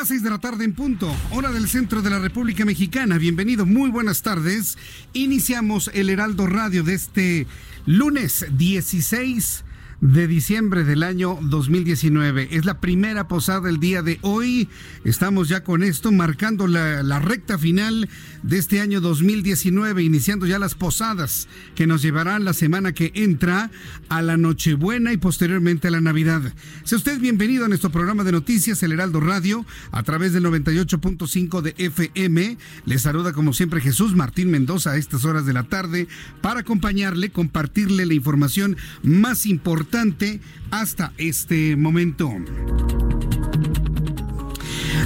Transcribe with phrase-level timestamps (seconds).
[0.00, 3.18] Las 6 de la tarde en punto, hora del centro de la República Mexicana.
[3.18, 4.78] Bienvenido, muy buenas tardes.
[5.12, 7.46] Iniciamos el Heraldo Radio de este
[7.84, 9.62] lunes 16
[10.00, 12.48] de diciembre del año 2019.
[12.52, 14.68] Es la primera posada del día de hoy.
[15.04, 18.08] Estamos ya con esto, marcando la, la, recta final
[18.42, 23.70] de este año 2019, iniciando ya las posadas que nos llevarán la semana que entra
[24.08, 26.54] a la Nochebuena y posteriormente a la Navidad.
[26.84, 31.60] Sea usted bienvenido a nuestro programa de noticias, El Heraldo Radio, a través del 98.5
[31.60, 32.56] de FM.
[32.86, 36.08] Le saluda como siempre Jesús Martín Mendoza a estas horas de la tarde
[36.40, 39.89] para acompañarle, compartirle la información más importante
[40.70, 42.30] hasta este momento.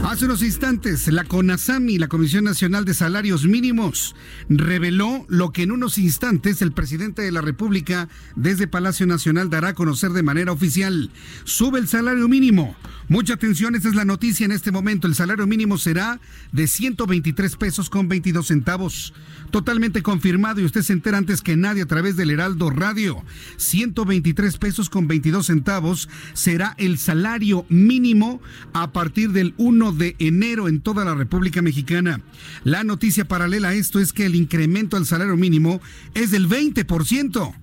[0.04, 4.14] Hace unos instantes, la CONASAMI, la Comisión Nacional de Salarios Mínimos,
[4.50, 9.68] reveló lo que en unos instantes el presidente de la República desde Palacio Nacional dará
[9.68, 11.10] a conocer de manera oficial.
[11.44, 12.76] Sube el salario mínimo.
[13.08, 15.06] Mucha atención, esta es la noticia en este momento.
[15.06, 16.20] El salario mínimo será
[16.52, 19.14] de 123 pesos con 22 centavos.
[19.50, 23.24] Totalmente confirmado y usted se entera antes que nadie a través del Heraldo Radio.
[23.56, 28.42] 123 pesos con 22 centavos será el salario mínimo
[28.74, 32.20] a partir del 1 de enero en toda la República Mexicana.
[32.64, 35.80] La noticia paralela a esto es que el incremento al salario mínimo
[36.14, 37.54] es del 20%.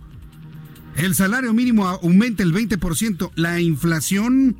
[0.97, 3.31] El salario mínimo aumenta el 20%.
[3.35, 4.57] La inflación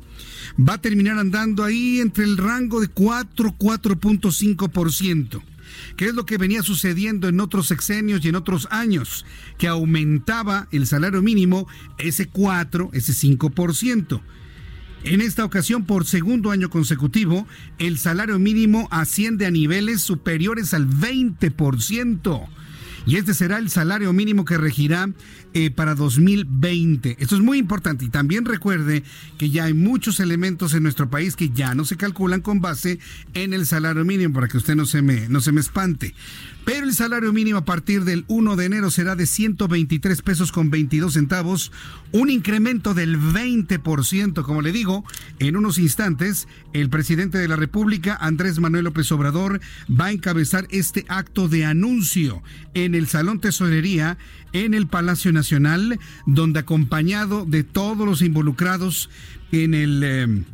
[0.58, 5.42] va a terminar andando ahí entre el rango de 4, 4.5%.
[5.96, 9.24] ¿Qué es lo que venía sucediendo en otros sexenios y en otros años?
[9.58, 11.66] Que aumentaba el salario mínimo
[11.98, 14.20] ese 4, ese 5%.
[15.04, 17.46] En esta ocasión, por segundo año consecutivo,
[17.78, 22.48] el salario mínimo asciende a niveles superiores al 20%
[23.06, 25.10] y este será el salario mínimo que regirá
[25.54, 27.16] eh, para 2020.
[27.20, 29.02] Esto es muy importante y también recuerde
[29.38, 32.98] que ya hay muchos elementos en nuestro país que ya no se calculan con base
[33.34, 36.14] en el salario mínimo para que usted no se me, no se me espante.
[36.64, 40.70] Pero el salario mínimo a partir del 1 de enero será de 123 pesos con
[40.70, 41.72] 22 centavos,
[42.12, 45.04] un incremento del 20%, como le digo,
[45.40, 50.68] en unos instantes el presidente de la República, Andrés Manuel López Obrador, va a encabezar
[50.70, 52.42] este acto de anuncio
[52.74, 54.16] en el Salón Tesorería
[54.52, 55.41] en el Palacio Nacional,
[56.26, 59.10] donde acompañado de todos los involucrados
[59.50, 60.02] en el...
[60.04, 60.44] Eh,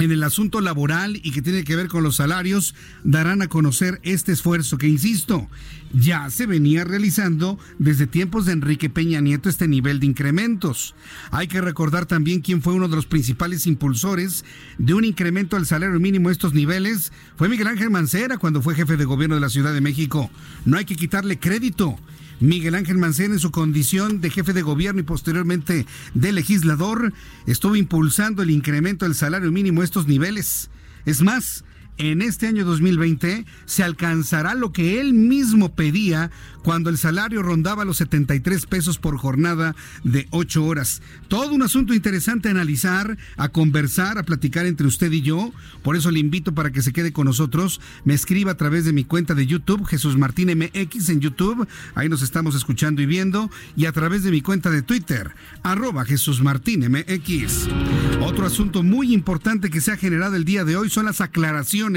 [0.00, 2.74] en el asunto laboral y que tiene que ver con los salarios,
[3.04, 5.46] darán a conocer este esfuerzo que, insisto,
[5.92, 10.94] ya se venía realizando desde tiempos de Enrique Peña Nieto este nivel de incrementos.
[11.30, 14.44] Hay que recordar también quién fue uno de los principales impulsores
[14.78, 17.12] de un incremento al salario mínimo a estos niveles.
[17.36, 20.30] Fue Miguel Ángel Mancera cuando fue jefe de gobierno de la Ciudad de México.
[20.64, 21.98] No hay que quitarle crédito.
[22.40, 27.12] Miguel Ángel Mancera, en su condición de jefe de gobierno y posteriormente de legislador,
[27.46, 30.70] estuvo impulsando el incremento del salario mínimo a estos niveles.
[31.04, 31.64] Es más,
[32.00, 36.30] en este año 2020 se alcanzará lo que él mismo pedía
[36.62, 41.02] cuando el salario rondaba los 73 pesos por jornada de 8 horas.
[41.28, 45.52] Todo un asunto interesante a analizar, a conversar, a platicar entre usted y yo.
[45.82, 47.80] Por eso le invito para que se quede con nosotros.
[48.04, 51.68] Me escriba a través de mi cuenta de YouTube, Jesús Martín MX en YouTube.
[51.94, 53.50] Ahí nos estamos escuchando y viendo.
[53.76, 55.32] Y a través de mi cuenta de Twitter,
[55.62, 57.68] arroba Jesús Martín MX.
[58.22, 61.89] Otro asunto muy importante que se ha generado el día de hoy son las aclaraciones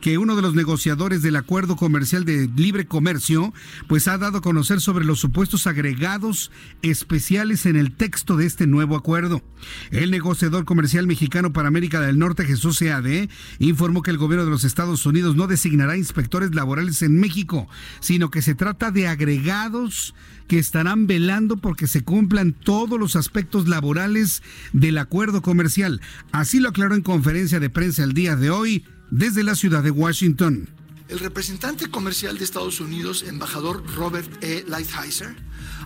[0.00, 3.52] que uno de los negociadores del acuerdo comercial de libre comercio
[3.88, 6.50] pues ha dado a conocer sobre los supuestos agregados
[6.82, 9.42] especiales en el texto de este nuevo acuerdo.
[9.90, 13.28] El negociador comercial mexicano para América del Norte, Jesús Seade,
[13.58, 17.68] informó que el gobierno de los Estados Unidos no designará inspectores laborales en México,
[18.00, 20.14] sino que se trata de agregados
[20.46, 26.00] que estarán velando porque se cumplan todos los aspectos laborales del acuerdo comercial.
[26.32, 29.90] Así lo aclaró en conferencia de prensa el día de hoy desde la ciudad de
[29.90, 30.68] Washington.
[31.08, 34.64] El representante comercial de Estados Unidos, embajador Robert E.
[34.66, 35.36] Lighthizer,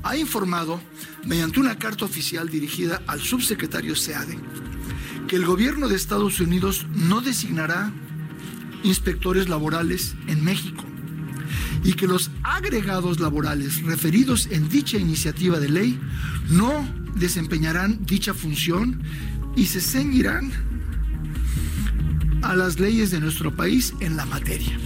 [0.03, 0.81] ha informado,
[1.27, 4.39] mediante una carta oficial dirigida al subsecretario SEADE,
[5.29, 7.93] que el gobierno de Estados Unidos no designará
[8.83, 10.85] inspectores laborales en México
[11.85, 16.01] y que los agregados laborales referidos en dicha iniciativa de ley
[16.49, 19.03] no desempeñarán dicha función
[19.57, 20.70] y se ceñirán
[22.43, 24.79] a las leyes de nuestro país en la materia.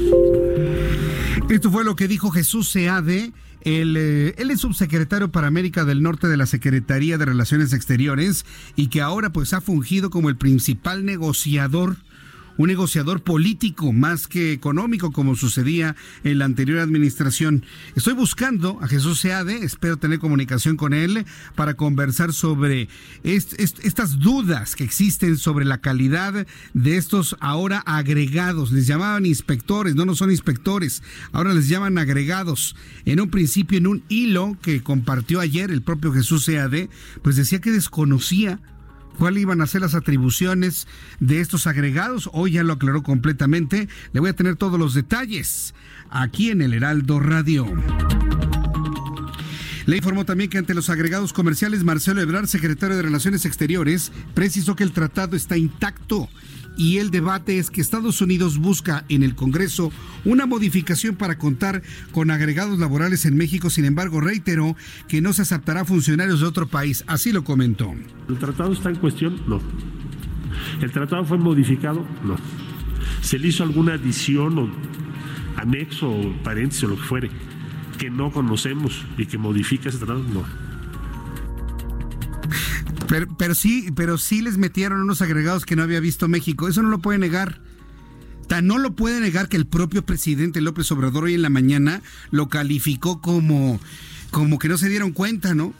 [1.48, 3.32] Esto fue lo que dijo Jesús Seade.
[3.62, 8.44] Él, eh, él, es subsecretario para América del Norte de la Secretaría de Relaciones Exteriores
[8.76, 11.96] y que ahora pues ha fungido como el principal negociador
[12.56, 17.64] un negociador político más que económico como sucedía en la anterior administración.
[17.94, 21.24] Estoy buscando a Jesús Seade, espero tener comunicación con él
[21.54, 22.88] para conversar sobre
[23.22, 28.72] estas dudas que existen sobre la calidad de estos ahora agregados.
[28.72, 31.02] Les llamaban inspectores, no, no son inspectores,
[31.32, 32.76] ahora les llaman agregados.
[33.04, 36.88] En un principio, en un hilo que compartió ayer el propio Jesús Seade,
[37.22, 38.60] pues decía que desconocía
[39.14, 40.87] cuáles iban a ser las atribuciones
[41.20, 42.28] de estos agregados.
[42.32, 43.88] Hoy ya lo aclaró completamente.
[44.12, 45.75] Le voy a tener todos los detalles
[46.11, 47.66] aquí en el Heraldo Radio.
[49.87, 54.76] Le informó también que ante los agregados comerciales, Marcelo Ebrard, secretario de Relaciones Exteriores, precisó
[54.76, 56.28] que el tratado está intacto
[56.76, 59.92] y el debate es que Estados Unidos busca en el Congreso
[60.24, 61.82] una modificación para contar
[62.12, 63.70] con agregados laborales en México.
[63.70, 64.76] Sin embargo, reiteró
[65.08, 67.04] que no se aceptará funcionarios de otro país.
[67.06, 67.94] Así lo comentó.
[68.28, 69.40] ¿El tratado está en cuestión?
[69.46, 69.60] No.
[70.80, 72.06] ¿El tratado fue modificado?
[72.24, 72.36] No.
[73.20, 74.70] ¿Se le hizo alguna adición o
[75.56, 77.30] anexo o paréntesis o lo que fuere
[77.98, 80.22] que no conocemos y que modifica ese tratado?
[80.22, 80.44] No.
[83.38, 86.69] Pero, sí, pero sí les metieron unos agregados que no había visto México.
[86.69, 87.61] Eso no lo puede negar.
[88.49, 92.02] Tan no lo puede negar que el propio presidente López Obrador hoy en la mañana
[92.31, 93.81] lo calificó como,
[94.31, 95.72] como que no se dieron cuenta, ¿no?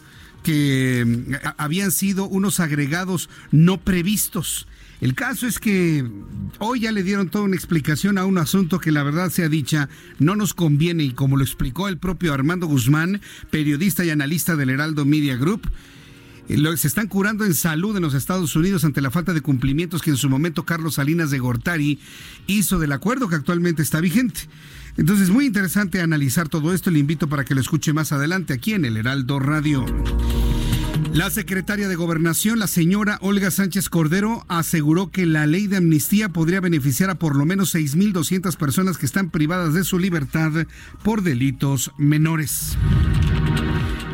[0.43, 4.67] Que mm, habían sido unos agregados no previstos.
[5.01, 6.07] El caso es que
[6.61, 9.89] hoy ya le dieron toda una explicación a un asunto que la verdad sea dicha
[10.19, 13.21] no nos conviene y como lo explicó el propio Armando Guzmán,
[13.51, 15.69] periodista y analista del Heraldo Media Group,
[16.77, 20.11] se están curando en salud en los Estados Unidos ante la falta de cumplimientos que
[20.11, 21.99] en su momento Carlos Salinas de Gortari
[22.47, 24.41] hizo del acuerdo que actualmente está vigente.
[24.97, 26.91] Entonces, muy interesante analizar todo esto.
[26.91, 29.85] Le invito para que lo escuche más adelante aquí en el Heraldo Radio.
[31.13, 36.29] La secretaria de Gobernación, la señora Olga Sánchez Cordero, aseguró que la ley de amnistía
[36.29, 40.67] podría beneficiar a por lo menos 6.200 personas que están privadas de su libertad
[41.03, 42.77] por delitos menores.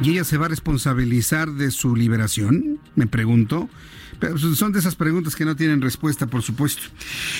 [0.02, 2.78] ¿Y ella se va a responsabilizar de su liberación?
[2.96, 3.68] Me pregunto.
[4.18, 6.82] Pero son de esas preguntas que no tienen respuesta, por supuesto.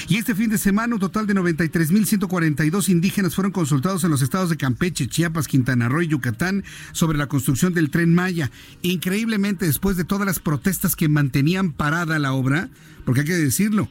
[0.09, 4.49] Y este fin de semana, un total de 93.142 indígenas fueron consultados en los estados
[4.49, 8.51] de Campeche, Chiapas, Quintana Roo y Yucatán sobre la construcción del tren Maya.
[8.81, 12.71] Increíblemente, después de todas las protestas que mantenían parada la obra,
[13.05, 13.91] porque hay que decirlo,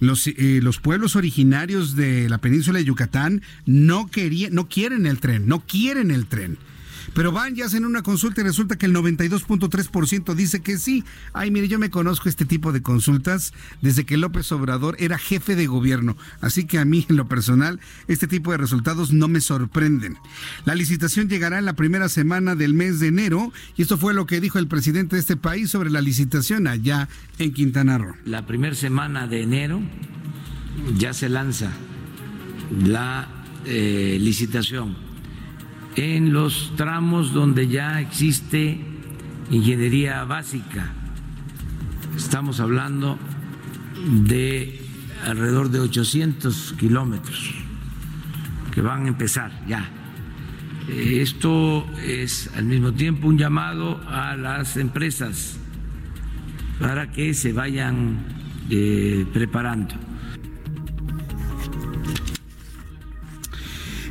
[0.00, 5.20] los, eh, los, pueblos originarios de la península de Yucatán no querían, no quieren el
[5.20, 6.58] tren, no quieren el tren.
[7.14, 11.04] Pero van y hacen una consulta y resulta que el 92.3% dice que sí.
[11.32, 15.56] Ay, mire, yo me conozco este tipo de consultas desde que López Obrador era jefe
[15.56, 16.16] de gobierno.
[16.40, 20.16] Así que a mí, en lo personal, este tipo de resultados no me sorprenden.
[20.64, 24.26] La licitación llegará en la primera semana del mes de enero y esto fue lo
[24.26, 27.08] que dijo el presidente de este país sobre la licitación allá
[27.38, 28.14] en Quintana Roo.
[28.24, 29.80] La primera semana de enero
[30.96, 31.70] ya se lanza
[32.70, 33.28] la
[33.64, 35.05] eh, licitación
[35.96, 38.78] en los tramos donde ya existe
[39.50, 40.92] ingeniería básica.
[42.16, 43.18] Estamos hablando
[44.24, 44.80] de
[45.24, 47.54] alrededor de 800 kilómetros
[48.72, 49.88] que van a empezar ya.
[50.88, 55.58] Esto es al mismo tiempo un llamado a las empresas
[56.78, 58.18] para que se vayan
[58.70, 59.94] eh, preparando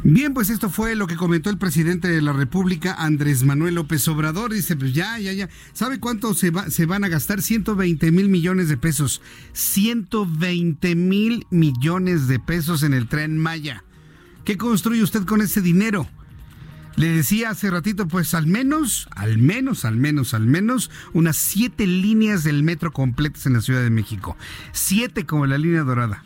[0.08, 4.08] Bien, pues esto fue lo que comentó el presidente de la República, Andrés Manuel López
[4.08, 4.54] Obrador.
[4.54, 5.50] Dice, pues ya, ya, ya.
[5.74, 7.42] ¿Sabe cuánto se, va, se van a gastar?
[7.42, 9.24] 120 mil millones de pesos.
[9.54, 13.84] 120 mil millones de pesos en el tren Maya.
[14.44, 16.08] ¿Qué construye usted con ese dinero?
[16.98, 21.88] Le decía hace ratito, pues al menos, al menos, al menos, al menos, unas siete
[21.88, 24.38] líneas del metro completas en la Ciudad de México.
[24.72, 26.24] Siete como la línea dorada.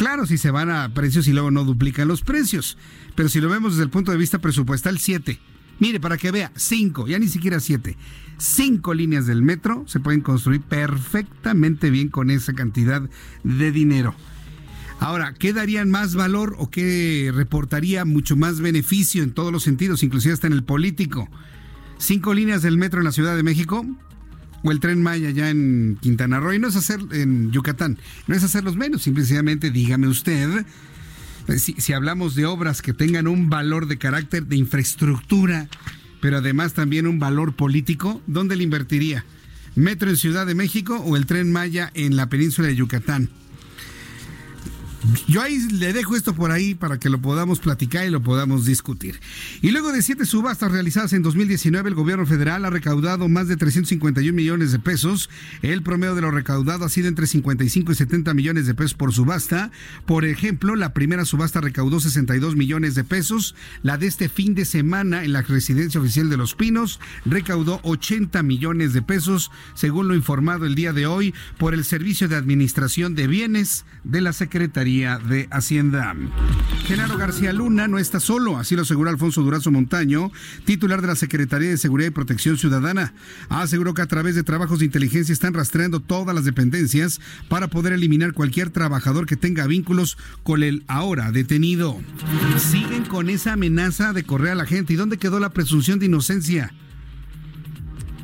[0.00, 2.78] Claro, si se van a precios y luego no duplican los precios.
[3.14, 5.38] Pero si lo vemos desde el punto de vista presupuestal, 7.
[5.78, 7.98] Mire, para que vea, 5, ya ni siquiera 7.
[8.38, 13.02] 5 líneas del metro se pueden construir perfectamente bien con esa cantidad
[13.44, 14.14] de dinero.
[15.00, 20.02] Ahora, ¿qué darían más valor o qué reportaría mucho más beneficio en todos los sentidos,
[20.02, 21.28] inclusive hasta en el político?
[21.98, 23.84] Cinco líneas del metro en la Ciudad de México,
[24.62, 28.34] o el tren Maya ya en Quintana Roo, y no es hacer en Yucatán, no
[28.34, 30.64] es hacerlos menos, simplemente dígame usted,
[31.48, 35.68] eh, si, si hablamos de obras que tengan un valor de carácter de infraestructura,
[36.20, 39.24] pero además también un valor político, ¿dónde le invertiría?
[39.74, 43.30] ¿Metro en Ciudad de México o el tren Maya en la península de Yucatán?
[45.26, 48.66] Yo ahí le dejo esto por ahí para que lo podamos platicar y lo podamos
[48.66, 49.18] discutir.
[49.62, 53.56] Y luego de siete subastas realizadas en 2019, el gobierno federal ha recaudado más de
[53.56, 55.30] 351 millones de pesos.
[55.62, 59.14] El promedio de lo recaudado ha sido entre 55 y 70 millones de pesos por
[59.14, 59.70] subasta.
[60.04, 63.54] Por ejemplo, la primera subasta recaudó 62 millones de pesos.
[63.82, 68.42] La de este fin de semana en la residencia oficial de Los Pinos recaudó 80
[68.42, 73.14] millones de pesos, según lo informado el día de hoy por el Servicio de Administración
[73.14, 76.16] de Bienes de la Secretaría de Hacienda.
[76.84, 80.32] Genaro García Luna no está solo, así lo aseguró Alfonso Durazo Montaño,
[80.64, 83.14] titular de la Secretaría de Seguridad y Protección Ciudadana.
[83.48, 87.92] Aseguró que a través de trabajos de inteligencia están rastreando todas las dependencias para poder
[87.92, 92.00] eliminar cualquier trabajador que tenga vínculos con el ahora detenido.
[92.58, 94.94] Siguen con esa amenaza de correr a la gente.
[94.94, 96.74] ¿Y dónde quedó la presunción de inocencia?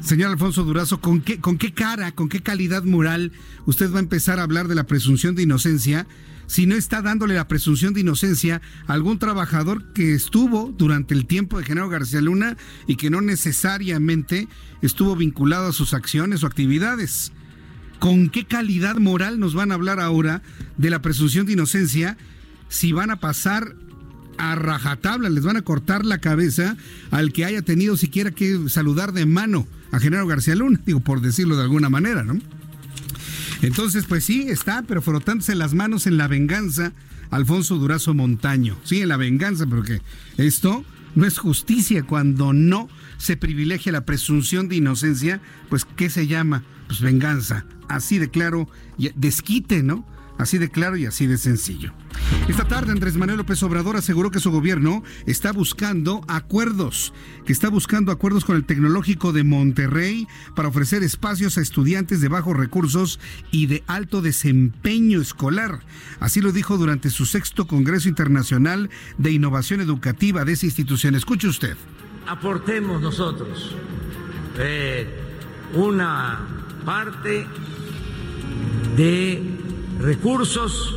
[0.01, 3.33] Señor Alfonso Durazo, ¿con qué, ¿con qué cara, con qué calidad moral
[3.67, 6.07] usted va a empezar a hablar de la presunción de inocencia
[6.47, 11.27] si no está dándole la presunción de inocencia a algún trabajador que estuvo durante el
[11.27, 14.49] tiempo de Genaro García Luna y que no necesariamente
[14.83, 17.33] estuvo vinculado a sus acciones o actividades.
[17.99, 20.43] ¿Con qué calidad moral nos van a hablar ahora
[20.77, 22.17] de la presunción de inocencia
[22.69, 23.75] si van a pasar
[24.39, 26.77] a rajatabla, les van a cortar la cabeza
[27.11, 31.21] al que haya tenido siquiera que saludar de mano a Genaro García Luna, digo, por
[31.21, 32.39] decirlo de alguna manera, ¿no?
[33.63, 36.93] Entonces, pues sí, está, pero frotándose las manos en la venganza,
[37.31, 38.77] Alfonso Durazo Montaño.
[38.85, 40.01] Sí, en la venganza, porque
[40.37, 40.85] esto
[41.15, 46.63] no es justicia cuando no se privilegia la presunción de inocencia, pues ¿qué se llama?
[46.87, 47.65] Pues venganza.
[47.89, 48.69] Así de claro,
[49.15, 50.07] desquite, ¿no?
[50.39, 51.93] Así de claro y así de sencillo.
[52.49, 57.13] Esta tarde Andrés Manuel López Obrador aseguró que su gobierno está buscando acuerdos,
[57.45, 62.29] que está buscando acuerdos con el Tecnológico de Monterrey para ofrecer espacios a estudiantes de
[62.29, 63.19] bajos recursos
[63.51, 65.81] y de alto desempeño escolar.
[66.21, 71.15] Así lo dijo durante su sexto Congreso Internacional de Innovación Educativa de esa institución.
[71.15, 71.77] Escuche usted.
[72.27, 73.75] Aportemos nosotros
[74.59, 75.07] eh,
[75.75, 76.41] una
[76.85, 77.47] parte
[78.97, 79.66] de
[80.01, 80.97] recursos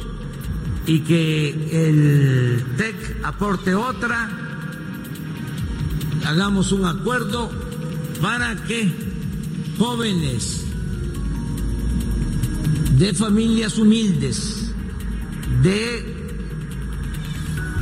[0.86, 1.50] y que
[1.86, 4.29] el TEC aporte otra,
[6.25, 7.51] hagamos un acuerdo
[8.22, 8.91] para que
[9.77, 10.65] jóvenes
[12.98, 14.74] de familias humildes,
[15.63, 16.20] de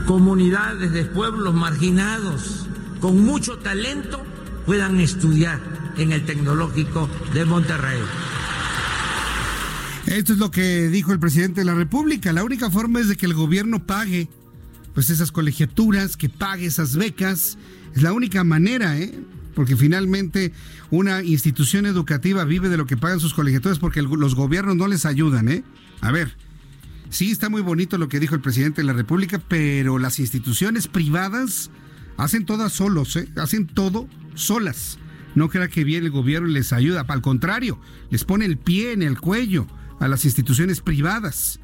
[0.05, 2.67] comunidades, de pueblos marginados,
[3.01, 4.23] con mucho talento,
[4.65, 5.59] puedan estudiar
[5.97, 7.99] en el Tecnológico de Monterrey.
[10.07, 12.31] Esto es lo que dijo el presidente de la República.
[12.31, 14.29] La única forma es de que el gobierno pague
[14.93, 17.57] pues esas colegiaturas, que pague esas becas.
[17.93, 19.13] Es la única manera, ¿eh?
[19.53, 20.53] Porque finalmente
[20.91, 25.05] una institución educativa vive de lo que pagan sus colegiaturas porque los gobiernos no les
[25.05, 25.65] ayudan, ¿eh?
[25.99, 26.37] A ver,
[27.09, 30.87] sí está muy bonito lo que dijo el presidente de la República, pero las instituciones
[30.87, 31.69] privadas
[32.15, 33.27] hacen todas solos, ¿eh?
[33.35, 34.99] Hacen todo solas.
[35.35, 37.77] No crea que viene el gobierno les ayuda, al contrario,
[38.09, 39.67] les pone el pie en el cuello
[39.99, 41.59] a las instituciones privadas.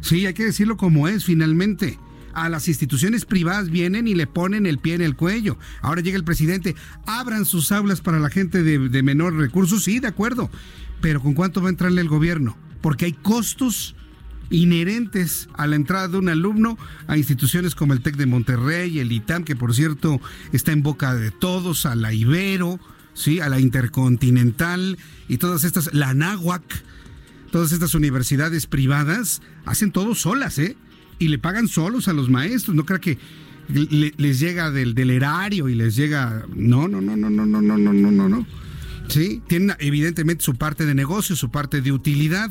[0.00, 1.98] Sí, hay que decirlo como es finalmente.
[2.32, 5.58] A las instituciones privadas vienen y le ponen el pie en el cuello.
[5.80, 6.76] Ahora llega el presidente,
[7.06, 10.50] abran sus aulas para la gente de, menor recursos, sí, de acuerdo.
[11.00, 12.56] Pero ¿con cuánto va a entrarle el gobierno?
[12.82, 13.96] Porque hay costos
[14.50, 19.12] inherentes a la entrada de un alumno a instituciones como el TEC de Monterrey, el
[19.12, 20.20] ITAM, que por cierto
[20.52, 22.78] está en boca de todos, a la Ibero,
[23.14, 23.40] ¿sí?
[23.40, 26.62] a la Intercontinental y todas estas, la Anáhuac
[27.50, 30.76] todas estas universidades privadas hacen todo solas, ¿eh?
[31.18, 33.18] Y le pagan solos a los maestros, no crea que
[33.68, 36.44] les llega del, del erario y les llega...
[36.54, 38.46] No, no, no, no, no, no, no, no, no, no, no.
[39.08, 42.50] Sí, tienen evidentemente su parte de negocio, su parte de utilidad.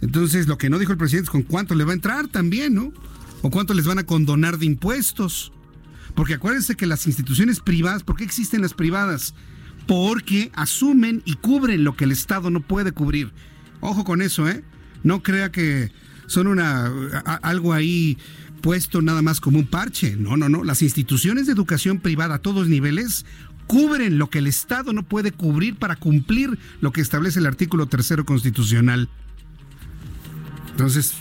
[0.00, 2.74] Entonces, lo que no dijo el presidente es con cuánto le va a entrar también,
[2.74, 2.92] ¿no?
[3.42, 5.52] O cuánto les van a condonar de impuestos.
[6.14, 9.34] Porque acuérdense que las instituciones privadas, ¿por qué existen las privadas?
[9.86, 13.32] Porque asumen y cubren lo que el Estado no puede cubrir.
[13.80, 14.62] Ojo con eso, ¿eh?
[15.02, 15.90] No crea que
[16.26, 16.92] son una
[17.42, 18.18] algo ahí
[18.60, 20.16] puesto nada más como un parche.
[20.16, 20.64] No, no, no.
[20.64, 23.24] Las instituciones de educación privada a todos niveles
[23.66, 27.86] cubren lo que el Estado no puede cubrir para cumplir lo que establece el artículo
[27.86, 29.08] tercero constitucional.
[30.70, 31.14] Entonces,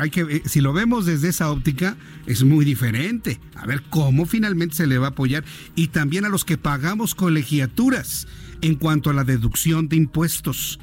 [0.00, 1.96] hay que, eh, si lo vemos desde esa óptica,
[2.26, 3.40] es muy diferente.
[3.56, 7.14] A ver cómo finalmente se le va a apoyar y también a los que pagamos
[7.14, 8.28] colegiaturas
[8.60, 10.78] en cuanto a la deducción de impuestos.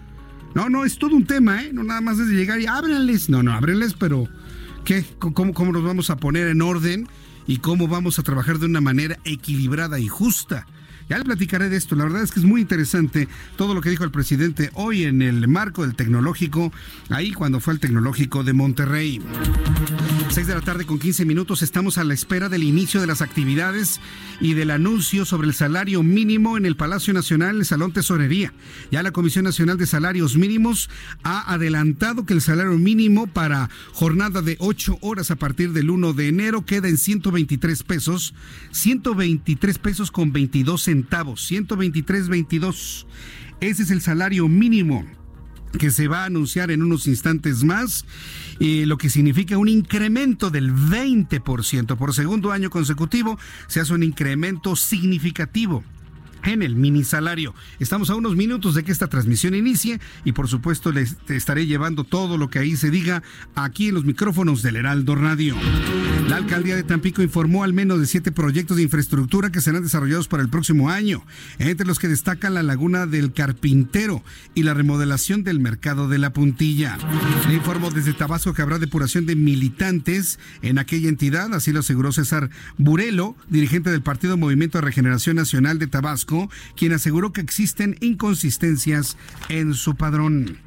[0.53, 1.71] No, no, es todo un tema, ¿eh?
[1.73, 3.29] No nada más es llegar y ábrenles.
[3.29, 4.27] No, no, ábrenles, pero
[4.83, 5.05] ¿qué?
[5.19, 7.07] ¿Cómo, ¿Cómo nos vamos a poner en orden
[7.47, 10.67] y cómo vamos a trabajar de una manera equilibrada y justa?
[11.09, 11.95] Ya le platicaré de esto.
[11.95, 13.27] La verdad es que es muy interesante
[13.57, 16.71] todo lo que dijo el presidente hoy en el marco del tecnológico,
[17.09, 19.21] ahí cuando fue el tecnológico de Monterrey.
[20.31, 23.21] 6 de la tarde con 15 minutos estamos a la espera del inicio de las
[23.21, 23.99] actividades
[24.39, 28.53] y del anuncio sobre el salario mínimo en el Palacio Nacional, el Salón Tesorería.
[28.91, 30.89] Ya la Comisión Nacional de Salarios Mínimos
[31.23, 36.13] ha adelantado que el salario mínimo para jornada de 8 horas a partir del 1
[36.13, 38.33] de enero queda en 123 pesos,
[38.71, 43.05] 123 pesos con 22 centavos, 123.22.
[43.59, 45.05] Ese es el salario mínimo
[45.77, 48.05] que se va a anunciar en unos instantes más,
[48.59, 51.97] y lo que significa un incremento del 20%.
[51.97, 53.37] Por segundo año consecutivo
[53.67, 55.83] se hace un incremento significativo
[56.43, 57.53] en el mini salario.
[57.79, 62.03] Estamos a unos minutos de que esta transmisión inicie y por supuesto les estaré llevando
[62.03, 63.23] todo lo que ahí se diga
[63.55, 65.55] aquí en los micrófonos del Heraldo Radio.
[66.27, 70.27] La alcaldía de Tampico informó al menos de siete proyectos de infraestructura que serán desarrollados
[70.27, 71.23] para el próximo año,
[71.59, 74.23] entre los que destacan la laguna del Carpintero
[74.55, 76.97] y la remodelación del mercado de la Puntilla.
[77.47, 82.11] Le informó desde Tabasco que habrá depuración de militantes en aquella entidad, así lo aseguró
[82.11, 86.30] César Burelo, dirigente del Partido Movimiento de Regeneración Nacional de Tabasco
[86.75, 89.17] quien aseguró que existen inconsistencias
[89.49, 90.57] en su padrón.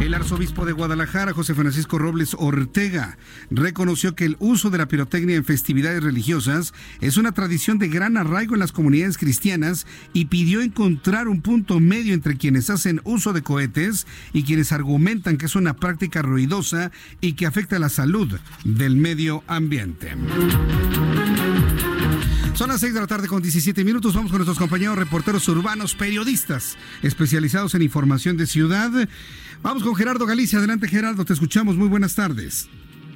[0.00, 3.18] El arzobispo de Guadalajara, José Francisco Robles Ortega,
[3.50, 8.16] reconoció que el uso de la pirotecnia en festividades religiosas es una tradición de gran
[8.16, 13.32] arraigo en las comunidades cristianas y pidió encontrar un punto medio entre quienes hacen uso
[13.32, 18.40] de cohetes y quienes argumentan que es una práctica ruidosa y que afecta la salud
[18.64, 20.16] del medio ambiente.
[22.54, 24.14] Son las 6 de la tarde con 17 minutos.
[24.14, 28.90] Vamos con nuestros compañeros reporteros urbanos, periodistas especializados en información de ciudad.
[29.62, 30.58] Vamos con Gerardo Galicia.
[30.58, 31.76] Adelante, Gerardo, te escuchamos.
[31.76, 32.68] Muy buenas tardes.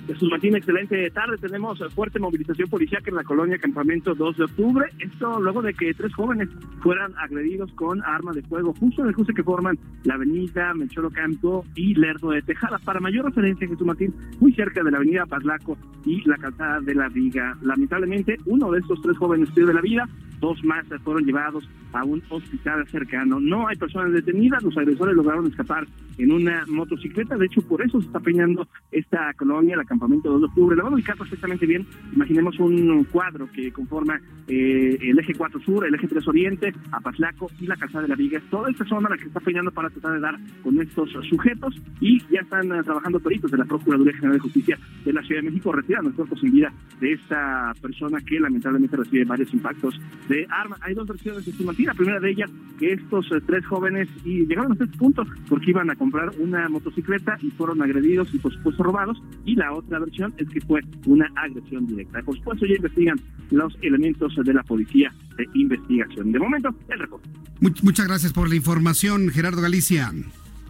[0.06, 1.36] Jesús Martín, excelente tarde.
[1.38, 4.86] Tenemos fuerte movilización policial en la colonia Campamento 2 de octubre.
[5.00, 6.48] Esto luego de que tres jóvenes
[6.80, 11.10] fueran agredidos con armas de fuego justo en el cruce que forman la avenida Mencholo
[11.10, 12.78] Canto y Lerdo de Tejada.
[12.78, 16.94] Para mayor referencia, Jesús Martín, muy cerca de la avenida Pazlaco y la calzada de
[16.94, 17.58] la Viga.
[17.62, 20.08] Lamentablemente, uno de estos tres jóvenes pierde la vida,
[20.40, 23.40] dos más fueron llevados a un hospital cercano.
[23.40, 25.86] No hay personas detenidas, los agresores lograron escapar
[26.18, 27.36] en una motocicleta.
[27.36, 30.76] De hecho, por eso se está peñando esta colonia, la campamento 2 de octubre.
[30.76, 31.86] La van a ubicar perfectamente bien.
[32.14, 37.50] Imaginemos un cuadro que conforma eh, el eje 4 sur, el eje 3 oriente, Apazlaco
[37.60, 38.40] y la calzada de la Viga.
[38.50, 42.20] Toda esta zona la que está peñando para tratar de dar con estos sujetos y
[42.32, 45.50] ya están eh, trabajando peritos de la Procuraduría General de Justicia de la Ciudad de
[45.50, 50.46] México retirando el cuerpo sin vida de esta persona que lamentablemente recibe varios impactos de
[50.50, 50.76] arma.
[50.80, 51.92] Hay dos versiones de estimativa.
[51.92, 55.90] La primera de ellas, que estos eh, tres jóvenes llegaron a este punto porque iban
[55.90, 59.22] a comprar una motocicleta y fueron agredidos y por supuesto robados.
[59.44, 62.22] Y la otra versión es que fue una agresión directa.
[62.22, 63.20] Por supuesto ya investigan
[63.50, 66.32] los elementos de la policía de investigación.
[66.32, 67.28] De momento, el reporte.
[67.60, 70.12] Muchas gracias por la información, Gerardo Galicia.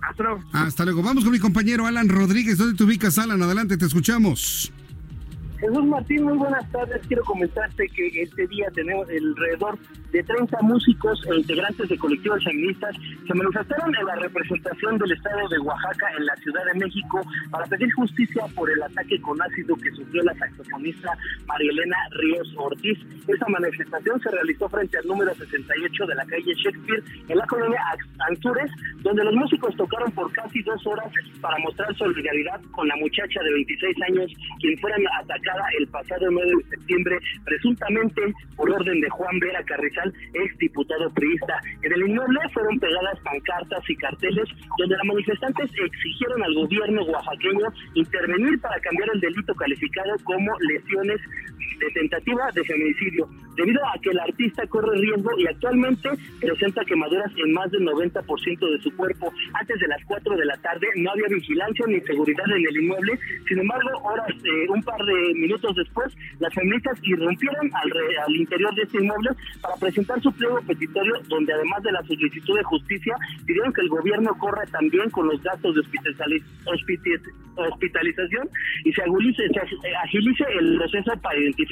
[0.02, 0.40] Hasta luego.
[0.52, 1.02] Hasta luego.
[1.02, 2.58] Vamos con mi compañero Alan Rodríguez.
[2.58, 3.42] ¿Dónde te ubicas, Alan?
[3.42, 4.72] Adelante, te escuchamos.
[5.58, 7.00] Jesús Martín, muy buenas tardes.
[7.06, 9.78] Quiero comentarte que este día tenemos alrededor
[10.12, 12.94] de 30 músicos e integrantes de colectivos feministas
[13.26, 17.66] que manifestaron en la representación del Estado de Oaxaca en la Ciudad de México para
[17.66, 21.10] pedir justicia por el ataque con ácido que sufrió la saxofonista
[21.46, 22.98] María Elena Ríos Ortiz.
[23.26, 27.80] Esta manifestación se realizó frente al número 68 de la calle Shakespeare en la colonia
[28.28, 33.42] Anzures, donde los músicos tocaron por casi dos horas para mostrar solidaridad con la muchacha
[33.42, 34.96] de 26 años quien fuera
[35.78, 38.22] el pasado 9 de septiembre, presuntamente
[38.56, 41.60] por orden de Juan Vera Carrizal Rizal, ex diputado priista.
[41.82, 47.66] En el inmueble fueron pegadas pancartas y carteles donde los manifestantes exigieron al gobierno oaxaqueño
[47.94, 51.20] intervenir para cambiar el delito calificado como lesiones
[51.78, 56.08] de tentativa de feminicidio, debido a que el artista corre riesgo y actualmente
[56.40, 59.32] presenta quemaduras en más del 90% de su cuerpo.
[59.54, 63.18] Antes de las 4 de la tarde no había vigilancia ni seguridad en el inmueble,
[63.48, 67.92] sin embargo, horas, eh, un par de minutos después, las feministas irrumpieron al,
[68.26, 72.56] al interior de este inmueble para presentar su pliego petitorio, donde además de la solicitud
[72.56, 73.14] de justicia,
[73.46, 75.80] pidieron que el gobierno corra también con los gastos de
[77.56, 78.48] hospitalización
[78.84, 81.65] y se, se agilice el proceso para identificar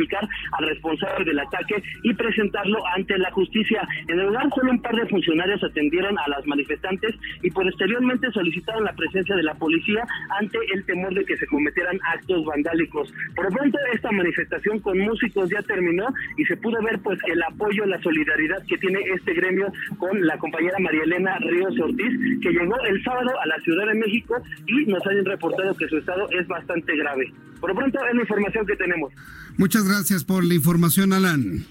[0.58, 3.86] al responsable del ataque y presentarlo ante la justicia.
[4.08, 8.84] En el lugar solo un par de funcionarios atendieron a las manifestantes y posteriormente solicitaron
[8.84, 10.04] la presencia de la policía
[10.38, 13.12] ante el temor de que se cometieran actos vandálicos.
[13.34, 17.86] Por pronto esta manifestación con músicos ya terminó y se pudo ver pues el apoyo,
[17.86, 22.80] la solidaridad que tiene este gremio con la compañera María Elena Ríos Ortiz, que llegó
[22.82, 26.46] el sábado a la Ciudad de México y nos han reportado que su estado es
[26.46, 27.32] bastante grave.
[27.60, 29.12] Por lo pronto es la información que tenemos.
[29.56, 31.66] Muchas gracias por la información, Alan.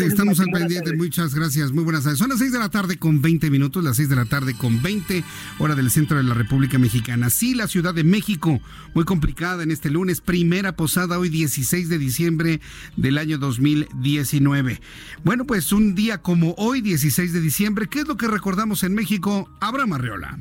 [0.00, 0.96] Estamos al pendiente.
[0.96, 1.72] Muchas gracias.
[1.72, 2.18] Muy buenas tardes.
[2.18, 4.82] Son las 6 de la tarde con 20 minutos, las 6 de la tarde con
[4.82, 5.22] 20,
[5.58, 7.30] hora del centro de la República Mexicana.
[7.30, 8.60] Sí, la Ciudad de México,
[8.94, 12.60] muy complicada en este lunes, primera posada hoy 16 de diciembre
[12.96, 14.80] del año 2019.
[15.24, 18.94] Bueno, pues un día como hoy, 16 de diciembre, ¿qué es lo que recordamos en
[18.94, 19.50] México?
[19.60, 20.38] Abraham Arreola.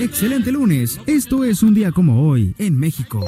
[0.00, 1.00] Excelente lunes.
[1.06, 3.24] Esto es un día como hoy en México.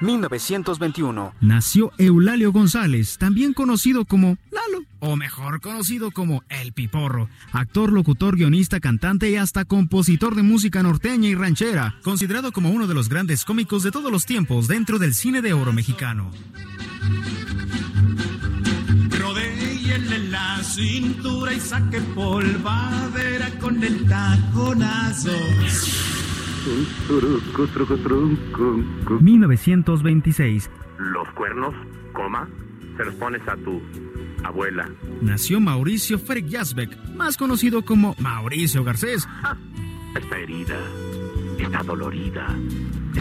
[0.00, 1.34] 1921.
[1.42, 7.28] Nació Eulalio González, también conocido como Lalo, o mejor conocido como El Piporro.
[7.52, 11.96] Actor, locutor, guionista, cantante y hasta compositor de música norteña y ranchera.
[12.02, 15.52] Considerado como uno de los grandes cómicos de todos los tiempos dentro del cine de
[15.52, 16.30] oro mexicano
[20.70, 25.32] cintura y saque polvadera con el taconazo.
[29.20, 30.70] 1926.
[30.98, 31.74] Los cuernos,
[32.12, 32.48] coma,
[32.96, 33.80] se los pones a tu
[34.44, 34.88] abuela.
[35.22, 36.46] Nació Mauricio Ferek
[37.14, 39.28] más conocido como Mauricio Garcés.
[40.14, 40.78] Está herida,
[41.58, 42.46] está dolorida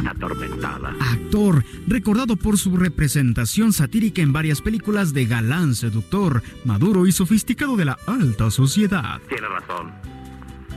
[0.08, 0.96] atormentada.
[1.00, 7.76] Actor, recordado por su representación satírica en varias películas de galán seductor, maduro y sofisticado
[7.76, 9.20] de la alta sociedad.
[9.28, 9.92] Tiene razón.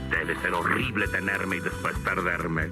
[0.09, 2.69] Debe ser horrible tenerme y después perderme.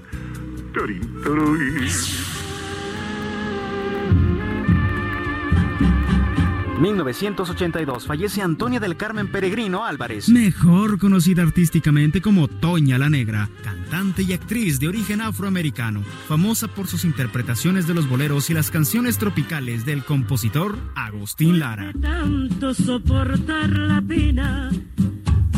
[6.81, 10.29] 1982 fallece Antonia del Carmen Peregrino Álvarez.
[10.29, 16.87] Mejor conocida artísticamente como Toña la Negra, cantante y actriz de origen afroamericano, famosa por
[16.87, 21.93] sus interpretaciones de los boleros y las canciones tropicales del compositor Agustín Lara.
[22.01, 24.71] Tanto soportar la pena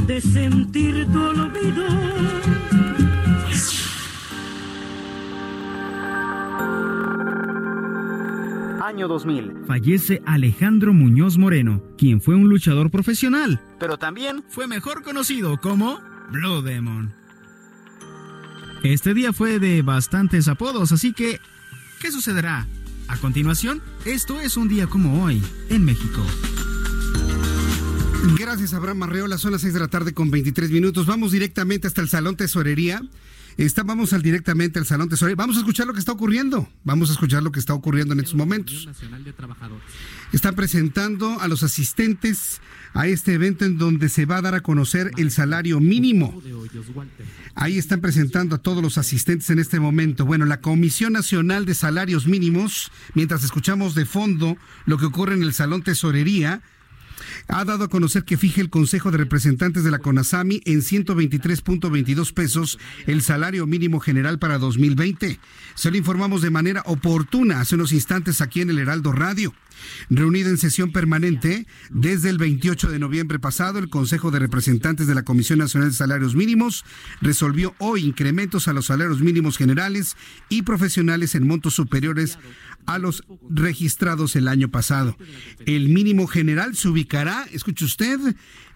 [0.06, 1.88] de sentir tu olvido
[8.84, 9.64] Año 2000.
[9.66, 16.02] Fallece Alejandro Muñoz Moreno, quien fue un luchador profesional, pero también fue mejor conocido como
[16.32, 17.14] Blue Demon.
[18.84, 21.40] Este día fue de bastantes apodos, así que,
[22.02, 22.68] ¿qué sucederá?
[23.08, 26.22] A continuación, esto es un día como hoy en México.
[28.38, 29.38] Gracias, Abraham Arreola.
[29.38, 31.06] Son las 6 de la tarde con 23 minutos.
[31.06, 33.02] Vamos directamente hasta el Salón Tesorería
[33.86, 35.36] vamos al directamente al Salón Tesorería.
[35.36, 36.68] Vamos a escuchar lo que está ocurriendo.
[36.84, 38.88] Vamos a escuchar lo que está ocurriendo en estos momentos.
[40.32, 42.62] Están presentando a los asistentes
[42.94, 46.42] a este evento en donde se va a dar a conocer el salario mínimo.
[47.56, 50.26] Ahí están presentando a todos los asistentes en este momento.
[50.26, 55.44] Bueno, la Comisión Nacional de Salarios Mínimos, mientras escuchamos de fondo lo que ocurre en
[55.44, 56.62] el Salón Tesorería,
[57.48, 62.34] ha dado a conocer que fije el Consejo de Representantes de la CONASAMI en 123.22
[62.34, 65.40] pesos el salario mínimo general para 2020.
[65.76, 69.54] Se lo informamos de manera oportuna hace unos instantes aquí en el Heraldo Radio.
[70.10, 75.16] Reunida en sesión permanente desde el 28 de noviembre pasado, el Consejo de Representantes de
[75.16, 76.86] la Comisión Nacional de Salarios Mínimos
[77.22, 80.16] resolvió hoy incrementos a los salarios mínimos generales
[80.50, 82.38] y profesionales en montos superiores
[82.86, 85.18] a los registrados el año pasado.
[85.66, 88.20] El mínimo general se ubicará, escuche usted,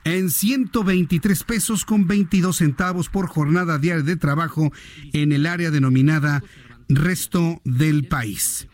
[0.04, 4.72] en 123 pesos con 22 centavos por jornada diaria de trabajo
[5.14, 6.44] en el área denominada
[6.90, 8.68] resto del país.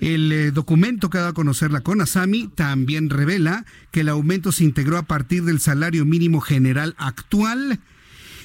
[0.00, 4.52] El eh, documento que ha dado a conocer la CONASAMI también revela que el aumento
[4.52, 7.80] se integró a partir del salario mínimo general actual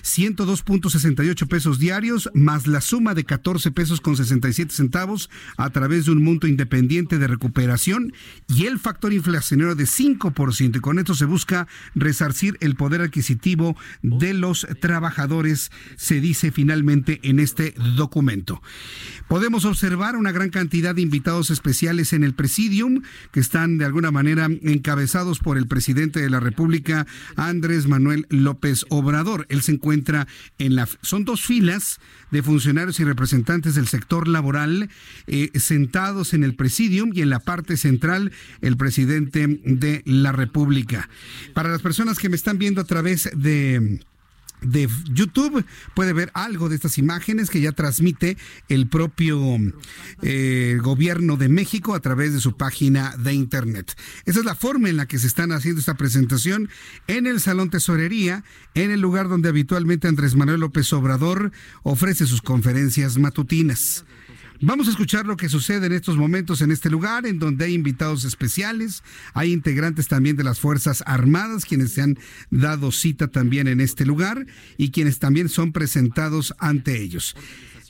[0.04, 6.12] 102.68 pesos diarios, más la suma de 14 pesos con 67 centavos a través de
[6.12, 8.14] un monto independiente de recuperación
[8.48, 10.78] y el factor inflacionario de 5%.
[10.78, 17.20] Y con esto se busca resarcir el poder adquisitivo de los trabajadores, se dice finalmente
[17.24, 18.62] en este documento.
[19.28, 24.12] Podemos observar una gran cantidad de invitados especiales en el presidium que están de alguna
[24.12, 29.46] manera encabezados por el presidente de la República, Andrés Manuel López Obrador.
[29.50, 29.90] Él se encuentra
[31.01, 31.99] Son dos filas
[32.32, 34.89] de funcionarios y representantes del sector laboral
[35.27, 41.10] eh, sentados en el presidium y en la parte central el presidente de la República.
[41.54, 43.99] Para las personas que me están viendo a través de
[44.62, 48.38] de YouTube puede ver algo de estas imágenes que ya transmite
[48.69, 49.39] el propio
[50.21, 53.95] eh, gobierno de México a través de su página de internet.
[54.26, 56.69] Esa es la forma en la que se están haciendo esta presentación
[57.08, 58.43] en el Salón Tesorería,
[58.74, 61.52] en el lugar donde habitualmente Andrés Manuel López Obrador
[61.84, 64.06] ofrece sus conferencias matutinas.
[64.63, 67.74] Vamos a escuchar lo que sucede en estos momentos en este lugar, en donde hay
[67.74, 72.19] invitados especiales, hay integrantes también de las Fuerzas Armadas, quienes se han
[72.52, 74.45] dado cita también en este lugar
[74.78, 77.36] y quienes también son presentados ante ellos.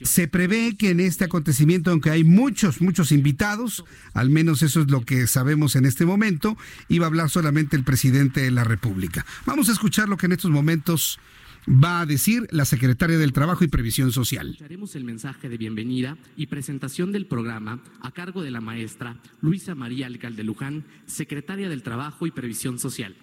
[0.01, 4.89] Se prevé que en este acontecimiento, aunque hay muchos, muchos invitados, al menos eso es
[4.89, 6.57] lo que sabemos en este momento,
[6.88, 9.25] iba a hablar solamente el presidente de la República.
[9.45, 11.19] Vamos a escuchar lo que en estos momentos
[11.67, 14.52] va a decir la secretaria del Trabajo y Previsión Social.
[14.52, 19.76] Escucharemos el mensaje de bienvenida y presentación del programa a cargo de la maestra Luisa
[19.76, 23.15] María Alcalde Luján, secretaria del Trabajo y Previsión Social.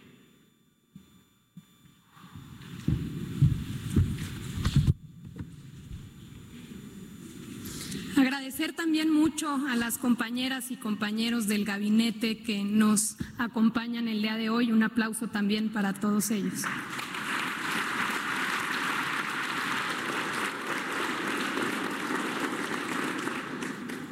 [8.17, 14.37] Agradecer también mucho a las compañeras y compañeros del gabinete que nos acompañan el día
[14.37, 14.73] de hoy.
[14.73, 16.65] Un aplauso también para todos ellos.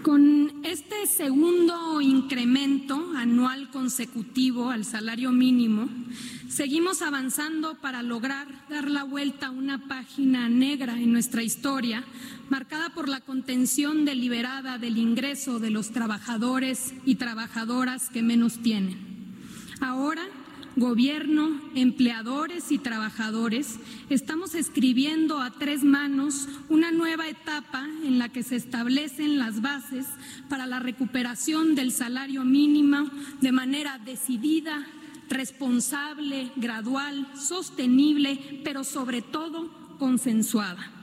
[0.07, 5.89] Con este segundo incremento anual consecutivo al salario mínimo,
[6.49, 12.05] seguimos avanzando para lograr dar la vuelta a una página negra en nuestra historia,
[12.49, 18.97] marcada por la contención deliberada del ingreso de los trabajadores y trabajadoras que menos tienen.
[19.81, 20.23] Ahora,
[20.77, 28.43] gobierno, empleadores y trabajadores, estamos escribiendo a tres manos una nueva etapa en la que
[28.43, 30.07] se establecen las bases
[30.51, 33.11] para la recuperación del salario mínimo
[33.41, 34.87] de manera decidida,
[35.31, 40.96] responsable, gradual, sostenible, pero sobre todo consensuada.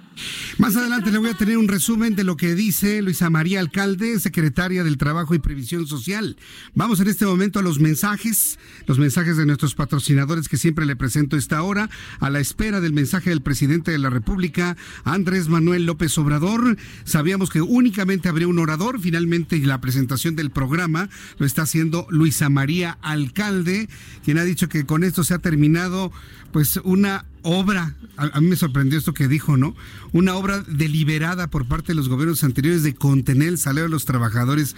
[0.58, 4.20] Más adelante le voy a tener un resumen de lo que dice Luisa María Alcalde,
[4.20, 6.38] secretaria del Trabajo y Previsión Social.
[6.76, 10.96] Vamos en este momento a los mensajes, los mensajes de nuestros patrocinadores que siempre le
[10.96, 15.86] presento esta hora, a la espera del mensaje del presidente de la República, Andrés Manuel
[15.86, 16.78] López Obrador.
[17.04, 22.50] Sabíamos que únicamente habría un orador, finalmente la presentación del programa lo está haciendo Luisa
[22.50, 23.90] María Alcalde,
[24.24, 26.12] quien ha dicho que con esto se ha terminado
[26.52, 29.76] pues una obra, a, mí me sorprendió esto que dijo, ¿no?
[30.12, 34.06] Una obra deliberada por parte de los gobiernos anteriores de contener el salario de los
[34.06, 34.76] trabajadores.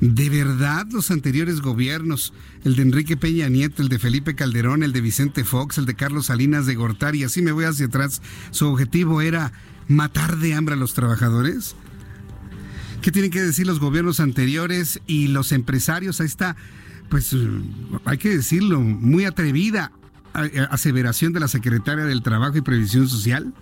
[0.00, 2.32] De verdad, los anteriores gobiernos,
[2.64, 5.94] el de Enrique Peña Nieto, el de Felipe Calderón, el de Vicente Fox, el de
[5.94, 9.52] Carlos Salinas de Gortari, así me voy hacia atrás, su objetivo era
[9.86, 11.76] matar de hambre a los trabajadores.
[13.00, 16.20] ¿Qué tienen que decir los gobiernos anteriores y los empresarios?
[16.20, 16.56] Ahí está,
[17.08, 17.36] pues
[18.04, 19.92] hay que decirlo, muy atrevida
[20.32, 23.52] aseveración de la secretaria del Trabajo y Previsión Social,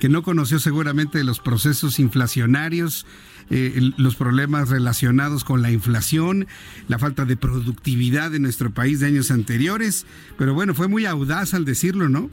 [0.00, 3.06] que no conoció seguramente los procesos inflacionarios,
[3.50, 6.46] eh, los problemas relacionados con la inflación,
[6.88, 10.04] la falta de productividad de nuestro país de años anteriores,
[10.36, 12.30] pero bueno, fue muy audaz al decirlo, ¿no?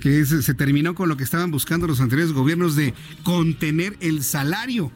[0.00, 4.92] Que se terminó con lo que estaban buscando los anteriores gobiernos de contener el salario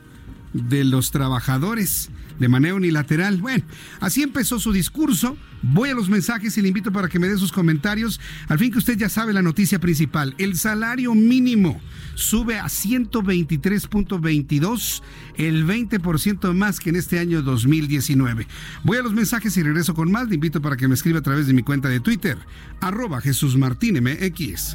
[0.53, 2.11] de los trabajadores
[2.43, 3.41] de manera unilateral.
[3.41, 3.65] Bueno,
[4.01, 5.39] así empezó su discurso.
[5.63, 8.21] Voy a los mensajes y le invito para que me dé sus comentarios.
[8.49, 10.35] Al fin que usted ya sabe la noticia principal.
[10.39, 11.81] El salario mínimo
[12.17, 15.03] sube a 123.22,
[15.37, 18.49] el 20% más que en este año 2019.
[18.83, 20.29] Voy a los mensajes y regreso con más.
[20.29, 22.39] Le invito para que me escriba a través de mi cuenta de Twitter,
[22.81, 24.75] arroba Jesús Martín MX.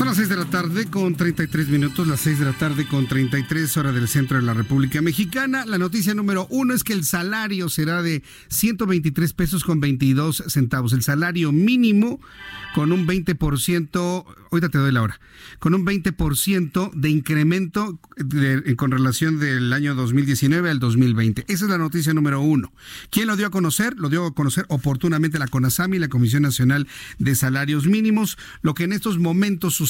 [0.00, 3.06] Son las 6 de la tarde con 33 minutos, las 6 de la tarde con
[3.06, 5.66] 33 horas del centro de la República Mexicana.
[5.66, 10.94] La noticia número uno es que el salario será de 123 pesos con 22 centavos.
[10.94, 12.18] El salario mínimo
[12.74, 15.20] con un 20%, ahorita te doy la hora,
[15.58, 17.98] con un 20% de incremento
[18.76, 21.44] con relación del año 2019 al 2020.
[21.48, 22.72] Esa es la noticia número uno.
[23.10, 23.98] ¿Quién lo dio a conocer?
[23.98, 28.38] Lo dio a conocer oportunamente la CONASAMI, la Comisión Nacional de Salarios Mínimos.
[28.62, 29.89] Lo que en estos momentos sucede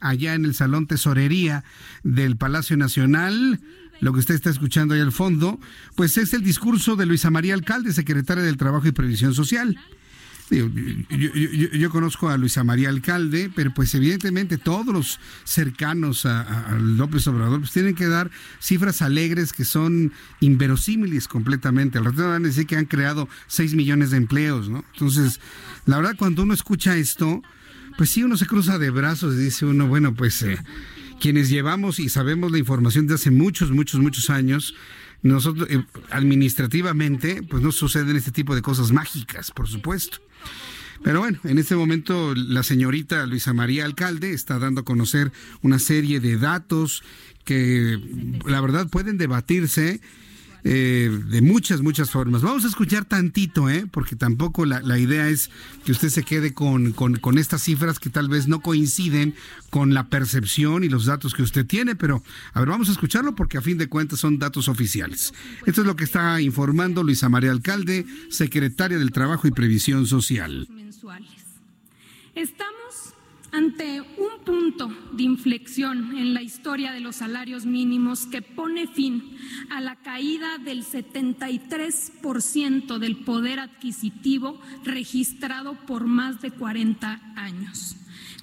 [0.00, 1.64] allá en el Salón Tesorería
[2.02, 3.60] del Palacio Nacional
[4.00, 5.58] lo que usted está escuchando ahí al fondo,
[5.96, 9.76] pues es el discurso de Luisa María Alcalde, secretaria del Trabajo y Previsión Social.
[10.50, 17.60] Yo, conozco a Luisa María Alcalde, pero pues evidentemente todos los cercanos a, López Obrador
[17.60, 21.98] pues tienen que dar cifras alegres que son inverosímiles completamente.
[21.98, 24.84] Al rato van a decir que han creado 6 millones de empleos, ¿no?
[24.94, 25.38] Entonces,
[25.84, 27.42] la verdad cuando uno escucha esto,
[27.98, 30.56] pues sí, uno se cruza de brazos y dice uno, bueno, pues eh,
[31.20, 34.76] quienes llevamos y sabemos la información de hace muchos, muchos, muchos años,
[35.22, 40.18] nosotros eh, administrativamente, pues no suceden este tipo de cosas mágicas, por supuesto.
[41.02, 45.32] Pero bueno, en este momento la señorita Luisa María Alcalde está dando a conocer
[45.62, 47.02] una serie de datos
[47.44, 47.98] que
[48.46, 50.00] la verdad pueden debatirse
[50.64, 52.42] eh, de muchas, muchas formas.
[52.42, 53.86] Vamos a escuchar tantito, ¿eh?
[53.90, 55.50] porque tampoco la, la idea es
[55.84, 59.34] que usted se quede con, con, con, estas cifras que tal vez no coinciden
[59.70, 63.34] con la percepción y los datos que usted tiene, pero a ver, vamos a escucharlo
[63.34, 65.32] porque a fin de cuentas son datos oficiales.
[65.66, 70.68] Esto es lo que está informando Luisa María Alcalde, secretaria del Trabajo y Previsión Social.
[72.34, 73.14] Estamos
[73.50, 79.36] ante un punto de inflexión en la historia de los salarios mínimos que pone fin
[79.70, 87.96] a la caída del 73% del poder adquisitivo registrado por más de 40 años.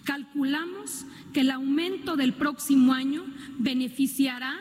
[0.04, 3.24] Calculamos que el aumento del próximo año
[3.58, 4.58] beneficiará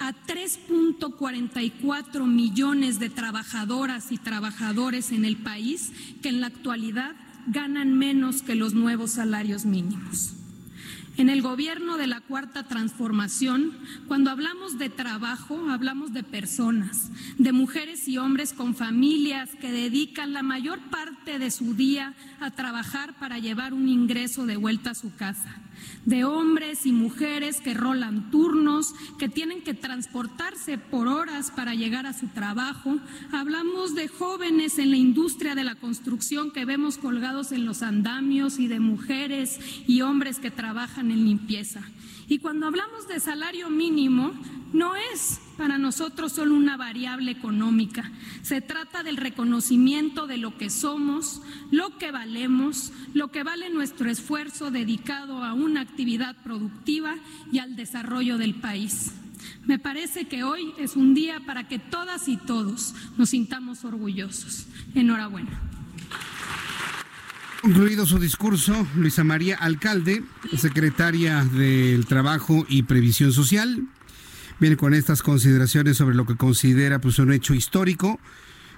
[0.00, 7.14] a 3.44 millones de trabajadoras y trabajadores en el país que en la actualidad
[7.46, 10.34] ganan menos que los nuevos salarios mínimos.
[11.16, 13.72] En el gobierno de la Cuarta Transformación,
[14.08, 20.32] cuando hablamos de trabajo, hablamos de personas, de mujeres y hombres con familias que dedican
[20.32, 24.94] la mayor parte de su día a trabajar para llevar un ingreso de vuelta a
[24.94, 25.60] su casa
[26.04, 32.06] de hombres y mujeres que rolan turnos, que tienen que transportarse por horas para llegar
[32.06, 32.98] a su trabajo.
[33.32, 38.58] Hablamos de jóvenes en la industria de la construcción que vemos colgados en los andamios
[38.58, 41.82] y de mujeres y hombres que trabajan en limpieza.
[42.28, 44.32] Y cuando hablamos de salario mínimo,
[44.72, 48.10] no es para nosotros solo una variable económica.
[48.42, 54.10] Se trata del reconocimiento de lo que somos, lo que valemos, lo que vale nuestro
[54.10, 57.14] esfuerzo dedicado a una actividad productiva
[57.52, 59.12] y al desarrollo del país.
[59.64, 64.66] Me parece que hoy es un día para que todas y todos nos sintamos orgullosos.
[64.94, 65.60] Enhorabuena.
[67.64, 70.22] Concluido su discurso, Luisa María Alcalde,
[70.54, 73.88] secretaria del Trabajo y Previsión Social,
[74.60, 78.20] viene con estas consideraciones sobre lo que considera pues un hecho histórico.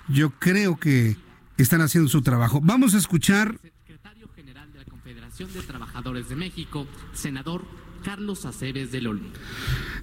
[0.06, 1.16] Yo creo que
[1.58, 2.60] están haciendo su trabajo.
[2.62, 3.58] Vamos a escuchar.
[3.60, 7.64] Secretario General de la Confederación de Trabajadores de México, senador
[8.04, 9.30] Carlos Aceves del Olmo.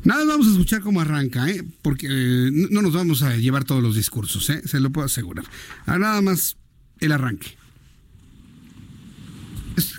[0.04, 1.64] Nada, vamos a escuchar cómo arranca, ¿eh?
[1.82, 4.62] porque eh, no nos vamos a llevar todos los discursos, ¿eh?
[4.66, 5.46] se lo puedo asegurar.
[5.86, 6.58] Ah, nada más
[7.00, 7.63] el arranque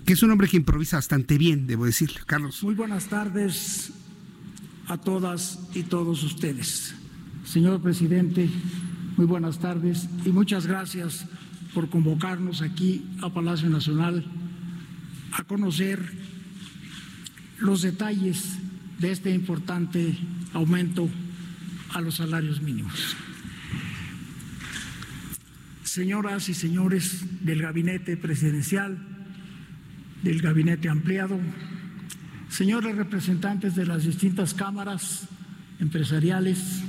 [0.05, 2.21] que es un hombre que improvisa bastante bien, debo decirle.
[2.27, 2.63] Carlos.
[2.63, 3.93] Muy buenas tardes
[4.89, 6.95] a todas y todos ustedes.
[7.45, 8.49] Señor presidente,
[9.17, 11.27] muy buenas tardes y muchas gracias
[11.73, 14.25] por convocarnos aquí a Palacio Nacional
[15.33, 16.01] a conocer
[17.59, 18.59] los detalles
[18.99, 20.17] de este importante
[20.53, 21.09] aumento
[21.91, 23.17] a los salarios mínimos.
[25.83, 29.13] Señoras y señores del gabinete presidencial,
[30.25, 31.39] del gabinete ampliado,
[32.49, 35.29] señores representantes de las distintas cámaras
[35.79, 36.83] empresariales,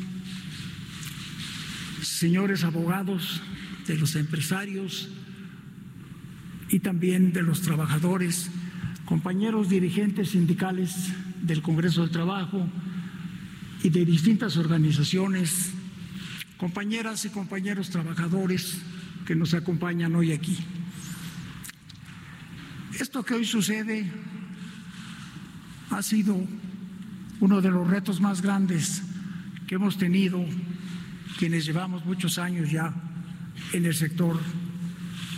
[2.01, 3.41] señores abogados
[3.87, 5.09] de los empresarios
[6.69, 8.49] y también de los trabajadores,
[9.03, 11.11] compañeros dirigentes sindicales
[11.41, 12.65] del Congreso del Trabajo
[13.83, 15.71] y de distintas organizaciones,
[16.55, 18.77] compañeras y compañeros trabajadores
[19.27, 20.57] que nos acompañan hoy aquí.
[22.99, 24.09] Esto que hoy sucede
[25.89, 26.47] ha sido
[27.41, 29.03] uno de los retos más grandes
[29.67, 30.45] que hemos tenido
[31.37, 32.93] quienes llevamos muchos años ya
[33.73, 34.39] en el sector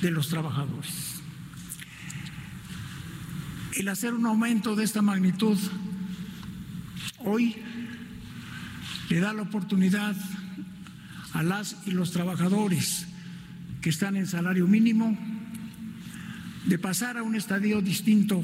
[0.02, 1.16] de los trabajadores.
[3.76, 5.58] El hacer un aumento de esta magnitud
[7.20, 7.56] hoy
[9.10, 10.16] le da la oportunidad
[11.34, 13.08] a las y los trabajadores
[13.82, 15.37] que están en salario mínimo
[16.68, 18.44] de pasar a un estadio distinto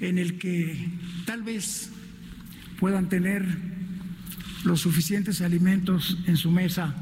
[0.00, 0.88] en el que
[1.24, 1.90] tal vez
[2.78, 3.44] puedan tener
[4.64, 6.94] los suficientes alimentos en su mesa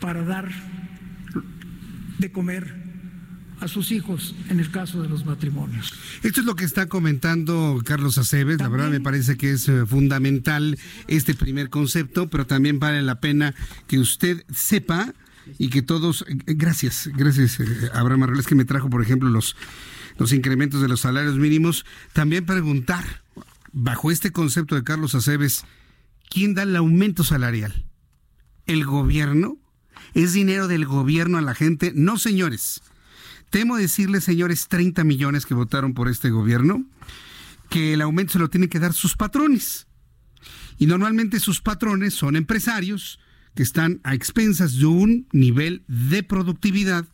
[0.00, 0.48] para dar
[2.18, 2.88] de comer
[3.60, 5.92] a sus hijos en el caso de los matrimonios.
[6.22, 8.58] Esto es lo que está comentando Carlos Aceves.
[8.58, 10.78] La verdad me parece que es eh, fundamental
[11.08, 13.54] este primer concepto, pero también vale la pena
[13.86, 15.12] que usted sepa
[15.58, 16.24] y que todos.
[16.28, 19.56] eh, Gracias, gracias, eh, Abraham Arreola, es que me trajo, por ejemplo, los,
[20.18, 21.84] los incrementos de los salarios mínimos.
[22.12, 23.22] También preguntar,
[23.72, 25.64] bajo este concepto de Carlos Aceves,
[26.28, 27.86] ¿quién da el aumento salarial?
[28.66, 29.56] ¿El gobierno?
[30.14, 31.92] ¿Es dinero del gobierno a la gente?
[31.94, 32.82] No, señores.
[33.50, 36.84] Temo decirles, señores, 30 millones que votaron por este gobierno,
[37.70, 39.86] que el aumento se lo tienen que dar sus patrones.
[40.78, 43.18] Y normalmente sus patrones son empresarios
[43.54, 47.06] que están a expensas de un nivel de productividad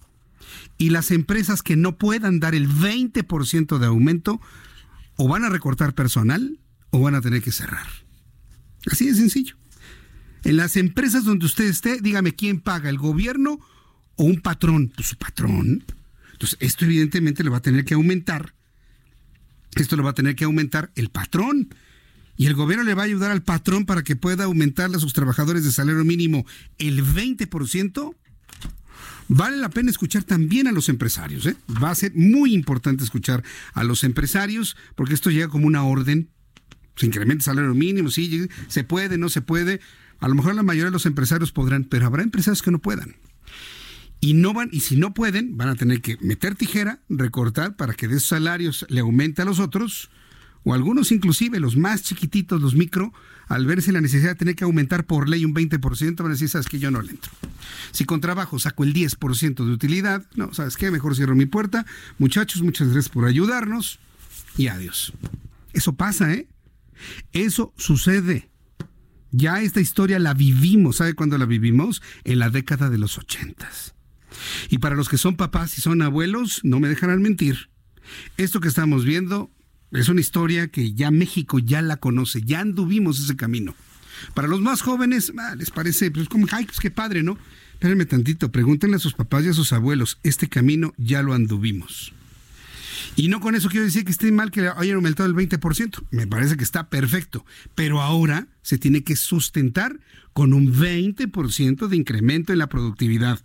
[0.79, 4.41] y las empresas que no puedan dar el 20% de aumento
[5.17, 6.59] o van a recortar personal
[6.91, 7.87] o van a tener que cerrar.
[8.91, 9.57] Así de sencillo.
[10.45, 13.59] En las empresas donde usted esté, dígame quién paga, el gobierno
[14.17, 14.93] o un patrón.
[14.95, 15.85] Pues su patrón.
[16.33, 18.55] Entonces, esto evidentemente le va a tener que aumentar.
[19.75, 21.69] Esto le va a tener que aumentar el patrón.
[22.37, 25.13] Y el gobierno le va a ayudar al patrón para que pueda aumentarle a sus
[25.13, 26.45] trabajadores de salario mínimo
[26.79, 28.15] el 20%.
[29.29, 31.47] Vale la pena escuchar también a los empresarios.
[31.47, 31.57] ¿eh?
[31.83, 36.29] Va a ser muy importante escuchar a los empresarios porque esto llega como una orden.
[36.97, 39.81] Se incrementa el salario mínimo, sí, se puede, no se puede.
[40.21, 43.17] A lo mejor la mayoría de los empresarios podrán, pero habrá empresarios que no puedan.
[44.21, 47.95] Y no van, y si no pueden, van a tener que meter tijera, recortar para
[47.95, 50.11] que de esos salarios le aumente a los otros,
[50.65, 53.13] o algunos inclusive, los más chiquititos, los micro,
[53.49, 56.49] al verse la necesidad de tener que aumentar por ley un 20%, van a decir,
[56.49, 57.31] sabes que yo no le entro.
[57.93, 61.85] Si con trabajo saco el 10% de utilidad, no, sabes qué, mejor cierro mi puerta.
[62.19, 64.01] Muchachos, muchas gracias por ayudarnos
[64.57, 65.13] y adiós.
[65.73, 66.49] Eso pasa, ¿eh?
[67.33, 68.49] Eso sucede.
[69.31, 72.03] Ya esta historia la vivimos, ¿sabe cuándo la vivimos?
[72.23, 73.95] En la década de los ochentas.
[74.71, 77.69] Y para los que son papás y son abuelos, no me dejarán mentir.
[78.37, 79.51] Esto que estamos viendo
[80.03, 83.75] es una historia que ya México ya la conoce, ya anduvimos ese camino.
[84.35, 87.39] Para los más jóvenes, ah, les parece, pues como, ay, pues qué padre, ¿no?
[87.75, 92.13] Espérenme tantito, pregúntenle a sus papás y a sus abuelos, este camino ya lo anduvimos.
[93.17, 96.03] Y no con eso quiero decir que esté mal que hayan aumentado el 20%.
[96.11, 97.45] Me parece que está perfecto.
[97.75, 100.01] Pero ahora se tiene que sustentar
[100.33, 103.41] con un 20% de incremento en la productividad.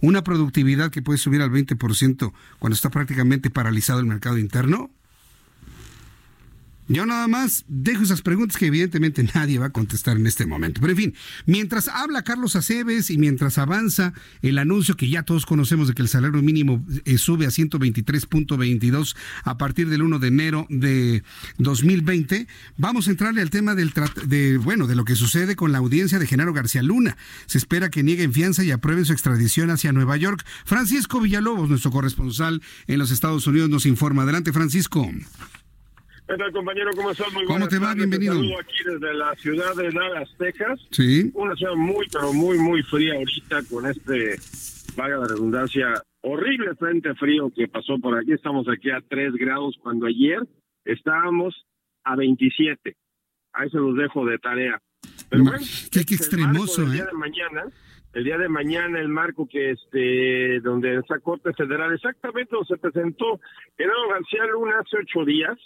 [0.00, 4.90] Una productividad que puede subir al 20% cuando está prácticamente paralizado el mercado interno.
[6.90, 10.80] Yo nada más dejo esas preguntas que evidentemente nadie va a contestar en este momento.
[10.80, 11.14] Pero en fin,
[11.46, 14.12] mientras habla Carlos Aceves y mientras avanza
[14.42, 19.14] el anuncio que ya todos conocemos de que el salario mínimo eh, sube a 123.22
[19.44, 21.22] a partir del 1 de enero de
[21.58, 23.92] 2020, vamos a entrarle al tema del
[24.26, 27.16] de bueno, de lo que sucede con la audiencia de Genaro García Luna.
[27.46, 30.44] Se espera que nieguen fianza y aprueben su extradición hacia Nueva York.
[30.64, 34.24] Francisco Villalobos, nuestro corresponsal en los Estados Unidos, nos informa.
[34.24, 35.08] Adelante, Francisco.
[36.30, 36.90] ¿Qué tal, compañero?
[36.94, 37.32] ¿Cómo estás?
[37.32, 37.92] Muy ¿Cómo te va?
[37.92, 38.34] Bienvenido.
[38.34, 40.80] saludo aquí desde la ciudad de Dallas, Texas.
[40.92, 41.28] Sí.
[41.34, 44.36] Una ciudad muy, pero muy, muy fría ahorita con este,
[44.96, 48.32] vaga la redundancia, horrible frente frío que pasó por aquí.
[48.32, 50.38] Estamos aquí a 3 grados cuando ayer
[50.84, 51.66] estábamos
[52.04, 52.94] a 27.
[53.52, 54.80] Ahí se los dejo de tarea.
[55.30, 55.58] Pero bueno,
[55.90, 56.94] Qué, qué el extremoso, del ¿eh?
[56.94, 57.64] día de mañana,
[58.12, 62.76] el día de mañana el marco que este donde esa corte federal exactamente donde se
[62.76, 63.40] presentó
[63.76, 65.58] Genaro García Luna hace ocho días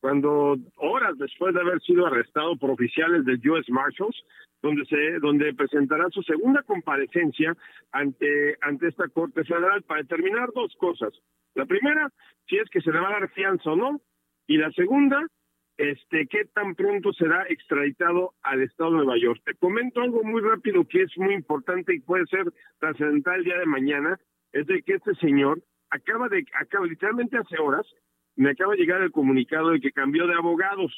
[0.00, 3.70] cuando horas después de haber sido arrestado por oficiales del U.S.
[3.72, 4.16] Marshals
[4.62, 7.56] donde se donde presentará su segunda comparecencia
[7.92, 11.12] ante ante esta corte federal para determinar dos cosas
[11.54, 12.10] la primera
[12.48, 14.00] si es que se le va a dar fianza o no
[14.46, 15.26] y la segunda
[15.80, 19.40] este, qué tan pronto será extraditado al estado de Nueva York.
[19.46, 23.56] Te comento algo muy rápido que es muy importante y puede ser trascendental el día
[23.56, 24.20] de mañana,
[24.52, 27.86] es de que este señor acaba de, acaba literalmente hace horas,
[28.40, 30.90] me acaba de llegar el comunicado de que cambió de abogados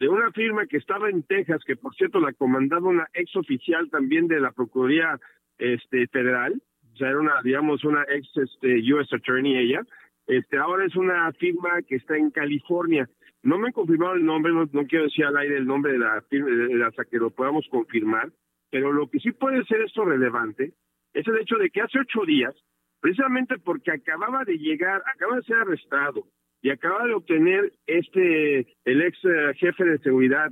[0.00, 3.90] de una firma que estaba en Texas, que por cierto la comandaba una ex oficial
[3.90, 5.20] también de la Procuraduría
[5.58, 6.62] este, Federal,
[6.94, 9.82] o sea, era una, digamos, una ex este, US Attorney ella,
[10.26, 13.06] este, ahora es una firma que está en California.
[13.42, 15.98] No me han confirmado el nombre, no, no quiero decir al aire el nombre de
[15.98, 18.32] la firma, de hasta que lo podamos confirmar,
[18.70, 20.72] Pero lo que sí puede ser esto relevante
[21.12, 22.54] es el hecho de que hace ocho días,
[22.98, 26.24] precisamente porque acababa de llegar, acaba de ser arrestado
[26.62, 30.50] y acaba de obtener este, el ex eh, jefe de seguridad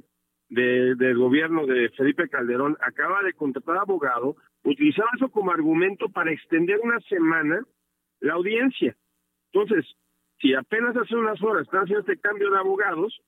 [0.49, 6.33] de- del gobierno de Felipe Calderón, acaba de contratar abogado, utilizaba eso como argumento para
[6.33, 7.65] extender una semana
[8.21, 8.97] la audiencia.
[9.53, 9.87] Entonces,
[10.41, 13.21] si apenas hace unas horas están haciendo este cambio de abogados,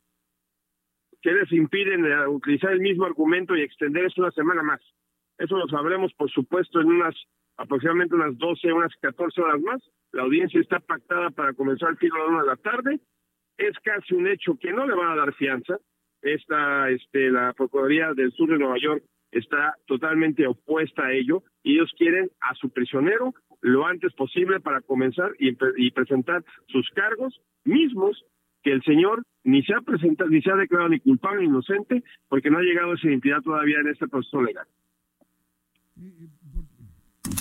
[1.22, 4.80] ¿qué les impiden utilizar el mismo argumento y extender esto una semana más?
[5.38, 7.14] Eso lo sabremos, por supuesto, en unas
[7.62, 9.82] aproximadamente unas 12, unas 14 horas más.
[10.12, 13.00] La audiencia está pactada para comenzar el tiro a la una de la tarde.
[13.56, 15.78] Es casi un hecho que no le van a dar fianza.
[16.20, 21.74] Esta, este, la Procuraduría del Sur de Nueva York está totalmente opuesta a ello y
[21.74, 28.24] ellos quieren a su prisionero lo antes posible para comenzar y presentar sus cargos mismos
[28.62, 32.02] que el señor ni se ha presentado ni se ha declarado ni culpable ni inocente
[32.28, 34.66] porque no ha llegado a esa identidad todavía en este proceso legal.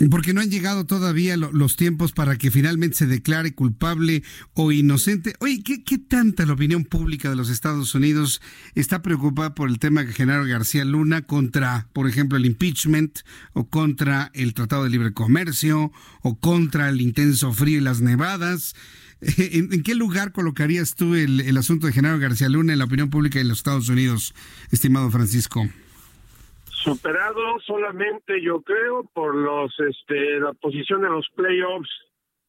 [0.09, 4.23] Porque no han llegado todavía lo- los tiempos para que finalmente se declare culpable
[4.53, 5.35] o inocente.
[5.39, 8.41] Oye, ¿qué, ¿qué tanta la opinión pública de los Estados Unidos
[8.73, 13.19] está preocupada por el tema de Genaro García Luna contra, por ejemplo, el impeachment
[13.53, 15.91] o contra el Tratado de Libre Comercio
[16.23, 18.73] o contra el intenso frío y las nevadas?
[19.21, 22.85] ¿En, en qué lugar colocarías tú el, el asunto de Genaro García Luna en la
[22.85, 24.33] opinión pública de los Estados Unidos,
[24.71, 25.69] estimado Francisco?
[26.83, 31.89] Superado solamente, yo creo, por los, este, la posición de los playoffs.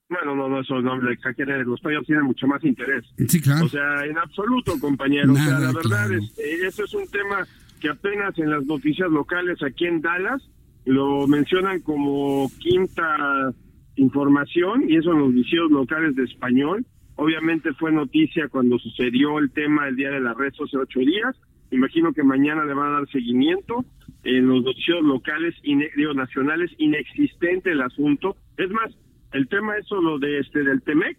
[0.09, 3.05] Bueno, no, no, eso no los playoffs tienen mucho más interés.
[3.29, 3.65] Sí, claro.
[3.65, 5.33] O sea, en absoluto, compañero.
[5.33, 6.15] o sea, Nada, la verdad, claro.
[6.15, 7.47] este, eso es un tema
[7.81, 10.43] que apenas en las noticias locales aquí en Dallas
[10.85, 13.53] lo mencionan como quinta
[13.97, 16.87] información y eso en los noticieros locales de español.
[17.17, 21.37] Obviamente fue noticia cuando sucedió el tema el día del arresto hace ocho días.
[21.73, 23.85] Imagino que mañana le van a dar seguimiento.
[24.25, 28.37] En los noticieros locales, digo, nacionales, inexistente el asunto.
[28.57, 28.93] Es más,
[29.33, 31.17] el tema eso, lo de este del Temec,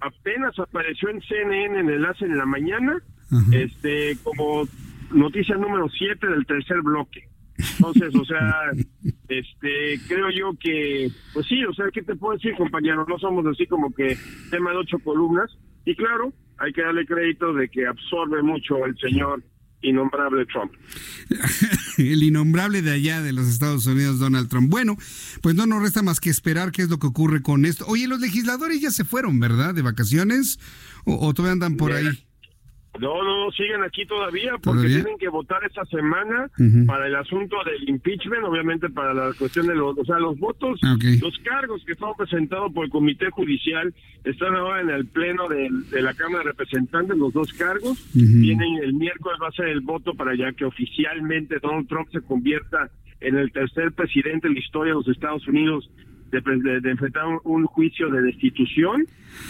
[0.00, 3.02] apenas apareció en CNN en enlace en la mañana,
[3.52, 4.64] este como
[5.12, 7.28] noticia número 7 del tercer bloque.
[7.58, 8.70] Entonces, o sea,
[9.28, 13.04] este creo yo que, pues sí, o sea, ¿qué te puedo decir, compañero?
[13.08, 14.16] No somos así como que
[14.50, 15.50] tema de ocho columnas.
[15.84, 19.42] Y claro, hay que darle crédito de que absorbe mucho el señor
[19.82, 20.72] innombrable Trump.
[21.98, 24.70] el innombrable de allá de los Estados Unidos, Donald Trump.
[24.70, 24.96] Bueno,
[25.40, 27.84] pues no nos resta más que esperar qué es lo que ocurre con esto.
[27.86, 29.74] Oye, los legisladores ya se fueron, ¿verdad?
[29.74, 30.58] ¿De vacaciones?
[31.04, 32.24] ¿O, o todavía andan por ahí?
[33.02, 35.02] No, no, siguen aquí todavía porque ¿Todavía?
[35.02, 36.48] tienen que votar esta semana
[36.86, 40.78] para el asunto del impeachment, obviamente para la cuestión de los, o sea, los votos,
[40.84, 43.92] Ah, los cargos que fueron presentados por el Comité Judicial
[44.22, 47.98] están ahora en el pleno de, de la Cámara de Representantes, los dos cargos.
[48.12, 52.20] Tienen el miércoles va a ser el voto para ya que oficialmente Donald Trump se
[52.20, 52.88] convierta
[53.20, 55.90] en el tercer presidente en la historia de los Estados Unidos
[56.32, 59.04] de, pre- de- de enfrentar un, un juicio de destitución,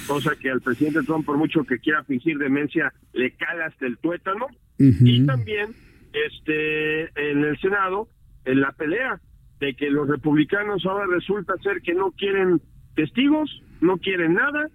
[0.07, 3.97] cosa que al presidente Trump, por mucho que quiera fingir demencia, le cala hasta el
[3.99, 4.47] tuétano.
[4.79, 5.71] Y también
[6.13, 8.09] este en el Senado,
[8.45, 9.21] en la pelea
[9.61, 12.61] de que los republicanos ahora resulta ser que no quieren
[12.95, 13.49] testigos,
[13.81, 14.69] no quieren nada,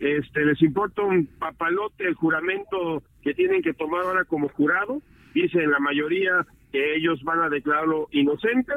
[0.00, 5.02] este les importa un papalote el juramento que tienen que tomar ahora como jurado,
[5.34, 8.72] dicen la mayoría que ellos van a declararlo inocente,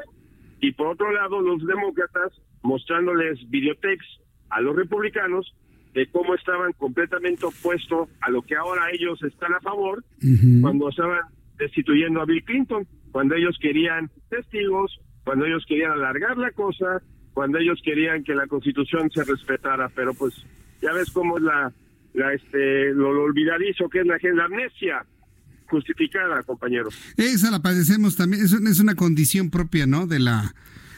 [0.59, 2.34] y por otro lado los demócratas
[2.64, 5.53] mostrándoles videotexts a los republicanos
[5.93, 10.03] de cómo estaban completamente opuestos a lo que ahora ellos están a favor
[10.61, 11.22] cuando estaban
[11.57, 17.01] destituyendo a Bill Clinton, cuando ellos querían testigos, cuando ellos querían alargar la cosa,
[17.34, 20.34] cuando ellos querían que la constitución se respetara, pero pues
[20.82, 21.72] ya ves cómo es la,
[22.14, 25.05] la este, lo, lo olvidadizo que es la, la amnesia
[25.68, 26.89] justificada, compañero.
[27.18, 30.07] Esa la padecemos también, es es una condición propia, ¿no?
[30.07, 30.53] De la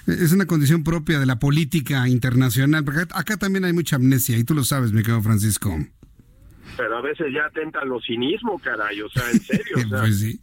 [0.08, 4.44] es una condición propia de la política internacional, porque acá, también hay mucha amnesia y
[4.44, 5.78] tú lo sabes, mi querido Francisco.
[6.78, 9.78] Pero a veces ya atenta lo cinismo, caray, o sea, en serio.
[9.78, 10.40] o sea, Pues sí.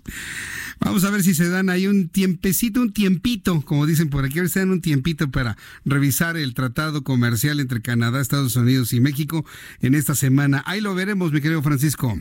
[0.81, 4.39] Vamos a ver si se dan ahí un tiempecito, un tiempito, como dicen por aquí,
[4.39, 8.57] a ver si se dan un tiempito para revisar el tratado comercial entre Canadá, Estados
[8.57, 9.47] Unidos y México
[9.81, 10.63] en esta semana.
[10.67, 12.19] Ahí lo veremos, mi querido Francisco.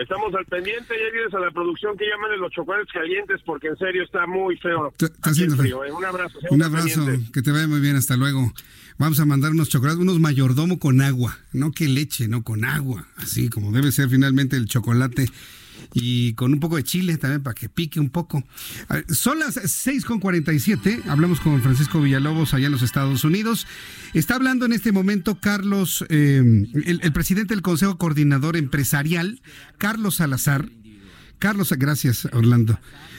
[0.00, 3.76] Estamos al pendiente, ya vienes a la producción que llaman los chocolates calientes porque en
[3.76, 4.92] serio está muy feo.
[4.98, 5.84] Está haciendo frío.
[5.84, 5.92] ¿eh?
[5.92, 6.38] Un abrazo.
[6.50, 8.52] Un abrazo, que te vaya muy bien, hasta luego.
[8.98, 13.06] Vamos a mandar unos chocolates, unos mayordomo con agua, no que leche, no con agua,
[13.16, 15.26] así como debe ser finalmente el chocolate
[15.94, 18.42] y con un poco de chile también para que pique un poco.
[18.88, 23.66] A ver, Son las 6.47, hablamos con Francisco Villalobos allá en los Estados Unidos.
[24.14, 26.38] Está hablando en este momento Carlos, eh,
[26.84, 29.40] el, el presidente del Consejo Coordinador Empresarial,
[29.78, 30.68] Carlos Salazar,
[31.42, 32.78] Carlos, gracias, Orlando.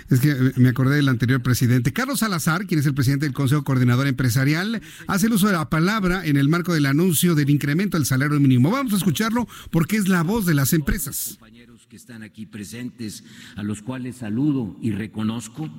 [0.10, 1.92] Es que me acordé del anterior presidente.
[1.92, 5.70] Carlos Salazar, quien es el presidente del Consejo Coordinador Empresarial, hace el uso de la
[5.70, 8.72] palabra en el marco del anuncio del incremento del salario mínimo.
[8.72, 11.38] Vamos a escucharlo porque es la voz de las empresas.
[11.94, 13.24] Que están aquí presentes,
[13.56, 15.70] a los cuales saludo y reconozco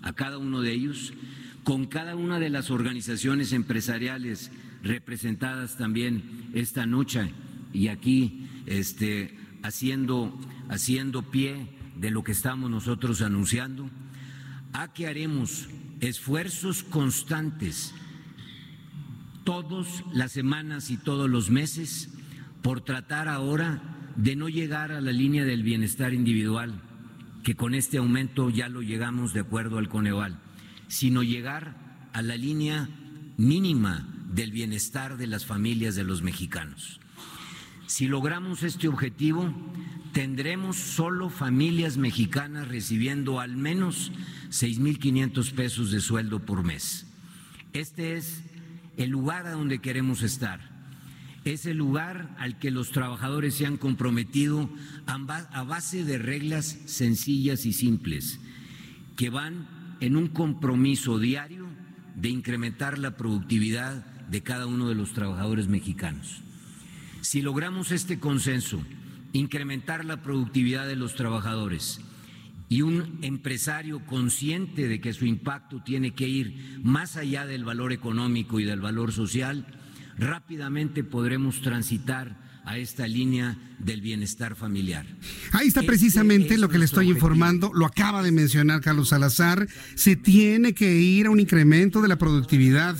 [0.00, 1.12] a cada uno de ellos,
[1.64, 4.50] con cada una de las organizaciones empresariales
[4.82, 7.34] representadas también esta noche
[7.74, 10.34] y aquí este, haciendo,
[10.70, 13.90] haciendo pie de lo que estamos nosotros anunciando,
[14.72, 15.68] a que haremos
[16.00, 17.92] esfuerzos constantes
[19.44, 22.08] todas las semanas y todos los meses
[22.62, 26.80] por tratar ahora de no llegar a la línea del bienestar individual,
[27.42, 30.38] que con este aumento ya lo llegamos de acuerdo al Coneval,
[30.88, 32.88] sino llegar a la línea
[33.36, 37.00] mínima del bienestar de las familias de los mexicanos.
[37.86, 39.52] Si logramos este objetivo,
[40.12, 44.12] tendremos solo familias mexicanas recibiendo al menos
[44.50, 47.06] 6.500 pesos de sueldo por mes.
[47.72, 48.42] Este es
[48.96, 50.79] el lugar a donde queremos estar.
[51.44, 54.68] Es el lugar al que los trabajadores se han comprometido
[55.06, 58.40] a base de reglas sencillas y simples,
[59.16, 61.66] que van en un compromiso diario
[62.16, 66.42] de incrementar la productividad de cada uno de los trabajadores mexicanos.
[67.22, 68.82] Si logramos este consenso,
[69.32, 72.00] incrementar la productividad de los trabajadores
[72.68, 77.92] y un empresario consciente de que su impacto tiene que ir más allá del valor
[77.92, 79.66] económico y del valor social,
[80.20, 85.06] rápidamente podremos transitar a esta línea del bienestar familiar.
[85.52, 90.14] Ahí está precisamente lo que le estoy informando, lo acaba de mencionar Carlos Salazar, se
[90.14, 92.96] tiene que ir a un incremento de la productividad.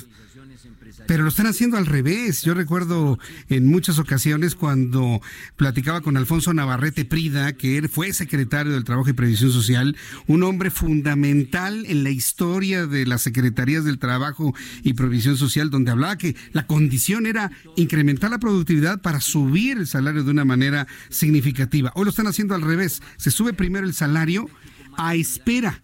[1.07, 2.41] Pero lo están haciendo al revés.
[2.43, 5.21] Yo recuerdo en muchas ocasiones cuando
[5.57, 9.95] platicaba con Alfonso Navarrete Prida, que él fue secretario del Trabajo y Previsión Social,
[10.27, 15.91] un hombre fundamental en la historia de las secretarías del Trabajo y Previsión Social, donde
[15.91, 20.87] hablaba que la condición era incrementar la productividad para subir el salario de una manera
[21.09, 21.91] significativa.
[21.95, 23.01] Hoy lo están haciendo al revés.
[23.17, 24.49] Se sube primero el salario
[24.97, 25.83] a espera,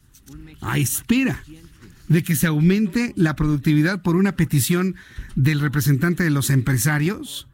[0.61, 1.43] a espera
[2.07, 4.95] de que se aumente la productividad por una petición
[5.35, 7.47] del representante de los empresarios?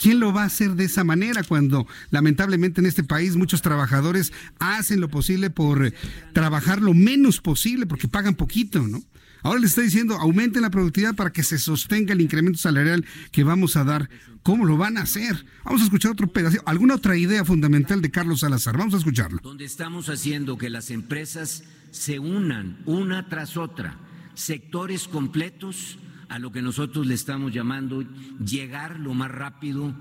[0.00, 4.32] ¿Quién lo va a hacer de esa manera cuando lamentablemente en este país muchos trabajadores
[4.58, 5.92] hacen lo posible por
[6.32, 9.02] trabajar lo menos posible porque pagan poquito, ¿no?
[9.42, 13.44] Ahora le está diciendo, aumenten la productividad para que se sostenga el incremento salarial que
[13.44, 14.08] vamos a dar.
[14.42, 15.44] ¿Cómo lo van a hacer?
[15.64, 16.62] Vamos a escuchar otro pedazo.
[16.64, 18.78] ¿Alguna otra idea fundamental de Carlos Salazar?
[18.78, 19.40] Vamos a escucharlo.
[19.42, 21.62] Donde estamos haciendo que las empresas
[21.94, 23.96] se unan una tras otra,
[24.34, 25.96] sectores completos
[26.28, 28.02] a lo que nosotros le estamos llamando
[28.44, 29.94] llegar lo más rápido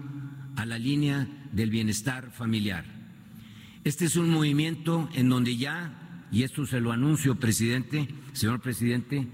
[0.56, 2.84] a la línea del bienestar familiar.
[3.84, 9.28] Este es un movimiento en donde ya y esto se lo anuncio, presidente, señor presidente,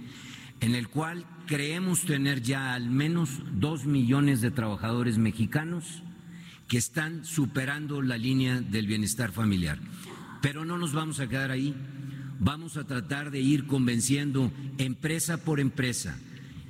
[0.60, 6.04] en el cual creemos tener ya al menos dos millones de trabajadores mexicanos
[6.68, 9.80] que están superando la línea del bienestar familiar.
[10.42, 11.74] Pero no nos vamos a quedar ahí,
[12.40, 16.18] vamos a tratar de ir convenciendo empresa por empresa,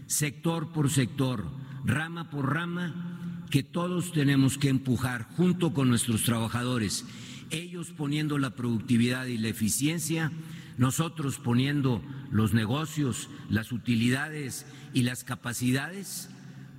[0.07, 1.45] sector por sector,
[1.85, 7.05] rama por rama, que todos tenemos que empujar junto con nuestros trabajadores.
[7.51, 10.31] Ellos poniendo la productividad y la eficiencia,
[10.77, 12.01] nosotros poniendo
[12.31, 16.29] los negocios, las utilidades y las capacidades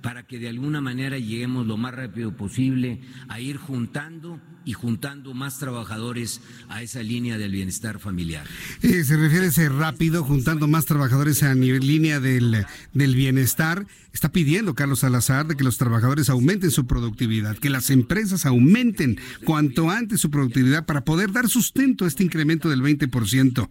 [0.01, 5.33] para que de alguna manera lleguemos lo más rápido posible a ir juntando y juntando
[5.33, 8.45] más trabajadores a esa línea del bienestar familiar.
[8.81, 13.87] Eh, se refiere ese rápido, juntando más trabajadores a nivel línea del, del bienestar.
[14.13, 19.17] Está pidiendo Carlos Salazar de que los trabajadores aumenten su productividad, que las empresas aumenten
[19.45, 23.69] cuanto antes su productividad para poder dar sustento a este incremento del 20%.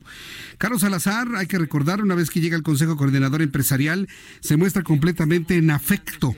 [0.58, 4.08] Carlos Salazar, hay que recordar, una vez que llega al Consejo Coordinador Empresarial,
[4.40, 6.34] se muestra completamente en afecto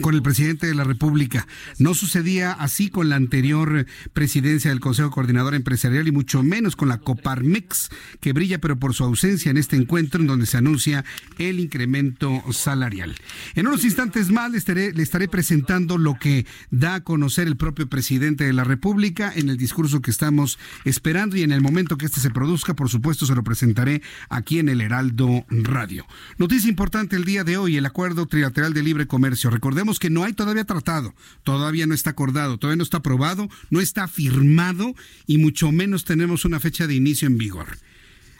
[0.00, 1.46] con el presidente de la República.
[1.78, 6.88] No sucedía así con la anterior presidencia del Consejo Coordinador Empresarial y mucho menos con
[6.88, 7.88] la Coparmex,
[8.20, 11.04] que brilla pero por su ausencia en este encuentro en donde se anuncia
[11.38, 13.14] el incremento salarial.
[13.54, 17.56] En unos instantes más le estaré, le estaré presentando lo que da a conocer el
[17.56, 21.96] propio presidente de la República en el discurso que estamos esperando y en el momento
[21.96, 26.06] que este se produzca, por supuesto, se lo presentaré aquí en el Heraldo Radio.
[26.38, 29.50] Noticia importante el día de hoy, el acuerdo trilateral de libre comercio.
[29.50, 31.14] Recordemos que no hay todavía tratado,
[31.44, 34.94] todavía no está acordado, todavía no está aprobado, no está firmado
[35.26, 37.78] y mucho menos tenemos una fecha de inicio en vigor.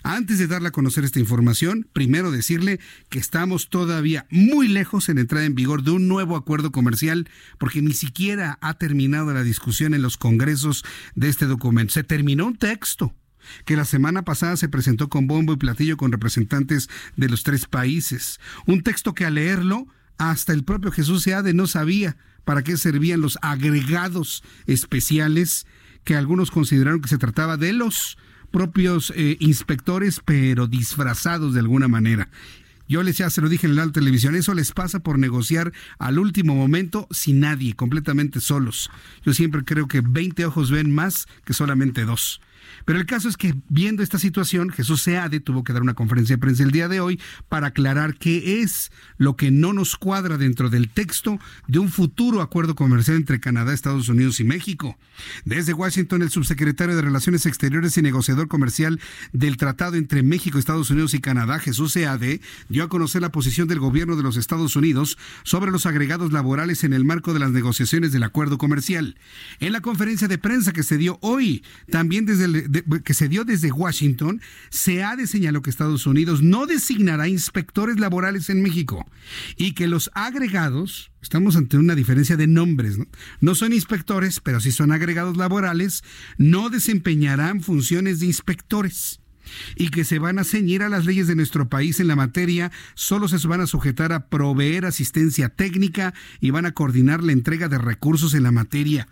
[0.03, 2.79] Antes de darle a conocer esta información, primero decirle
[3.09, 7.29] que estamos todavía muy lejos en entrar en vigor de un nuevo acuerdo comercial
[7.59, 10.85] porque ni siquiera ha terminado la discusión en los congresos
[11.17, 11.93] de este documento.
[11.93, 13.15] Se terminó un texto
[13.65, 17.67] que la semana pasada se presentó con bombo y platillo con representantes de los tres
[17.67, 18.39] países.
[18.67, 19.89] Un texto que al leerlo,
[20.19, 25.67] hasta el propio Jesús Seade no sabía para qué servían los agregados especiales
[26.05, 28.17] que algunos consideraron que se trataba de los
[28.51, 32.31] propios eh, inspectores, pero disfrazados de alguna manera.
[32.89, 36.21] Yo les ya se lo dije en la televisión, eso les pasa por negociar al
[36.21, 38.91] último momento sin nadie, completamente solos.
[39.25, 42.41] Yo siempre creo que 20 ojos ven más que solamente dos.
[42.87, 46.37] Pero el caso es que viendo esta situación, Jesús Seade tuvo que dar una conferencia
[46.37, 50.39] de prensa el día de hoy para aclarar qué es lo que no nos cuadra
[50.39, 54.97] dentro del texto de un futuro acuerdo comercial entre Canadá, Estados Unidos y México.
[55.45, 59.01] Desde Washington, el subsecretario de Relaciones Exteriores y negociador comercial
[59.33, 63.67] del Tratado entre México, Estados Unidos y Canadá, Jesús Seade, dio a conocer la posición
[63.67, 67.51] del gobierno de los Estados Unidos sobre los agregados laborales en el marco de las
[67.51, 69.17] negociaciones del acuerdo comercial.
[69.59, 73.45] En la conferencia de prensa que se dio hoy, también desde el, que se dio
[73.45, 79.07] desde Washington, se ha de señalado que Estados Unidos no designará inspectores laborales en México
[79.57, 83.07] y que los agregados, estamos ante una diferencia de nombres, ¿no?
[83.41, 86.05] no son inspectores, pero sí son agregados laborales,
[86.39, 89.21] no desempeñarán funciones de inspectores
[89.77, 92.73] y que se van a ceñir a las leyes de nuestro país en la materia,
[92.95, 97.69] solo se van a sujetar a proveer asistencia técnica y van a coordinar la entrega
[97.69, 99.09] de recursos en la materia.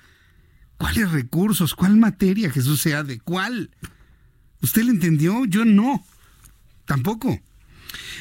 [0.79, 1.75] ¿Cuáles recursos?
[1.75, 3.71] ¿Cuál materia, Jesús sea de cuál?
[4.61, 5.45] ¿Usted lo entendió?
[5.45, 6.05] Yo no.
[6.85, 7.41] Tampoco.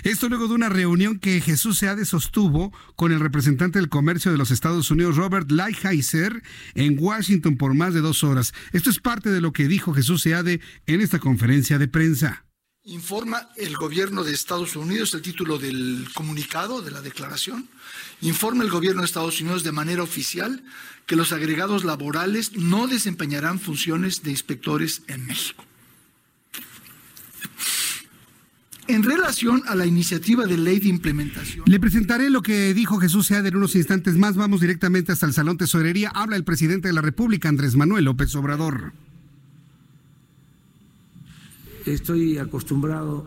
[0.03, 4.37] Esto luego de una reunión que Jesús Seade sostuvo con el representante del comercio de
[4.37, 6.43] los Estados Unidos, Robert Lighthizer,
[6.75, 8.53] en Washington por más de dos horas.
[8.71, 12.42] Esto es parte de lo que dijo Jesús Seade en esta conferencia de prensa.
[12.85, 17.69] Informa el gobierno de Estados Unidos, el título del comunicado, de la declaración,
[18.19, 20.61] informa el gobierno de Estados Unidos de manera oficial
[21.05, 25.63] que los agregados laborales no desempeñarán funciones de inspectores en México.
[28.87, 31.63] En relación a la iniciativa de ley de implementación.
[31.65, 34.35] Le presentaré lo que dijo Jesús Seade en unos instantes más.
[34.35, 36.11] Vamos directamente hasta el Salón Tesorería.
[36.13, 38.91] Habla el presidente de la República, Andrés Manuel López Obrador.
[41.85, 43.25] Estoy acostumbrado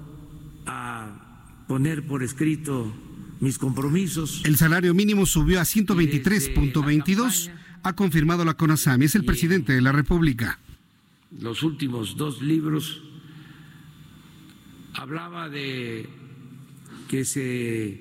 [0.65, 2.93] a poner por escrito
[3.41, 4.43] mis compromisos.
[4.45, 7.51] El salario mínimo subió a 123.22,
[7.83, 10.59] ha confirmado la CONASAMI, es el presidente de la República.
[11.39, 13.03] Los últimos dos libros
[14.95, 16.09] hablaba de
[17.09, 18.01] que se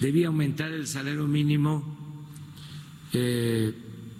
[0.00, 1.98] debía aumentar el salario mínimo
[3.12, 3.74] eh,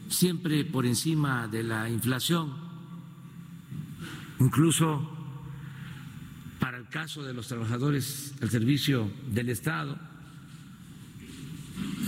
[0.09, 2.53] siempre por encima de la inflación,
[4.41, 5.22] incluso
[6.93, 9.99] caso de los trabajadores al servicio del Estado,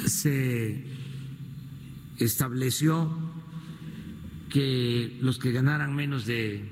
[0.07, 0.85] se
[2.19, 3.11] estableció
[4.51, 6.71] que los que ganaran menos de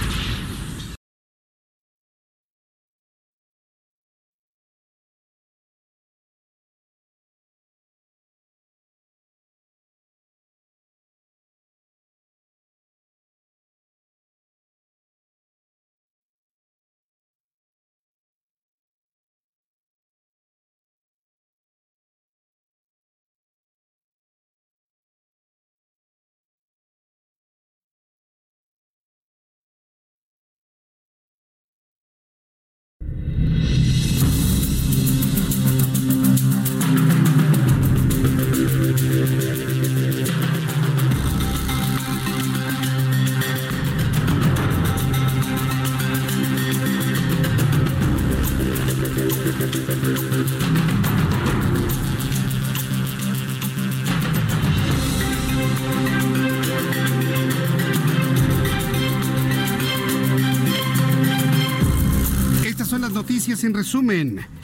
[63.41, 64.60] Noticias en resumen.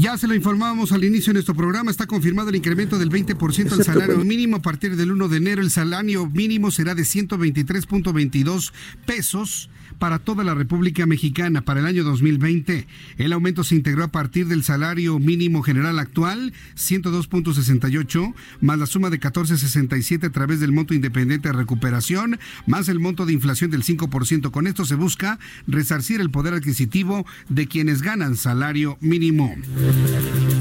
[0.00, 3.68] Ya se lo informábamos al inicio de nuestro programa, está confirmado el incremento del 20%
[3.68, 4.56] del salario mínimo.
[4.56, 8.72] A partir del 1 de enero el salario mínimo será de 123.22
[9.06, 9.68] pesos
[9.98, 12.86] para toda la República Mexicana para el año 2020.
[13.18, 19.10] El aumento se integró a partir del salario mínimo general actual, 102.68, más la suma
[19.10, 23.82] de 14.67 a través del monto independiente de recuperación, más el monto de inflación del
[23.82, 24.50] 5%.
[24.50, 29.54] Con esto se busca resarcir el poder adquisitivo de quienes ganan salario mínimo.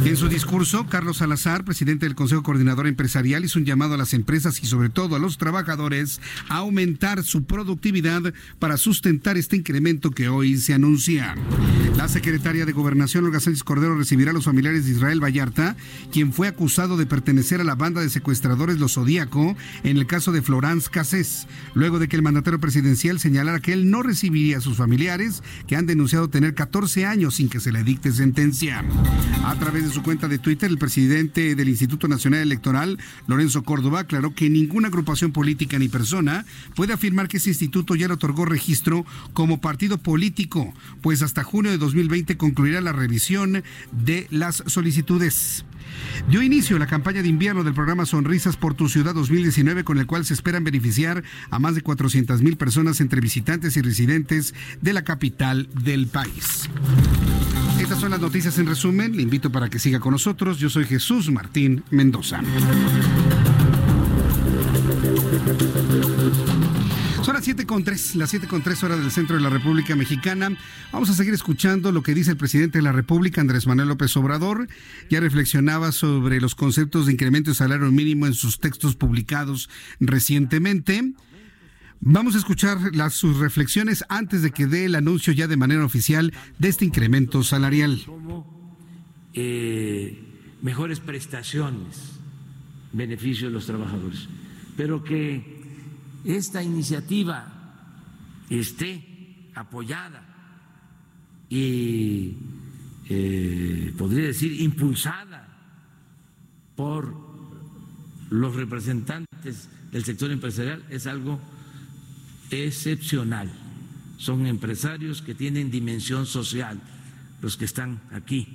[0.07, 4.13] En su discurso, Carlos Salazar, presidente del Consejo Coordinador Empresarial, hizo un llamado a las
[4.13, 10.11] empresas y sobre todo a los trabajadores a aumentar su productividad para sustentar este incremento
[10.11, 11.35] que hoy se anuncia.
[11.97, 15.75] La secretaria de Gobernación, Olga Sánchez Cordero, recibirá a los familiares de Israel Vallarta,
[16.11, 20.31] quien fue acusado de pertenecer a la banda de secuestradores Los Zodíaco en el caso
[20.31, 24.61] de Florence Cassés, luego de que el mandatario presidencial señalara que él no recibiría a
[24.61, 28.85] sus familiares, que han denunciado tener 14 años sin que se le dicte sentencia.
[29.43, 34.01] A través de su cuenta de Twitter, el presidente del Instituto Nacional Electoral, Lorenzo Córdoba,
[34.01, 36.45] aclaró que ninguna agrupación política ni persona
[36.75, 41.71] puede afirmar que ese instituto ya le otorgó registro como partido político, pues hasta junio
[41.71, 45.63] de 2020 concluirá la revisión de las solicitudes.
[46.29, 50.05] Dio inicio la campaña de invierno del programa Sonrisas por tu Ciudad 2019, con el
[50.05, 54.93] cual se esperan beneficiar a más de 400 mil personas entre visitantes y residentes de
[54.93, 56.69] la capital del país.
[57.79, 59.15] Estas son las noticias en resumen.
[59.15, 60.59] Le invito para que siga con nosotros.
[60.59, 62.41] Yo soy Jesús Martín Mendoza.
[67.47, 69.95] Son las 7 con 3, las 7 con 3 horas del centro de la República
[69.95, 70.49] Mexicana.
[70.91, 74.17] Vamos a seguir escuchando lo que dice el presidente de la República, Andrés Manuel López
[74.17, 74.67] Obrador.
[75.09, 79.69] Ya reflexionaba sobre los conceptos de incremento de salario mínimo en sus textos publicados
[80.01, 81.13] recientemente.
[82.01, 85.85] Vamos a escuchar las, sus reflexiones antes de que dé el anuncio ya de manera
[85.85, 88.03] oficial de este incremento salarial.
[89.33, 90.21] Eh,
[90.61, 92.19] mejores prestaciones,
[92.91, 94.27] beneficio de los trabajadores,
[94.75, 95.56] pero que
[96.35, 97.47] esta iniciativa
[98.49, 100.23] esté apoyada
[101.49, 102.35] y
[103.07, 105.47] eh, podría decir impulsada
[106.75, 107.15] por
[108.29, 111.39] los representantes del sector empresarial es algo
[112.51, 113.49] excepcional.
[114.17, 116.81] Son empresarios que tienen dimensión social,
[117.41, 118.47] los que están aquí,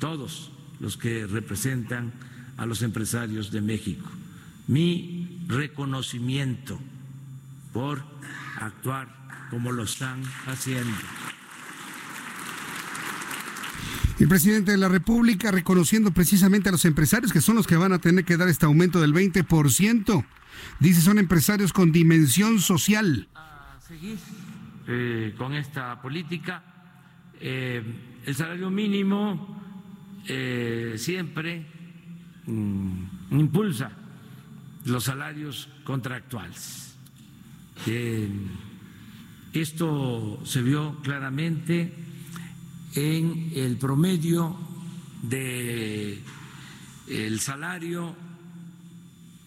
[0.00, 0.50] todos
[0.80, 2.12] los que representan
[2.56, 4.10] a los empresarios de México.
[4.66, 6.80] Mi reconocimiento
[7.76, 8.02] por
[8.58, 9.06] actuar
[9.50, 10.96] como lo están haciendo.
[14.18, 17.92] El presidente de la República reconociendo precisamente a los empresarios que son los que van
[17.92, 20.24] a tener que dar este aumento del 20%.
[20.80, 23.28] Dice son empresarios con dimensión social.
[23.34, 24.16] A seguir
[24.88, 26.64] eh, con esta política.
[27.38, 27.84] Eh,
[28.24, 31.66] el salario mínimo eh, siempre
[32.46, 33.92] mm, impulsa
[34.86, 36.95] los salarios contractuales.
[39.52, 41.92] Esto se vio claramente
[42.94, 44.56] en el promedio
[45.22, 46.20] de
[47.08, 48.14] el salario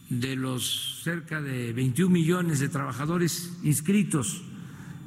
[0.09, 4.43] de los cerca de 21 millones de trabajadores inscritos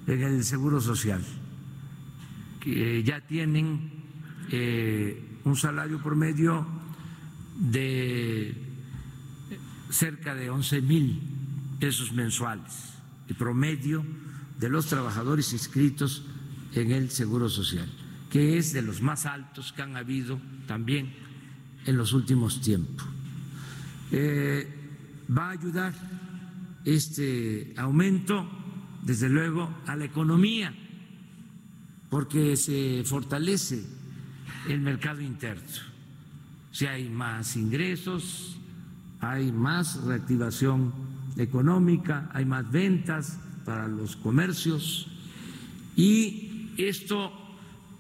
[0.07, 1.23] en el Seguro Social,
[2.61, 3.91] que ya tienen
[4.51, 6.67] eh, un salario promedio
[7.59, 8.55] de
[9.91, 11.21] cerca de 11 mil
[11.79, 12.92] pesos mensuales,
[13.35, 14.05] promedio
[14.59, 16.25] de los trabajadores inscritos
[16.75, 17.89] en el Seguro Social,
[18.31, 21.13] que es de los más altos que han habido también
[21.85, 23.07] en los últimos tiempos.
[24.11, 24.69] Eh,
[25.37, 25.95] va a ayudar
[26.85, 28.49] este aumento,
[29.03, 30.75] desde luego, a la economía,
[32.11, 33.83] porque se fortalece
[34.69, 35.93] el mercado interno.
[36.71, 38.57] Si hay más ingresos,
[39.21, 45.09] hay más reactivación económica, hay más ventas para los comercios
[45.97, 47.33] y esto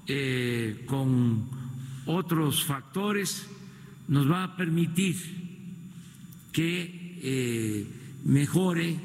[0.07, 1.49] eh, con
[2.07, 3.47] otros factores
[4.09, 5.16] nos va a permitir
[6.53, 7.87] que eh,
[8.24, 8.99] mejore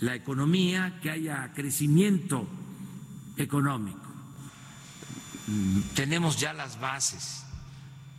[0.00, 2.46] la economía, que haya crecimiento
[3.36, 3.98] económico.
[5.94, 7.44] Tenemos ya las bases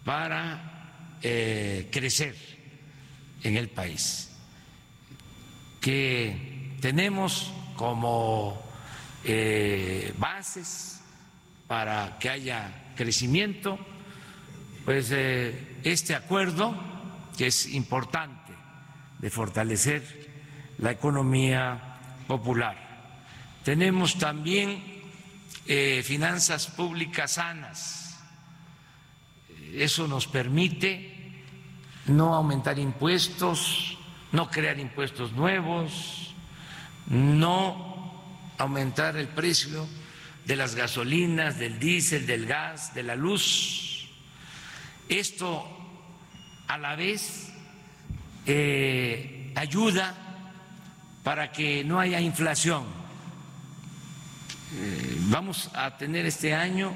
[0.03, 2.35] para eh, crecer
[3.43, 4.30] en el país,
[5.81, 8.61] que tenemos como
[9.25, 11.01] eh, bases
[11.67, 13.77] para que haya crecimiento,
[14.85, 16.75] pues este acuerdo
[17.37, 18.53] que es importante
[19.19, 20.03] de fortalecer
[20.79, 21.79] la economía
[22.27, 22.77] popular.
[23.63, 24.83] Tenemos también
[25.67, 28.19] eh, finanzas públicas sanas.
[29.73, 31.45] Eso nos permite
[32.07, 33.97] no aumentar impuestos,
[34.31, 36.33] no crear impuestos nuevos,
[37.07, 38.13] no
[38.57, 39.87] aumentar el precio
[40.45, 44.07] de las gasolinas, del diésel, del gas, de la luz.
[45.09, 45.65] Esto
[46.67, 47.51] a la vez
[48.45, 50.15] eh, ayuda
[51.23, 52.85] para que no haya inflación.
[54.73, 56.95] Eh, vamos a tener este año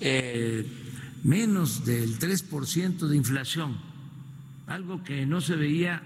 [0.00, 0.66] eh,
[1.24, 3.80] menos del 3% de inflación,
[4.66, 6.02] algo que no se veía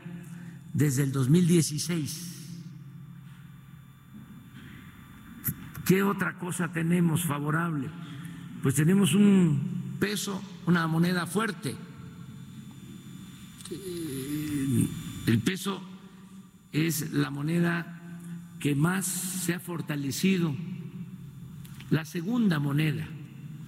[0.73, 2.29] desde el 2016.
[5.85, 7.91] ¿Qué otra cosa tenemos favorable?
[8.63, 11.77] Pues tenemos un peso, una moneda fuerte.
[15.27, 15.83] El peso
[16.73, 17.99] es la moneda
[18.61, 20.55] que más se ha fortalecido,
[21.91, 23.07] la segunda moneda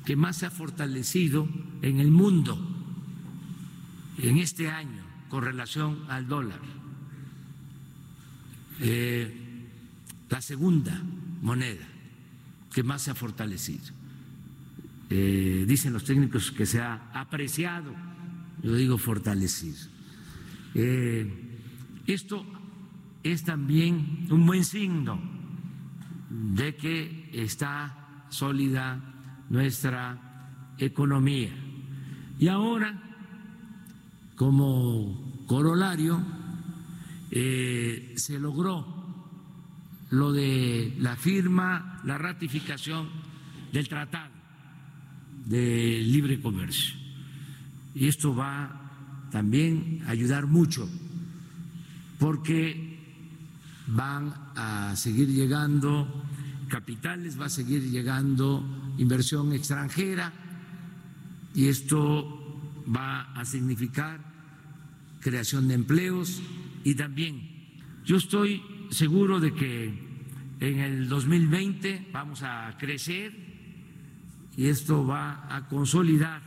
[0.05, 1.49] que más se ha fortalecido
[1.83, 2.59] en el mundo
[4.19, 6.61] en este año con relación al dólar.
[8.81, 9.33] Eh,
[10.29, 11.01] la segunda
[11.43, 11.87] moneda
[12.73, 13.85] que más se ha fortalecido.
[15.11, 17.95] Eh, dicen los técnicos que se ha apreciado,
[18.63, 19.79] yo digo fortalecido.
[20.75, 21.61] Eh,
[22.07, 22.45] esto
[23.23, 25.21] es también un buen signo
[26.31, 29.01] de que está sólida
[29.51, 31.53] nuestra economía.
[32.41, 33.01] Y ahora,
[34.35, 36.21] como corolario,
[37.37, 38.87] eh, se logró
[40.11, 43.09] lo de la firma, la ratificación
[43.73, 44.33] del Tratado
[45.47, 46.95] de Libre Comercio.
[47.93, 50.89] Y esto va también a ayudar mucho,
[52.21, 53.01] porque
[53.89, 56.07] van a seguir llegando
[56.69, 58.65] capitales, va a seguir llegando
[58.97, 60.33] inversión extranjera
[61.53, 62.61] y esto
[62.95, 64.21] va a significar
[65.19, 66.41] creación de empleos
[66.85, 67.51] y también
[68.05, 69.87] yo estoy seguro de que
[70.61, 73.33] en el 2020 vamos a crecer
[74.57, 76.43] y esto va a consolidar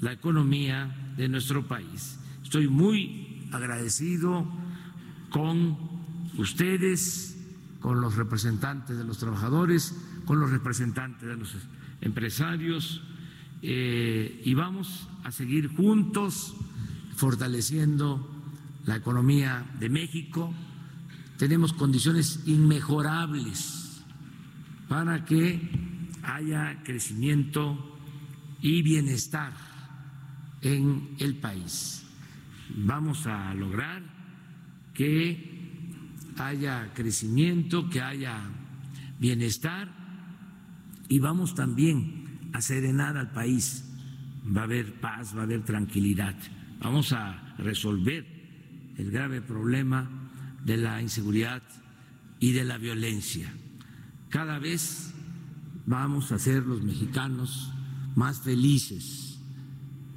[0.00, 2.18] la economía de nuestro país.
[2.42, 4.46] Estoy muy agradecido
[5.30, 5.76] con
[6.36, 7.38] ustedes,
[7.80, 11.54] con los representantes de los trabajadores, con los representantes de los
[12.00, 13.02] empresarios
[13.62, 16.54] eh, y vamos a seguir juntos
[17.16, 18.37] fortaleciendo
[18.88, 20.54] la economía de México
[21.36, 24.02] tenemos condiciones inmejorables
[24.88, 25.60] para que
[26.22, 27.98] haya crecimiento
[28.62, 29.52] y bienestar
[30.62, 32.02] en el país.
[32.76, 34.02] Vamos a lograr
[34.94, 36.08] que
[36.38, 38.40] haya crecimiento, que haya
[39.20, 39.92] bienestar
[41.10, 43.84] y vamos también a serenar al país.
[44.46, 46.34] Va a haber paz, va a haber tranquilidad.
[46.80, 48.37] Vamos a resolver
[48.98, 50.10] el grave problema
[50.64, 51.62] de la inseguridad
[52.40, 53.52] y de la violencia.
[54.28, 55.14] Cada vez
[55.86, 57.72] vamos a ser los mexicanos
[58.14, 59.38] más felices,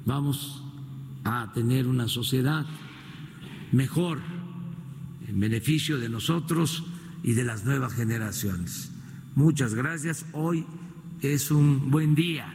[0.04, 0.62] vamos
[1.24, 2.66] a tener una sociedad
[3.70, 4.20] mejor
[5.26, 6.84] en beneficio de nosotros
[7.22, 8.90] y de las nuevas generaciones.
[9.34, 10.26] Muchas gracias.
[10.32, 10.66] Hoy
[11.20, 12.52] es un buen día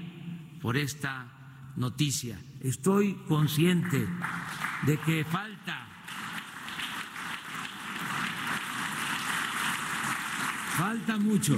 [0.62, 2.40] por esta noticia.
[2.60, 4.06] Estoy consciente
[4.86, 5.87] de que falta
[10.78, 11.58] Falta mucho,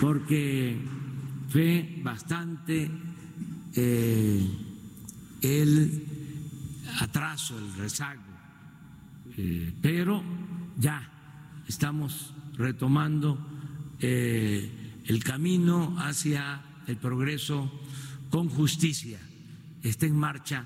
[0.00, 0.76] porque
[1.48, 2.90] fue bastante
[3.72, 4.50] eh,
[5.40, 6.04] el
[6.98, 8.20] atraso, el rezago,
[9.36, 10.24] eh, pero
[10.76, 11.08] ya
[11.68, 13.38] estamos retomando
[14.00, 17.70] eh, el camino hacia el progreso
[18.28, 19.20] con justicia.
[19.84, 20.64] Está en marcha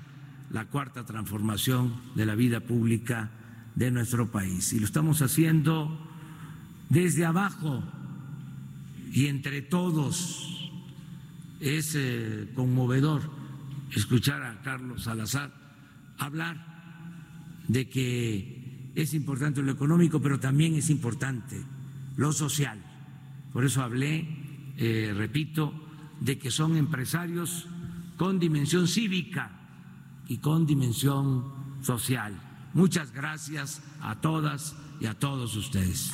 [0.49, 3.29] la cuarta transformación de la vida pública
[3.75, 6.14] de nuestro país y lo estamos haciendo
[6.89, 7.83] desde abajo
[9.11, 10.71] y entre todos.
[11.59, 13.21] Es eh, conmovedor
[13.95, 15.65] escuchar a Carlos Salazar
[16.17, 16.57] hablar
[17.67, 21.61] de que es importante lo económico, pero también es importante
[22.17, 22.81] lo social.
[23.51, 24.27] Por eso hablé,
[24.77, 25.73] eh, repito,
[26.19, 27.67] de que son empresarios
[28.17, 29.51] con dimensión cívica
[30.27, 31.45] y con dimensión
[31.81, 32.39] social.
[32.73, 36.11] Muchas gracias a todas y a todos ustedes.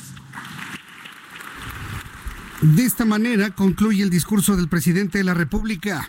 [2.62, 6.08] De esta manera concluye el discurso del presidente de la República.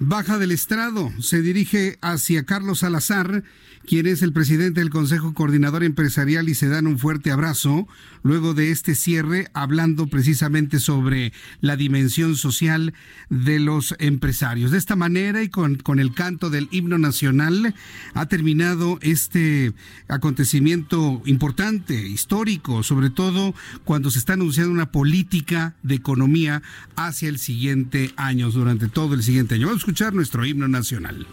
[0.00, 3.44] baja del estrado, se dirige hacia Carlos Salazar,
[3.86, 7.86] quien es el presidente del Consejo Coordinador Empresarial y se dan un fuerte abrazo
[8.22, 12.94] luego de este cierre, hablando precisamente sobre la dimensión social
[13.28, 14.70] de los empresarios.
[14.70, 17.74] De esta manera y con, con el canto del himno nacional
[18.14, 19.72] ha terminado este
[20.08, 23.54] acontecimiento importante, histórico, sobre todo
[23.84, 26.62] cuando se está anunciando una política de economía
[26.96, 29.66] hacia el siguiente año, durante todo el siguiente año.
[29.66, 31.26] Vamos a escuchar nuestro himno nacional.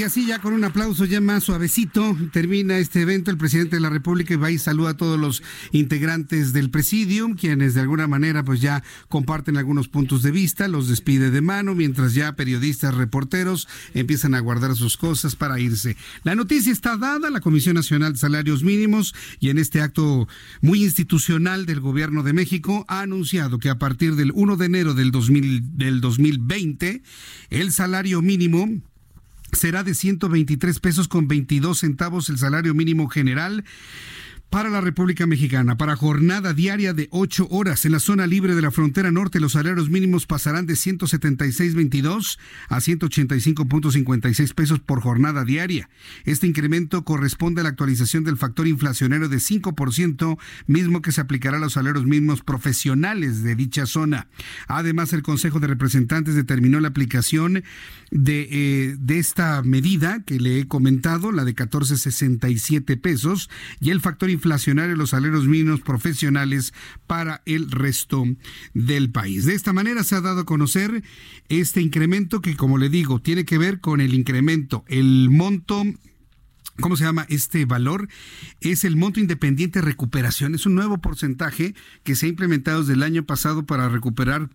[0.00, 3.30] Y así ya con un aplauso ya más suavecito termina este evento.
[3.30, 5.42] El presidente de la República va y saluda a todos los
[5.72, 10.88] integrantes del presidium, quienes de alguna manera pues ya comparten algunos puntos de vista, los
[10.88, 15.98] despide de mano, mientras ya periodistas, reporteros empiezan a guardar sus cosas para irse.
[16.24, 20.26] La noticia está dada, la Comisión Nacional de Salarios Mínimos y en este acto
[20.62, 24.94] muy institucional del Gobierno de México ha anunciado que a partir del 1 de enero
[24.94, 27.02] del, 2000, del 2020
[27.50, 28.80] el salario mínimo
[29.52, 33.64] será de 123 pesos con 22 centavos el salario mínimo general
[34.50, 35.78] para la República Mexicana.
[35.78, 39.52] Para jornada diaria de 8 horas en la zona libre de la frontera norte, los
[39.52, 42.36] salarios mínimos pasarán de 176.22
[42.68, 45.88] a 185.56 pesos por jornada diaria.
[46.24, 51.58] Este incremento corresponde a la actualización del factor inflacionario de 5%, mismo que se aplicará
[51.58, 54.26] a los salarios mínimos profesionales de dicha zona.
[54.66, 57.62] Además, el Consejo de Representantes determinó la aplicación
[58.10, 63.48] de, eh, de esta medida que le he comentado, la de 14.67 pesos,
[63.78, 66.72] y el factor inflacionario de los salarios mínimos profesionales
[67.06, 68.24] para el resto
[68.74, 69.44] del país.
[69.44, 71.02] De esta manera se ha dado a conocer
[71.48, 75.84] este incremento que, como le digo, tiene que ver con el incremento, el monto
[76.80, 78.08] ¿Cómo se llama este valor?
[78.60, 80.54] Es el monto independiente de recuperación.
[80.54, 81.74] Es un nuevo porcentaje
[82.04, 84.48] que se ha implementado desde el año pasado para recuperar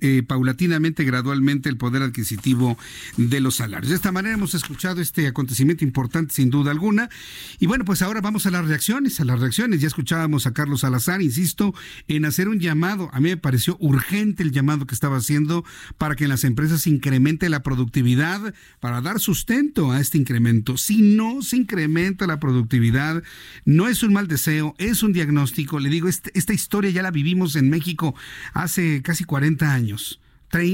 [0.00, 2.78] eh, paulatinamente, gradualmente, el poder adquisitivo
[3.16, 3.90] de los salarios.
[3.90, 7.10] De esta manera hemos escuchado este acontecimiento importante, sin duda alguna.
[7.58, 9.80] Y bueno, pues ahora vamos a las reacciones, a las reacciones.
[9.80, 11.74] Ya escuchábamos a Carlos Salazar, insisto,
[12.08, 13.10] en hacer un llamado.
[13.12, 15.64] A mí me pareció urgente el llamado que estaba haciendo
[15.98, 20.76] para que en las empresas incremente la productividad, para dar sustento a este incremento.
[20.76, 23.22] Si no se incrementa la productividad,
[23.64, 25.78] no es un mal deseo, es un diagnóstico.
[25.78, 28.14] Le digo, este, esta historia ya la vivimos en México
[28.54, 30.20] hace casi 40 años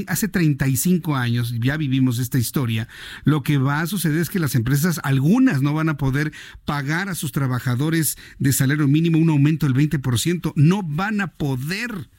[0.07, 2.87] hace 35 años ya vivimos esta historia,
[3.23, 6.31] lo que va a suceder es que las empresas, algunas no van a poder
[6.63, 12.09] pagar a sus trabajadores de salario mínimo un aumento del 20%, no van a poder.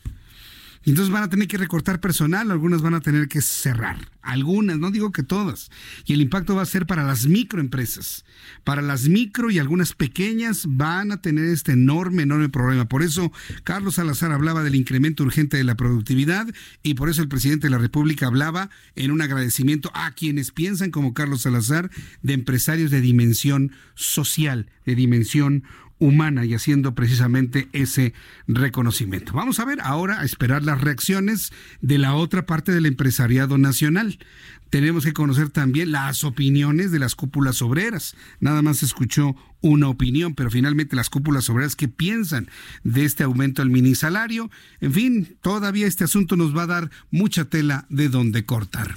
[0.87, 4.79] Y entonces van a tener que recortar personal, algunas van a tener que cerrar, algunas,
[4.79, 5.69] no digo que todas.
[6.05, 8.25] Y el impacto va a ser para las microempresas.
[8.63, 12.85] Para las micro y algunas pequeñas van a tener este enorme, enorme problema.
[12.85, 13.33] Por eso
[13.65, 16.47] Carlos Salazar hablaba del incremento urgente de la productividad
[16.85, 20.93] y por eso el presidente de la República hablaba en un agradecimiento a quienes piensan
[20.93, 21.91] como Carlos Salazar
[22.23, 25.65] de empresarios de dimensión social, de dimensión
[25.99, 28.13] humana y haciendo precisamente ese
[28.47, 29.33] reconocimiento.
[29.33, 34.19] Vamos a ver ahora a esperar las reacciones de la otra parte del empresariado nacional,
[34.71, 38.17] tenemos que conocer también las opiniones de las cúpulas obreras.
[38.41, 39.37] Nada más escuchó
[39.67, 42.49] una opinión, pero finalmente las cúpulas obreras que piensan
[42.85, 44.51] de este aumento al minisalario.
[44.81, 48.97] En fin, todavía este asunto nos va a dar mucha tela de donde cortar.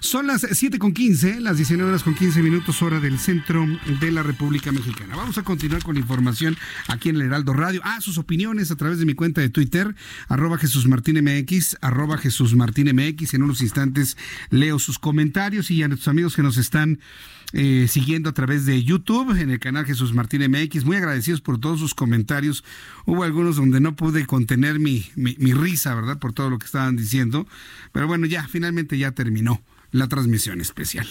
[0.00, 3.66] Son las 7 con 15, las 19 horas con 15 minutos hora del centro
[4.00, 5.14] de la República Mexicana.
[5.14, 6.56] Vamos a continuar con la información
[6.88, 7.80] aquí en el Heraldo Radio.
[7.84, 9.94] Ah, sus opiniones a través de mi cuenta de Twitter,
[10.28, 13.34] arroba Jesús Martín MX, arroba Jesús Martín MX.
[13.34, 14.16] En unos instantes
[14.50, 16.98] leo sus comentarios y a nuestros amigos que nos están
[17.52, 20.84] eh, siguiendo a través de YouTube en el canal Jesús Martín MX.
[20.84, 22.64] Muy agradecidos por todos sus comentarios.
[23.04, 26.18] Hubo algunos donde no pude contener mi, mi, mi risa, ¿verdad?
[26.18, 27.46] Por todo lo que estaban diciendo.
[27.92, 31.06] Pero bueno, ya, finalmente ya terminó la transmisión especial.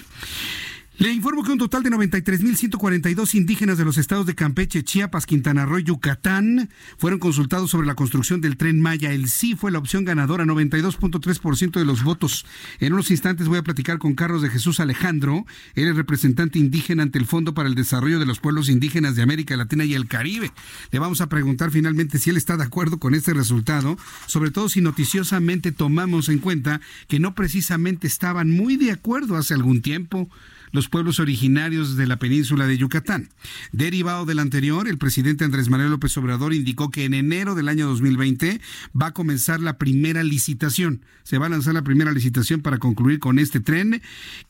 [1.01, 5.65] Le informo que un total de 93.142 indígenas de los estados de Campeche, Chiapas, Quintana
[5.65, 6.69] Roo y Yucatán
[6.99, 9.11] fueron consultados sobre la construcción del tren Maya.
[9.11, 12.45] El sí fue la opción ganadora, 92.3% de los votos.
[12.79, 15.47] En unos instantes voy a platicar con Carlos de Jesús Alejandro.
[15.73, 19.23] Él es representante indígena ante el Fondo para el Desarrollo de los Pueblos Indígenas de
[19.23, 20.51] América Latina y el Caribe.
[20.91, 23.97] Le vamos a preguntar finalmente si él está de acuerdo con este resultado,
[24.27, 29.55] sobre todo si noticiosamente tomamos en cuenta que no precisamente estaban muy de acuerdo hace
[29.55, 30.29] algún tiempo
[30.71, 33.29] los pueblos originarios de la península de Yucatán.
[33.71, 37.87] Derivado del anterior, el presidente Andrés Manuel López Obrador indicó que en enero del año
[37.87, 38.61] 2020
[38.99, 41.05] va a comenzar la primera licitación.
[41.23, 44.01] Se va a lanzar la primera licitación para concluir con este tren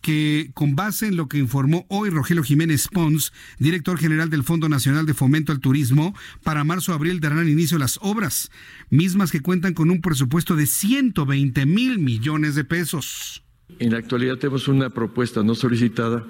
[0.01, 4.69] que con base en lo que informó hoy Rogelio Jiménez Pons, director general del Fondo
[4.69, 8.51] Nacional de Fomento al Turismo, para marzo-abril darán inicio las obras,
[8.89, 13.43] mismas que cuentan con un presupuesto de 120 mil millones de pesos.
[13.79, 16.25] En la actualidad tenemos una propuesta no solicitada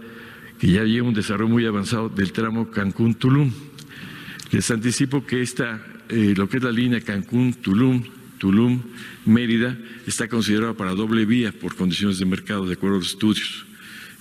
[0.59, 3.51] que ya lleva un desarrollo muy avanzado del tramo Cancún-Tulum.
[4.51, 8.03] Les anticipo que esta, eh, lo que es la línea Cancún-Tulum,
[8.39, 13.65] Tulum-Mérida, está considerada para doble vía por condiciones de mercado, de acuerdo a los estudios.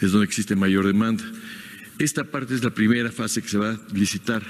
[0.00, 1.24] Es donde existe mayor demanda.
[1.98, 4.42] Esta parte es la primera fase que se va a licitar.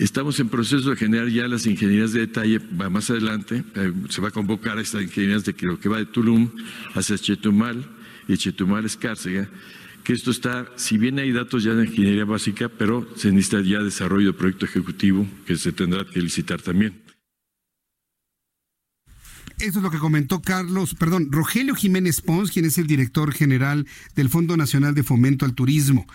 [0.00, 4.28] Estamos en proceso de generar ya las ingenierías de detalle, más adelante, eh, se va
[4.28, 6.48] a convocar a estas ingenierías de que lo que va de Tulum
[6.94, 7.86] hacia Chetumal
[8.26, 9.50] y Chetumal Escárcega,
[10.02, 13.80] que esto está, si bien hay datos ya de ingeniería básica, pero se necesita ya
[13.80, 16.98] desarrollo de proyecto ejecutivo que se tendrá que licitar también.
[19.58, 23.86] Eso es lo que comentó Carlos, perdón, Rogelio Jiménez Pons, quien es el director general
[24.16, 26.06] del Fondo Nacional de Fomento al Turismo.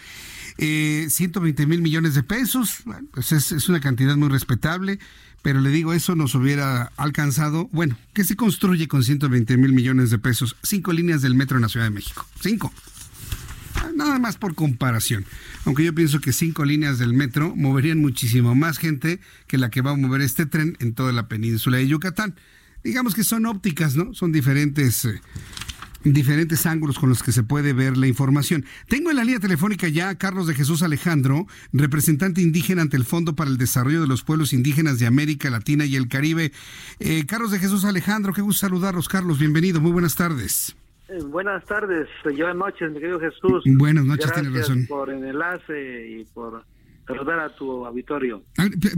[0.57, 4.99] Eh, 120 mil millones de pesos, bueno, pues es, una cantidad muy respetable,
[5.41, 10.11] pero le digo, eso nos hubiera alcanzado, bueno, ¿qué se construye con 120 mil millones
[10.11, 10.56] de pesos?
[10.64, 12.73] Cinco líneas del metro en la Ciudad de México, cinco.
[13.95, 15.26] Nada más por comparación.
[15.65, 19.82] Aunque yo pienso que cinco líneas del metro moverían muchísimo más gente que la que
[19.82, 22.36] va a mover este tren en toda la península de Yucatán.
[22.84, 24.14] Digamos que son ópticas, ¿no?
[24.14, 25.22] Son diferentes eh,
[26.14, 28.65] diferentes ángulos con los que se puede ver la información.
[28.88, 33.06] Tengo en la línea telefónica ya a Carlos de Jesús Alejandro, representante indígena ante el
[33.06, 36.52] Fondo para el Desarrollo de los Pueblos Indígenas de América Latina y el Caribe.
[36.99, 40.76] Eh, Carlos de Jesús Alejandro, qué gusto saludarlos, Carlos, bienvenido, muy buenas tardes.
[41.07, 43.64] Eh, buenas tardes, buenas noches, mi querido Jesús.
[43.65, 44.86] Buenas noches, Gracias tiene razón.
[44.88, 46.64] por el enlace y por
[47.07, 48.44] saludar a tu auditorio.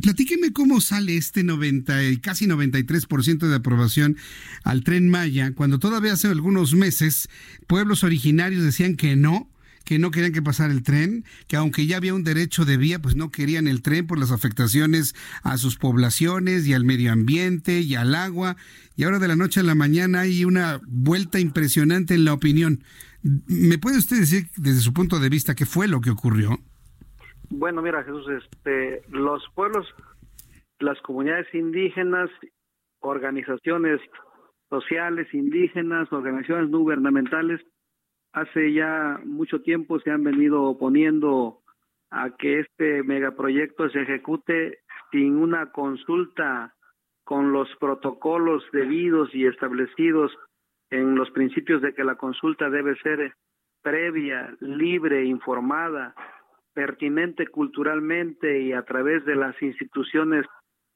[0.02, 4.18] Platíqueme cómo sale este 90 y casi 93% de aprobación
[4.64, 7.30] al tren Maya, cuando todavía hace algunos meses
[7.68, 9.50] pueblos originarios decían que no,
[9.84, 13.00] que no querían que pasara el tren, que aunque ya había un derecho de vía,
[13.02, 17.80] pues no querían el tren por las afectaciones a sus poblaciones y al medio ambiente
[17.80, 18.58] y al agua.
[18.98, 22.84] Y ahora de la noche a la mañana hay una vuelta impresionante en la opinión.
[23.22, 26.62] ¿Me puede usted decir desde su punto de vista qué fue lo que ocurrió?
[27.50, 29.88] Bueno, mira, Jesús, este, los pueblos,
[30.80, 32.30] las comunidades indígenas,
[33.00, 34.02] organizaciones
[34.70, 37.62] sociales indígenas, organizaciones no gubernamentales,
[38.34, 41.62] hace ya mucho tiempo se han venido oponiendo
[42.12, 44.80] a que este megaproyecto se ejecute
[45.12, 46.74] sin una consulta
[47.24, 50.32] con los protocolos debidos y establecidos
[50.90, 53.34] en los principios de que la consulta debe ser
[53.82, 56.14] previa, libre, informada,
[56.78, 60.46] pertinente culturalmente y a través de las instituciones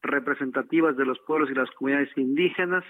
[0.03, 2.83] representativas de los pueblos y las comunidades indígenas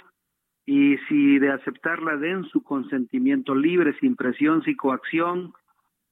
[0.65, 5.53] y si de aceptarla den su consentimiento libre, sin presión, sin coacción.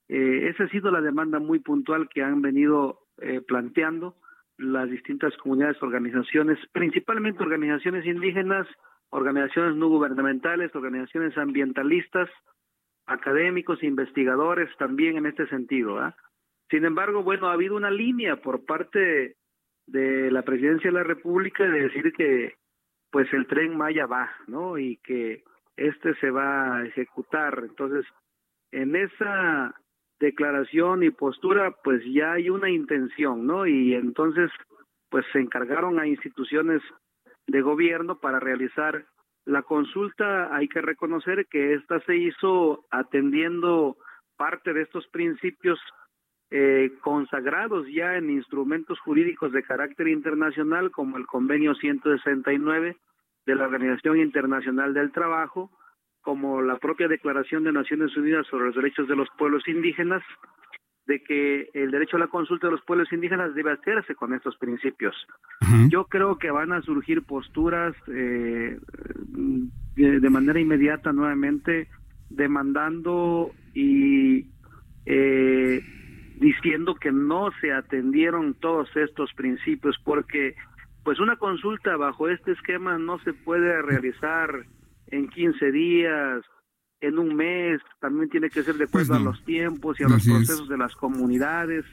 [0.07, 4.15] Eh, esa ha sido la demanda muy puntual que han venido eh, planteando
[4.57, 8.65] las distintas comunidades, organizaciones, principalmente organizaciones indígenas,
[9.09, 12.29] organizaciones no gubernamentales, organizaciones ambientalistas,
[13.05, 16.01] académicos, investigadores también en este sentido.
[16.07, 16.13] ¿eh?
[16.69, 19.35] Sin embargo, bueno, ha habido una línea por parte
[19.87, 22.55] de la presidencia de la República de decir que
[23.11, 24.77] pues el tren Maya va, ¿no?
[24.77, 25.43] Y que
[25.75, 27.63] este se va a ejecutar.
[27.67, 28.05] Entonces,
[28.71, 29.73] en esa
[30.19, 33.65] declaración y postura, pues ya hay una intención, ¿no?
[33.65, 34.51] Y entonces,
[35.09, 36.81] pues se encargaron a instituciones
[37.47, 39.05] de gobierno para realizar
[39.45, 40.55] la consulta.
[40.55, 43.97] Hay que reconocer que esta se hizo atendiendo
[44.37, 45.79] parte de estos principios
[46.51, 52.97] eh, consagrados ya en instrumentos jurídicos de carácter internacional como el convenio 169
[53.45, 55.71] de la Organización Internacional del Trabajo,
[56.21, 60.23] como la propia Declaración de Naciones Unidas sobre los Derechos de los Pueblos Indígenas,
[61.07, 64.55] de que el derecho a la consulta de los pueblos indígenas debe hacerse con estos
[64.57, 65.15] principios.
[65.89, 68.77] Yo creo que van a surgir posturas eh,
[69.95, 71.87] de, de manera inmediata nuevamente
[72.29, 74.45] demandando y
[75.07, 75.81] eh,
[76.39, 80.55] diciendo que no se atendieron todos estos principios porque
[81.03, 84.65] pues una consulta bajo este esquema no se puede realizar
[85.07, 86.43] en 15 días,
[87.01, 90.25] en un mes, también tiene que ser de acuerdo a los tiempos y a los
[90.25, 91.85] procesos de las comunidades,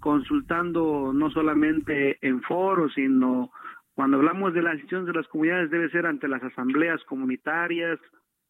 [0.00, 3.50] consultando no solamente en foros, sino
[3.94, 7.98] cuando hablamos de las decisiones de las comunidades debe ser ante las asambleas comunitarias,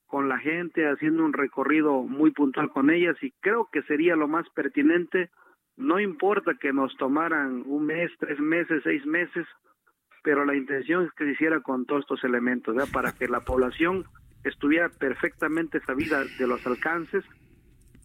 [0.08, 4.26] con la gente, haciendo un recorrido muy puntual con ellas y creo que sería lo
[4.26, 5.30] más pertinente,
[5.76, 9.46] no importa que nos tomaran un mes, tres meses, seis meses,
[10.24, 12.90] pero la intención es que se hiciera con todos estos elementos, ¿verdad?
[12.92, 14.04] para que la población
[14.44, 17.24] estuviera perfectamente sabida de los alcances,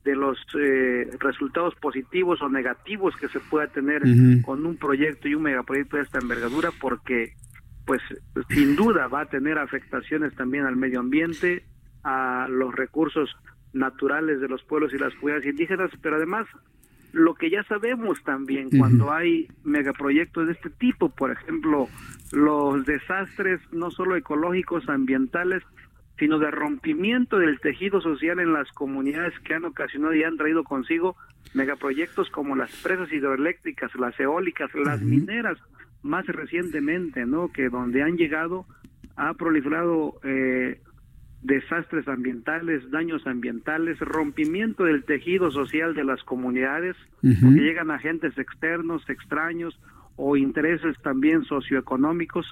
[0.03, 4.01] de los eh, resultados positivos o negativos que se pueda tener
[4.43, 7.33] con un proyecto y un megaproyecto de esta envergadura, porque
[7.85, 8.01] pues
[8.49, 11.63] sin duda va a tener afectaciones también al medio ambiente,
[12.03, 13.35] a los recursos
[13.73, 16.47] naturales de los pueblos y las comunidades indígenas, pero además
[17.11, 21.87] lo que ya sabemos también cuando hay megaproyectos de este tipo, por ejemplo,
[22.31, 25.63] los desastres no solo ecológicos, ambientales,
[26.17, 30.63] sino de rompimiento del tejido social en las comunidades que han ocasionado y han traído
[30.63, 31.15] consigo
[31.53, 35.57] megaproyectos como las presas hidroeléctricas, las eólicas, las mineras,
[36.01, 37.51] más recientemente, ¿no?
[37.51, 38.65] Que donde han llegado
[39.15, 40.81] ha proliferado eh,
[41.43, 49.07] desastres ambientales, daños ambientales, rompimiento del tejido social de las comunidades, porque llegan agentes externos,
[49.09, 49.77] extraños
[50.15, 52.45] o intereses también socioeconómicos,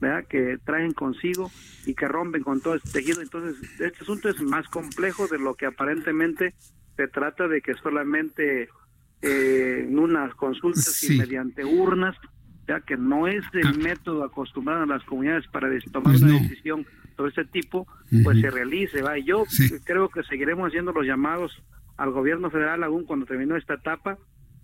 [0.00, 0.24] ¿verdad?
[0.28, 1.50] que traen consigo
[1.84, 3.20] y que rompen con todo este tejido.
[3.20, 6.54] Entonces, este asunto es más complejo de lo que aparentemente
[6.96, 8.68] se trata de que solamente
[9.20, 12.16] eh, en unas consultas y mediante urnas,
[12.66, 13.72] ya que no es el ah.
[13.72, 16.86] método acostumbrado a las comunidades para tomar pues una decisión
[17.24, 17.86] de ese tipo,
[18.22, 19.02] pues se realice.
[19.02, 19.18] ¿va?
[19.18, 19.44] Yo
[19.84, 21.62] creo que seguiremos haciendo los llamados
[21.96, 24.18] al gobierno federal aún cuando terminó esta etapa,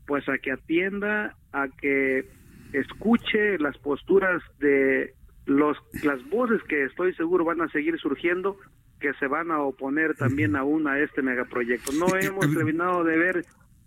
[0.06, 2.28] pues a que atienda, a que
[2.72, 5.14] escuche las posturas de
[5.46, 8.56] los las voces que estoy seguro van a seguir surgiendo
[9.00, 11.92] que se van a oponer también aún a este megaproyecto.
[11.92, 13.44] No hemos terminado de ver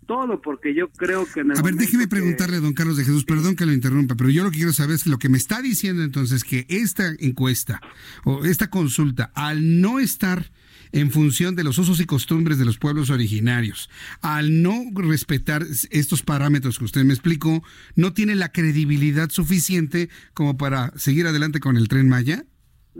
[0.08, 1.42] todo, porque yo creo que...
[1.42, 4.50] a ver, déjeme preguntarle, don Carlos de Jesús, perdón que lo interrumpa, pero yo lo
[4.50, 7.80] que quiero saber es que lo que me está diciendo entonces que esta encuesta
[8.24, 10.50] o esta consulta, al no estar
[10.92, 13.90] en función de los usos y costumbres de los pueblos originarios,
[14.22, 17.62] al no respetar estos parámetros que usted me explicó,
[17.94, 22.46] no tiene la credibilidad suficiente como para seguir adelante con el tren Maya?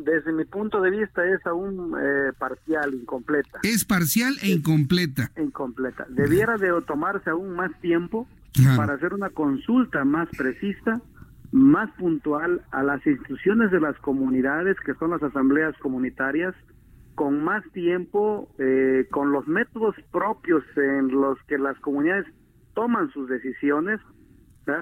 [0.04, 3.58] Desde mi punto de vista es aún eh, parcial, incompleta.
[3.62, 5.30] Es parcial e incompleta.
[5.36, 6.06] Incompleta.
[6.08, 8.28] Debiera de tomarse aún más tiempo
[8.76, 11.00] para hacer una consulta más precisa,
[11.50, 16.54] más puntual a las instituciones de las comunidades, que son las asambleas comunitarias,
[17.14, 22.26] con más tiempo, eh, con los métodos propios en los que las comunidades
[22.74, 24.00] toman sus decisiones,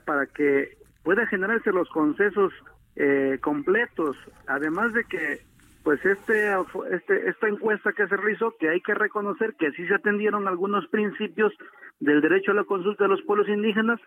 [0.05, 2.53] para que pueda generarse los consensos
[2.97, 4.17] eh, completos.
[4.47, 5.41] Además de que,
[5.83, 6.53] pues este,
[6.91, 10.87] este, esta encuesta que se realizó, que hay que reconocer que sí se atendieron algunos
[10.89, 11.53] principios
[12.01, 14.01] del derecho a la consulta de los pueblos indígenas,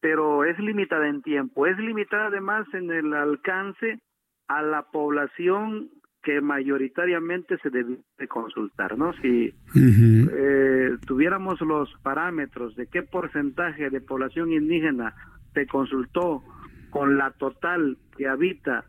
[0.00, 4.00] pero es limitada en tiempo, es limitada además en el alcance
[4.48, 5.90] a la población
[6.22, 9.12] que mayoritariamente se debe consultar, ¿no?
[9.14, 15.14] Si eh, tuviéramos los parámetros de qué porcentaje de población indígena
[15.54, 16.42] se consultó
[16.90, 18.84] con la total que habita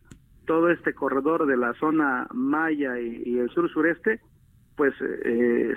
[0.45, 4.19] todo este corredor de la zona maya y, el sur sureste,
[4.75, 5.75] pues eh,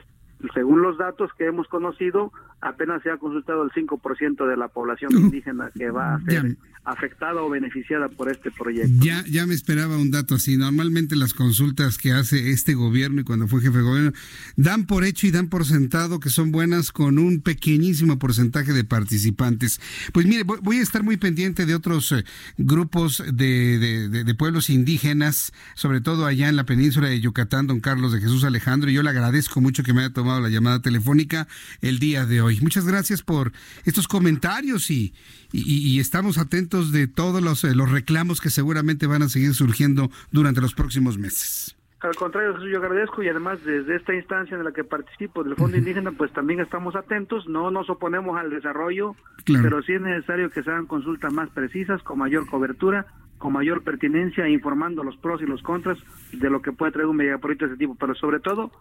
[0.54, 2.32] según los datos que hemos conocido,
[2.62, 7.42] apenas se ha consultado el 5% de la población indígena que va a ser afectada
[7.42, 9.04] o beneficiada por este proyecto.
[9.04, 10.56] Ya, ya me esperaba un dato así.
[10.56, 14.12] Normalmente las consultas que hace este gobierno y cuando fue jefe de gobierno
[14.56, 18.84] dan por hecho y dan por sentado que son buenas con un pequeñísimo porcentaje de
[18.84, 19.80] participantes.
[20.12, 22.24] Pues mire, voy a estar muy pendiente de otros eh,
[22.58, 28.12] grupos de, de, pueblos indígenas, sobre todo allá en la península de Yucatán, don Carlos
[28.12, 28.90] de Jesús Alejandro.
[28.90, 31.46] Y yo le agradezco mucho que me haya tomado la llamada telefónica
[31.80, 32.51] el día de hoy.
[32.60, 33.52] Muchas gracias por
[33.84, 35.14] estos comentarios y,
[35.52, 40.10] y, estamos atentos de todos los, eh, los reclamos que seguramente van a seguir surgiendo
[40.30, 41.76] durante los próximos meses.
[42.00, 45.76] Al contrario, yo agradezco y además desde esta instancia en la que participo del Fondo
[45.76, 49.14] Indígena, pues también estamos atentos, no nos oponemos al desarrollo,
[49.46, 53.06] pero sí es necesario que se hagan consultas más precisas, con mayor cobertura,
[53.38, 55.96] con mayor pertinencia, informando los pros y los contras
[56.32, 58.72] de lo que puede traer un megaproyecto de ese tipo, pero sobre todo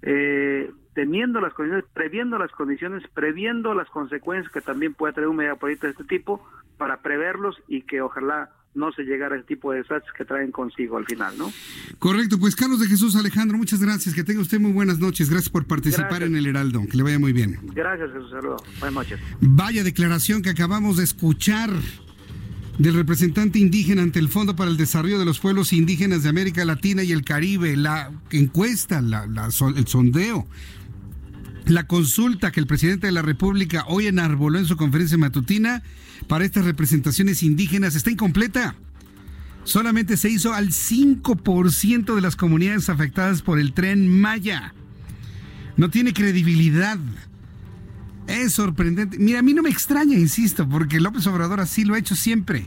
[0.00, 5.36] eh, teniendo las condiciones, previendo las condiciones, previendo las consecuencias que también puede traer un
[5.36, 6.46] megaproyecto de este tipo
[6.78, 10.50] para preverlos y que ojalá no se llegara a ese tipo de desastres que traen
[10.50, 11.52] consigo al final, ¿no?
[11.98, 15.48] Correcto, pues Carlos de Jesús Alejandro, muchas gracias, que tenga usted muy buenas noches, gracias
[15.48, 17.58] por participar en el Heraldo, que le vaya muy bien.
[17.72, 19.20] Gracias, Jesús, saludos, buenas noches.
[19.40, 21.70] Vaya declaración que acabamos de escuchar
[22.78, 26.64] del representante indígena ante el Fondo para el Desarrollo de los Pueblos Indígenas de América
[26.64, 30.48] Latina y el Caribe, la encuesta, el sondeo
[31.66, 35.82] la consulta que el presidente de la República hoy enarboló en su conferencia matutina
[36.28, 38.76] para estas representaciones indígenas está incompleta.
[39.64, 44.74] Solamente se hizo al 5% de las comunidades afectadas por el tren Maya.
[45.76, 46.98] No tiene credibilidad.
[48.26, 49.18] Es sorprendente.
[49.18, 52.66] Mira, a mí no me extraña, insisto, porque López Obrador así lo ha hecho siempre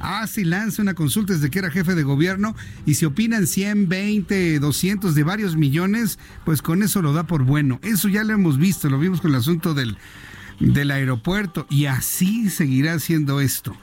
[0.00, 2.54] hace y lanza una consulta desde que era jefe de gobierno
[2.86, 7.44] y si opinan 100, 20, 200 de varios millones, pues con eso lo da por
[7.44, 7.80] bueno.
[7.82, 9.96] Eso ya lo hemos visto, lo vimos con el asunto del,
[10.60, 13.76] del aeropuerto y así seguirá siendo esto.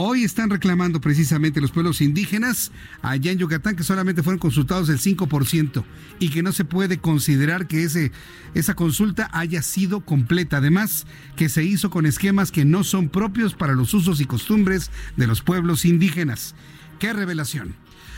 [0.00, 2.70] Hoy están reclamando precisamente los pueblos indígenas
[3.02, 5.82] allá en Yucatán que solamente fueron consultados el 5%
[6.20, 8.12] y que no se puede considerar que ese,
[8.54, 10.58] esa consulta haya sido completa.
[10.58, 11.04] Además,
[11.34, 15.26] que se hizo con esquemas que no son propios para los usos y costumbres de
[15.26, 16.54] los pueblos indígenas.
[17.00, 17.74] ¡Qué revelación!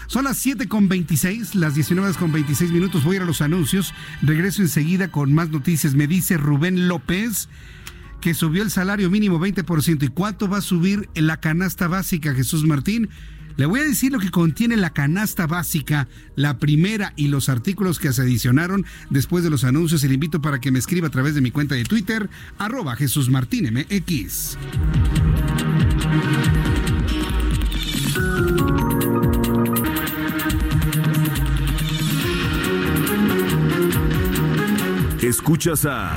[0.06, 3.04] Son las 7 con 26, las 19 con 26 minutos.
[3.04, 3.94] Voy a ir a los anuncios.
[4.20, 5.94] Regreso enseguida con más noticias.
[5.94, 7.48] Me dice Rubén López
[8.20, 10.02] que subió el salario mínimo 20%.
[10.02, 13.08] ¿Y cuánto va a subir en la canasta básica, Jesús Martín?
[13.56, 17.98] Le voy a decir lo que contiene la canasta básica, la primera y los artículos
[17.98, 20.02] que se adicionaron después de los anuncios.
[20.04, 22.96] Y le invito para que me escriba a través de mi cuenta de Twitter, arroba
[22.96, 24.56] Jesús Martín MX.
[35.22, 36.16] Escuchas a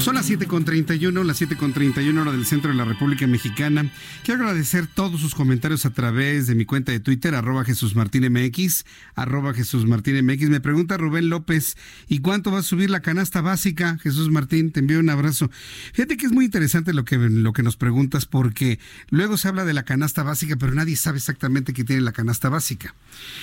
[0.00, 3.90] Son las 7.31, las 7.31 hora del centro de la República Mexicana.
[4.24, 8.24] Quiero agradecer todos sus comentarios a través de mi cuenta de Twitter, arroba Jesús Martín
[8.32, 10.48] MX, arroba Jesús Martín MX.
[10.48, 11.76] Me pregunta Rubén López,
[12.08, 13.98] ¿y cuánto va a subir la canasta básica?
[13.98, 15.50] Jesús Martín, te envío un abrazo.
[15.92, 18.78] Fíjate que es muy interesante lo que, lo que nos preguntas porque
[19.10, 22.48] luego se habla de la canasta básica, pero nadie sabe exactamente qué tiene la canasta
[22.48, 22.94] básica.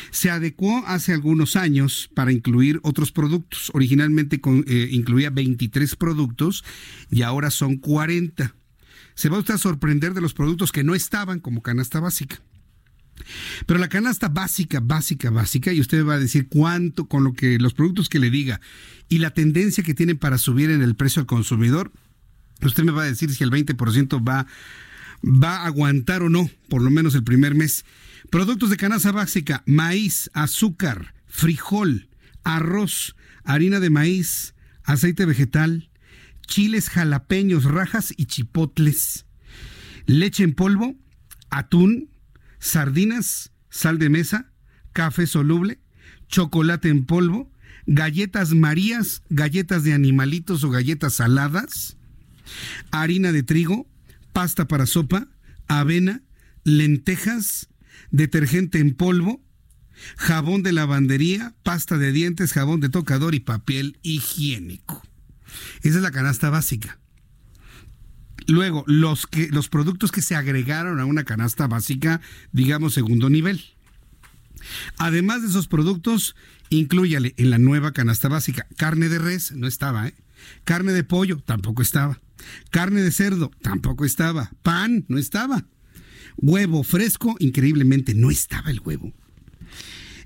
[0.09, 3.69] Se adecuó hace algunos años para incluir otros productos.
[3.75, 6.46] Originalmente eh, incluía 23 productos
[7.09, 8.53] y ahora son 40.
[9.15, 12.41] Se va usted a sorprender de los productos que no estaban como canasta básica.
[13.65, 17.57] Pero la canasta básica, básica, básica, y usted va a decir cuánto con lo que
[17.57, 18.61] los productos que le diga
[19.09, 21.91] y la tendencia que tienen para subir en el precio al consumidor,
[22.61, 24.47] usted me va a decir si el 20% va,
[25.23, 27.85] va a aguantar o no, por lo menos el primer mes.
[28.29, 32.09] Productos de canasta básica, maíz, azúcar, frijol,
[32.43, 34.53] arroz, harina de maíz,
[34.83, 35.89] aceite vegetal,
[36.47, 39.25] chiles jalapeños, rajas y chipotles,
[40.05, 40.95] leche en polvo,
[41.49, 42.09] atún,
[42.59, 44.51] sardinas, sal de mesa,
[44.93, 45.79] café soluble,
[46.27, 47.51] chocolate en polvo,
[47.85, 51.97] galletas marías, galletas de animalitos o galletas saladas,
[52.91, 53.87] harina de trigo,
[54.33, 55.27] pasta para sopa,
[55.67, 56.23] avena,
[56.63, 57.69] lentejas,
[58.11, 59.43] detergente en polvo,
[60.17, 65.03] jabón de lavandería, pasta de dientes, jabón de tocador y papel higiénico.
[65.81, 66.99] Esa es la canasta básica.
[68.47, 72.21] Luego, los, que, los productos que se agregaron a una canasta básica,
[72.51, 73.61] digamos segundo nivel.
[74.97, 76.35] Además de esos productos,
[76.69, 80.15] incluyale en la nueva canasta básica carne de res, no estaba, ¿eh?
[80.63, 82.21] Carne de pollo, tampoco estaba.
[82.69, 84.51] Carne de cerdo, tampoco estaba.
[84.61, 85.65] Pan, no estaba.
[86.37, 89.13] Huevo fresco, increíblemente, no estaba el huevo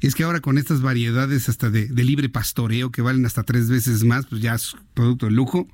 [0.07, 4.03] es que ahora con estas variedades hasta de, libre pastoreo que valen hasta tres veces
[4.03, 5.68] más, pues ya es producto de lujo.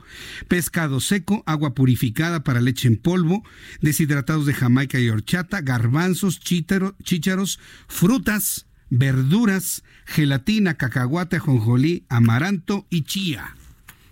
[0.49, 3.43] Pescado seco, agua purificada para leche en polvo,
[3.81, 13.55] deshidratados de Jamaica y horchata, garbanzos, chícharos, frutas, verduras, gelatina, cacahuate, ajonjolí, amaranto y chía.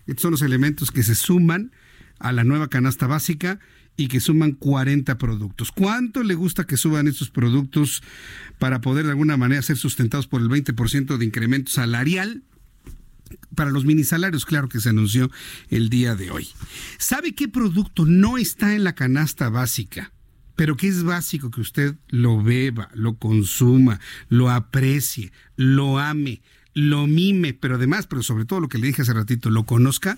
[0.08, 1.72] Estos son los elementos que se suman
[2.20, 3.60] a la nueva canasta básica
[3.98, 5.72] y que suman 40 productos.
[5.72, 8.04] ¿Cuánto le gusta que suban estos productos
[8.60, 12.44] para poder de alguna manera ser sustentados por el 20% de incremento salarial?
[13.56, 15.32] Para los minisalarios, claro que se anunció
[15.70, 16.48] el día de hoy.
[16.98, 20.12] ¿Sabe qué producto no está en la canasta básica?
[20.56, 24.00] pero que es básico que usted lo beba, lo consuma,
[24.30, 26.42] lo aprecie, lo ame,
[26.74, 30.18] lo mime, pero además, pero sobre todo lo que le dije hace ratito, lo conozca,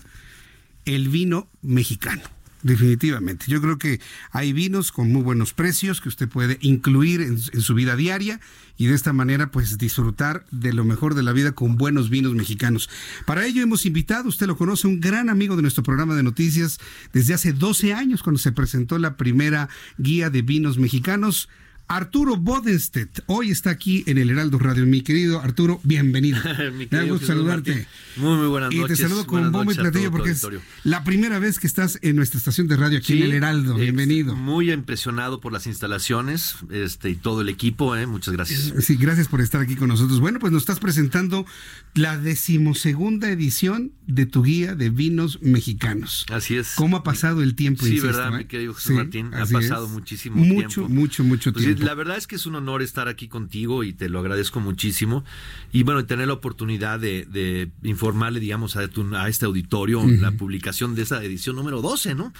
[0.84, 2.22] el vino mexicano.
[2.62, 3.46] Definitivamente.
[3.48, 4.00] Yo creo que
[4.32, 8.40] hay vinos con muy buenos precios que usted puede incluir en, su vida diaria
[8.76, 12.34] y de esta manera pues disfrutar de lo mejor de la vida con buenos vinos
[12.34, 12.90] mexicanos.
[13.26, 16.80] Para ello hemos invitado, usted lo conoce, un gran amigo de nuestro programa de noticias
[17.12, 21.48] desde hace 12 años cuando se presentó la primera guía de vinos mexicanos.
[21.90, 24.84] Arturo Bodenstedt hoy está aquí en el Heraldo Radio.
[24.84, 26.38] Mi querido Arturo, bienvenido.
[26.76, 27.86] Me da gusto saludarte.
[28.16, 28.98] Muy, muy buenas noches.
[28.98, 30.46] Y te saludo con bombo y platillo porque es
[30.84, 33.74] la primera vez que estás en nuestra estación de radio aquí en el Heraldo.
[33.74, 34.36] Bienvenido.
[34.36, 37.96] Muy impresionado por las instalaciones este, y todo el equipo.
[37.96, 38.06] ¿eh?
[38.06, 38.74] Muchas gracias.
[38.80, 40.20] Sí, gracias por estar aquí con nosotros.
[40.20, 41.46] Bueno, pues nos estás presentando
[41.94, 46.26] la decimosegunda edición de tu guía de vinos mexicanos.
[46.30, 46.72] Así es.
[46.74, 47.86] ¿Cómo ha pasado el tiempo?
[47.86, 49.32] Sí, verdad, mi querido José Martín.
[49.32, 50.54] Ha pasado muchísimo tiempo.
[50.54, 53.82] Mucho, mucho, mucho pues tiempo la verdad es que es un honor estar aquí contigo
[53.82, 55.24] y te lo agradezco muchísimo.
[55.72, 61.02] Y bueno, tener la oportunidad de, informarle, digamos, a, a este auditorio la publicación de
[61.02, 62.32] esa edición número 12, ¿no?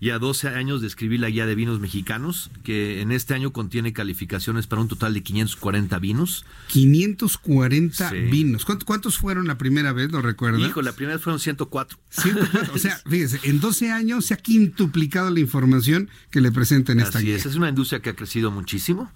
[0.00, 3.52] Y a 12 años de escribir la guía de vinos mexicanos, que en este año
[3.52, 6.44] contiene calificaciones para un total de 540 vinos.
[6.68, 8.64] 540 vinos.
[8.64, 10.10] ¿Cuántos, fueron la primera vez?
[10.10, 10.60] ¿Lo recuerdas?
[10.60, 11.98] Hijo, la primera vez fueron 104.
[12.10, 12.74] 104.
[12.74, 17.00] o sea, fíjese, en 12 años se ha quintuplicado la información que le presenta en
[17.00, 17.36] esta Así guía.
[17.36, 19.10] Es, es una industria que ha crecido mucho muchísimo.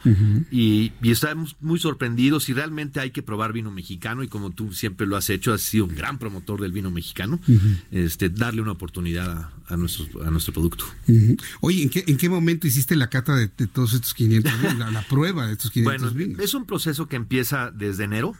[0.51, 5.07] Y, estamos muy sorprendidos y realmente hay que probar vino mexicano y como tú siempre
[5.07, 7.41] lo has hecho, has sido un gran promotor del vino mexicano,
[7.91, 10.85] este, darle una oportunidad a, nuestro, a nuestro producto.
[11.61, 15.03] Oye, ¿en qué, ¿en qué momento hiciste la cata de, todos estos 500 vinos, la,
[15.03, 16.45] prueba de estos 500 bueno, vinos?
[16.45, 18.35] Es un proceso que empieza desde enero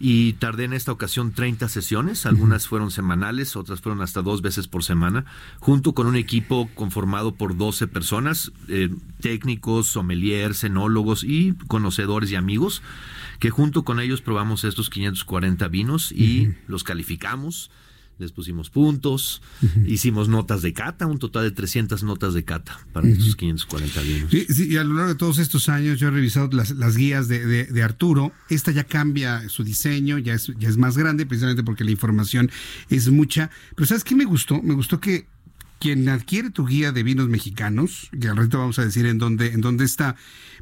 [0.00, 4.66] y tardé en esta ocasión 30 sesiones, algunas fueron semanales, otras fueron hasta dos veces
[4.66, 5.24] por semana,
[5.60, 8.90] junto con un equipo conformado por 12 personas, eh,
[9.20, 12.82] técnicos, sommeliers, cenólogos y conocedores y amigos,
[13.38, 17.70] que junto con ellos probamos estos 540 vinos y los calificamos
[18.22, 19.42] les pusimos puntos,
[19.86, 24.30] hicimos notas de cata, un total de 300 notas de cata para estos 540 vinos.
[24.30, 27.82] Sí, y a lo largo de todos estos años yo he revisado las, guías de,
[27.82, 31.90] Arturo, esta ya cambia su diseño, ya es, ya es más grande, precisamente porque la
[31.90, 32.50] información
[32.90, 34.62] es mucha, pero ¿sabes qué me gustó?
[34.62, 35.26] Me gustó que
[35.82, 39.48] quien adquiere tu guía de vinos mexicanos, que al resto vamos a decir en dónde,
[39.48, 40.14] en dónde está,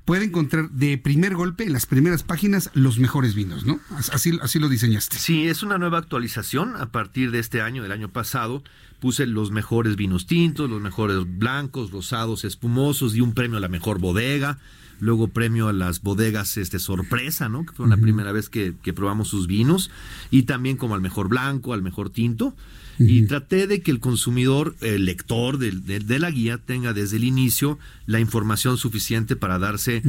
[0.07, 3.81] puede encontrar de primer golpe, en las primeras páginas, los mejores vinos, ¿no?
[3.91, 5.19] Así, así lo diseñaste.
[5.19, 6.75] Sí, es una nueva actualización.
[6.75, 8.65] A partir de este año, del año pasado,
[8.99, 13.69] puse los mejores vinos tintos, los mejores blancos, rosados, espumosos y un premio a la
[13.69, 14.57] mejor bodega.
[15.01, 17.67] Luego premio a las bodegas este sorpresa, ¿no?
[17.67, 19.91] Que fue la primera vez que, que probamos sus vinos.
[20.31, 22.55] Y también como al mejor blanco, al mejor tinto
[23.01, 27.79] y traté de que el consumidor, el lector de, la guía, tenga desde el inicio
[28.07, 30.03] la información suficiente para darse,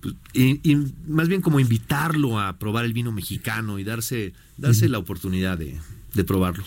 [0.00, 4.98] pues, y, más bien como invitarlo a probar el vino mexicano y darse, darse la
[4.98, 5.78] oportunidad de,
[6.24, 6.64] probarlo.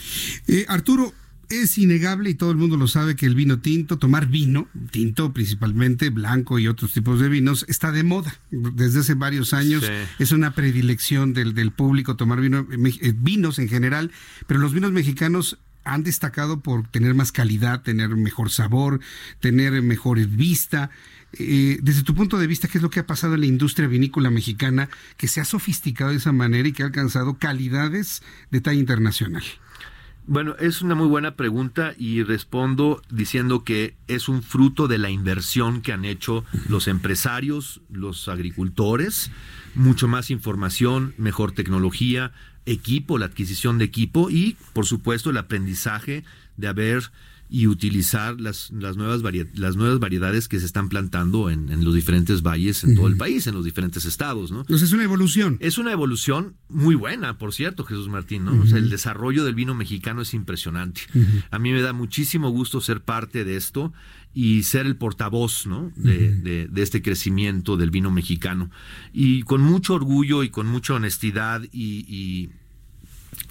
[0.47, 1.13] Eh, Arturo,
[1.49, 5.33] es innegable y todo el mundo lo sabe que el vino tinto, tomar vino, tinto
[5.33, 8.35] principalmente, blanco y otros tipos de vinos, está de moda.
[8.51, 9.83] Desde hace varios años
[10.19, 14.11] es una predilección del, del público tomar vino, eh, vinos en general,
[14.45, 18.99] pero los vinos mexicanos han destacado por tener más calidad, tener mejor sabor,
[19.39, 20.89] tener mejor vista.
[21.33, 23.87] Eh, desde tu punto de vista, ¿qué es lo que ha pasado en la industria
[23.87, 28.21] vinícola mexicana que se ha sofisticado de esa manera y que ha alcanzado calidades
[28.51, 29.43] de talla internacional?
[30.29, 35.09] Bueno, es una muy buena pregunta y respondo diciendo que es un fruto de la
[35.09, 39.31] inversión que han hecho los empresarios, los agricultores,
[39.73, 42.33] mucho más información, mejor tecnología,
[42.65, 46.25] equipo, la adquisición de equipo y, por supuesto, el aprendizaje
[46.57, 47.09] de haber
[47.49, 49.21] y utilizar las, las, nuevas,
[49.53, 53.47] las nuevas variedades que se están plantando en, los diferentes valles en todo el país,
[53.47, 54.51] en los diferentes estados.
[54.51, 54.61] ¿no?
[54.61, 55.57] Entonces es una evolución.
[55.61, 58.45] Es una evolución muy buena, por cierto, Jesús Martín.
[58.45, 58.63] ¿no?
[58.63, 61.01] el desarrollo del vino mexicano es impresionante.
[61.49, 63.93] A mí me da muchísimo gusto ser parte de esto
[64.33, 65.91] y ser el portavoz ¿no?
[65.95, 68.69] de, de, este crecimiento del vino mexicano.
[69.13, 72.49] Y con mucho orgullo y con mucha honestidad y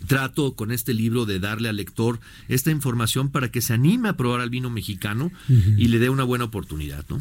[0.06, 4.16] trato con este libro de darle al lector esta información para que se anime a
[4.16, 7.04] probar al vino mexicano y le dé una buena oportunidad.
[7.08, 7.20] ¿no?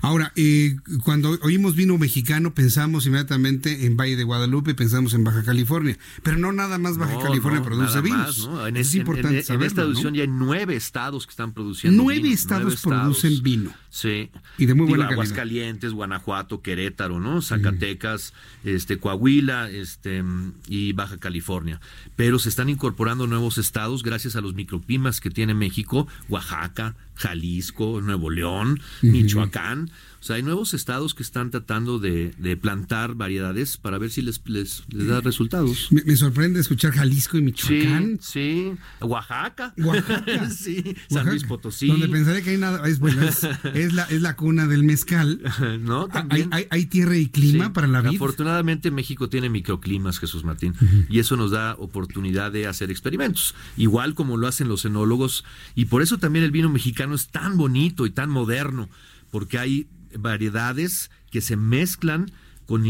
[0.00, 5.42] Ahora, eh, cuando oímos vino mexicano pensamos inmediatamente en Valle de Guadalupe, pensamos en Baja
[5.42, 8.48] California, pero no nada más Baja California produce vinos.
[8.66, 12.82] en, es importante en, esta edición ya hay nueve estados que están produciendo nueve Estados
[12.82, 13.72] producen vino.
[13.90, 14.30] Sí.
[14.56, 15.08] Y de muy buena.
[15.08, 17.42] Aguascalientes, Guanajuato, Querétaro, ¿no?
[17.42, 18.32] Zacatecas,
[18.64, 20.22] este Coahuila, este
[20.68, 21.80] y Baja California
[22.16, 28.00] pero se están incorporando nuevos estados gracias a los microclimas que tiene México, Oaxaca, Jalisco,
[28.00, 29.90] Nuevo León, Michoacán.
[30.20, 34.42] O sea, hay nuevos estados que están tratando de, plantar variedades para ver si les,
[34.44, 35.88] les, da resultados.
[35.90, 38.18] Me, sorprende escuchar Jalisco y Michoacán.
[38.20, 38.72] Sí, sí.
[39.00, 39.72] Oaxaca.
[39.78, 40.50] Oaxaca.
[40.50, 41.88] sí, San Luis Potosí.
[41.88, 42.86] Donde pensaría que hay nada.
[42.86, 45.40] Es, bueno, es, la, es la cuna del mezcal.
[45.80, 46.08] ¿No?
[46.28, 48.10] Hay, hay, tierra y clima para la vida.
[48.10, 50.74] Afortunadamente México tiene microclimas, Jesús Martín,
[51.08, 55.44] y eso nos da oportunidad de hacer experimentos, igual como lo hacen los enólogos,
[55.74, 58.88] y por eso también el vino mexicano es tan bonito y tan moderno,
[59.30, 59.86] porque hay
[60.18, 62.30] variedades que se mezclan
[62.66, 62.84] con,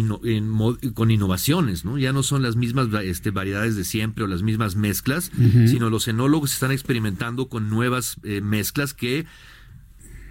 [0.93, 1.97] con innovaciones, ¿no?
[1.97, 5.33] Ya no son las mismas este, variedades de siempre o las mismas mezclas,
[5.67, 9.25] sino los enólogos están experimentando con nuevas eh, mezclas que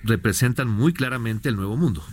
[0.03, 2.05] representan muy claramente el nuevo mundo.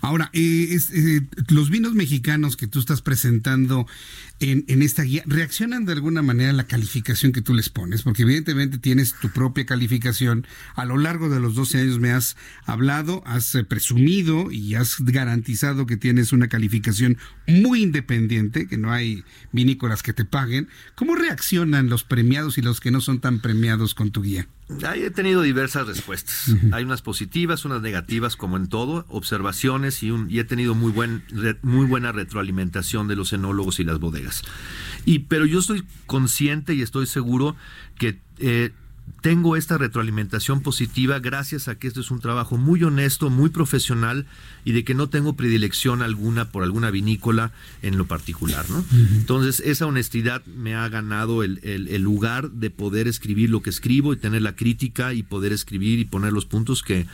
[0.00, 3.86] Ahora, eh, eh, los vinos mexicanos que tú estás presentando
[4.42, 8.02] en, esta guía, ¿reaccionan de alguna manera a la calificación que tú les pones?
[8.02, 10.46] Porque evidentemente tienes tu propia calificación.
[10.74, 14.96] A lo largo de los 12 años me has hablado, has eh, presumido y has
[15.00, 20.68] garantizado que tienes una calificación muy independiente, que no hay vinícolas que te paguen.
[20.94, 24.48] ¿Cómo reaccionan los premiados y los que no son tan premiados con tu guía?
[24.94, 26.54] he tenido diversas respuestas.
[26.72, 31.22] Hay unas positivas, unas negativas, como en todo, observaciones y, y he tenido muy, buen,
[31.62, 34.31] muy buena retroalimentación de los enólogos y las bodegas.
[35.04, 37.56] Y, pero yo estoy consciente y estoy seguro
[37.98, 38.72] que eh,
[39.20, 44.26] tengo esta retroalimentación positiva gracias a que esto es un trabajo muy honesto, muy profesional
[44.64, 47.52] y de que no tengo predilección alguna por alguna vinícola
[47.82, 48.84] en lo particular, ¿no?
[48.92, 54.12] Entonces, esa honestidad me ha ganado el, el, lugar de poder escribir lo que escribo
[54.12, 57.06] y tener la crítica y poder escribir y poner los puntos que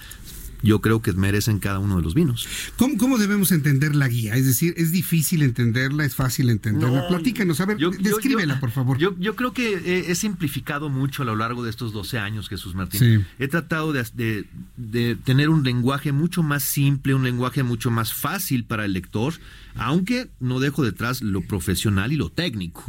[0.63, 2.49] yo creo que merecen cada uno de los vinos.
[2.77, 4.37] ¿Cómo, debemos entender la guía?
[4.37, 6.05] Es decir, ¿es difícil entenderla?
[6.05, 7.09] ¿Es fácil entenderla?
[7.09, 8.99] Platícanos, a ver, descríbela, por favor.
[8.99, 13.27] Yo, creo que he, simplificado mucho a lo largo de estos 12 años, Jesús Martín.
[13.39, 18.65] He tratado de, de, tener un lenguaje mucho más simple, un lenguaje mucho más fácil
[18.65, 19.35] para el lector,
[19.75, 22.85] aunque no dejo detrás lo profesional y lo técnico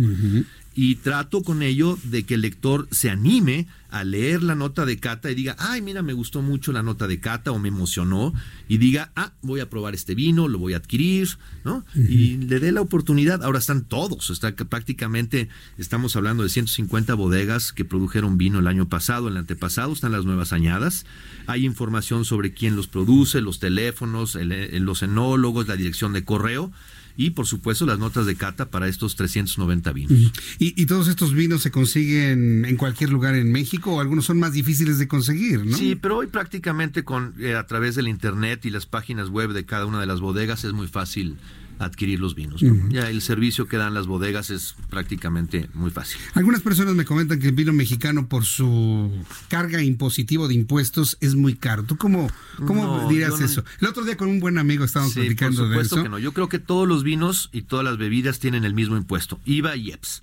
[0.81, 4.97] y trato con ello de que el lector se anime a leer la nota de
[4.97, 8.33] cata y diga, ay, mira, me gustó mucho la nota de cata o me emocionó
[8.69, 11.83] y diga, ah, voy a probar este vino, lo voy a adquirir, ¿no?
[11.95, 13.43] Y le dé la oportunidad.
[13.43, 18.87] Ahora están todos, está prácticamente, estamos hablando de 150 bodegas que produjeron vino el año
[18.87, 21.05] pasado, el antepasado, están las nuevas añadas.
[21.47, 26.71] Hay información sobre quién los produce, los teléfonos, los enólogos, la dirección de correo
[27.19, 30.31] y por supuesto las notas de cata para estos 390 vinos.
[30.57, 34.53] ¿Y, todos estos vinos se consiguen en cualquier lugar en México o algunos son más
[34.53, 35.75] difíciles de conseguir, ¿no?
[35.75, 39.65] Sí, pero hoy prácticamente con eh, a través del internet y las páginas web de
[39.65, 41.35] cada una de las bodegas es muy fácil
[41.79, 42.61] adquirir los vinos.
[42.89, 46.19] Ya el servicio que dan las bodegas es prácticamente muy fácil.
[46.33, 49.11] Algunas personas me comentan que el vino mexicano por su
[49.47, 51.83] carga impositiva de impuestos es muy caro.
[51.83, 52.29] ¿Tú cómo,
[52.65, 53.63] cómo dirías eso?
[53.79, 56.19] El otro día con un buen amigo estábamos platicando por supuesto que no.
[56.19, 59.75] Yo creo que todos los vinos y todas las bebidas tienen el mismo impuesto, IVA
[59.77, 60.21] y EPS.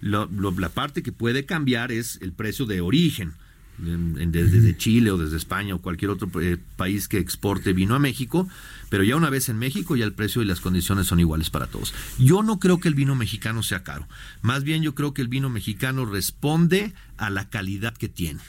[0.00, 3.34] la parte que puede cambiar es el precio de origen
[3.78, 8.48] desde, Chile o desde España o cualquier otro eh, país que exporte vino a México,
[8.88, 11.66] pero ya una vez en México ya el precio y las condiciones son iguales para
[11.66, 11.94] todos.
[12.18, 14.08] Yo no creo que el vino mexicano sea caro,
[14.42, 18.40] más bien yo creo que el vino mexicano responde a la calidad que tiene.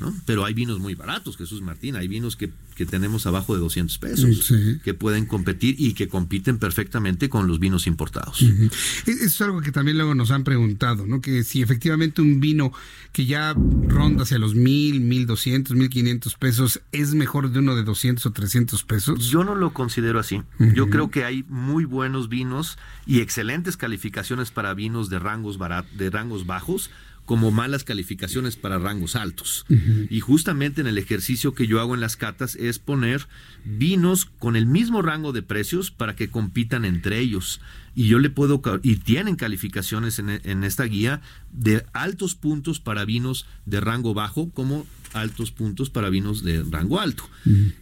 [0.00, 0.14] ¿No?
[0.26, 3.98] Pero hay vinos muy baratos, Jesús Martín, hay vinos que, que tenemos abajo de 200
[3.98, 4.78] pesos, Sí.
[4.84, 8.42] que pueden competir y que compiten perfectamente con los vinos importados.
[8.42, 11.20] Es- Eso es algo que también luego nos han preguntado, ¿no?
[11.20, 12.72] Que si efectivamente un vino
[13.12, 17.74] que ya ronda hacia los mil, mil doscientos, mil quinientos pesos es mejor de uno
[17.74, 19.28] de 200 o 300 pesos.
[19.30, 20.42] Yo no lo considero así.
[20.74, 25.88] Yo creo que hay muy buenos vinos y excelentes calificaciones para vinos de rangos barat-
[25.96, 26.90] de rangos bajos,
[27.28, 29.66] como malas calificaciones para rangos altos.
[30.08, 33.26] Y justamente en el ejercicio que yo hago en las catas es poner
[33.66, 37.60] vinos con el mismo rango de precios para que compitan entre ellos.
[37.94, 41.20] Y yo le puedo, y tienen calificaciones en, e- en esta guía
[41.52, 46.98] de altos puntos para vinos de rango bajo como altos puntos para vinos de rango
[46.98, 47.28] alto.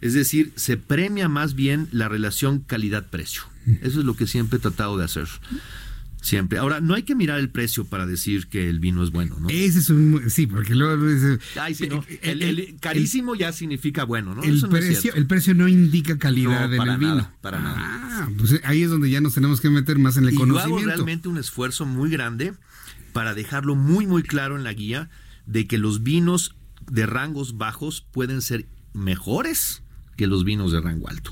[0.01, 3.43] Es decir, se premia más bien la relación calidad-precio.
[3.81, 5.27] Eso es lo que siempre he tratado de hacer.
[6.21, 6.57] Siempre.
[6.57, 9.49] Ahora, no hay que mirar el precio para decir que el vino es bueno, ¿no?
[9.49, 10.29] Ese es un...
[10.29, 11.05] Sí, porque luego...
[11.61, 12.03] Ay, sí, no.
[12.21, 14.43] El, el carísimo ya significa bueno, ¿no?
[14.43, 15.19] El Eso no es precio, cierto.
[15.19, 17.15] el precio no indica calidad No, en para el vino.
[17.15, 17.75] nada, para nada.
[17.79, 20.43] Ah, pues ahí es donde ya nos tenemos que meter más en el Y yo
[20.43, 20.89] hago conocimiento.
[20.89, 22.53] realmente un esfuerzo muy grande
[23.13, 25.09] para dejarlo muy, muy claro en la guía
[25.45, 26.55] de que los vinos
[26.91, 29.83] de rangos bajos pueden ser mejores
[30.17, 31.31] que los vinos de rango alto.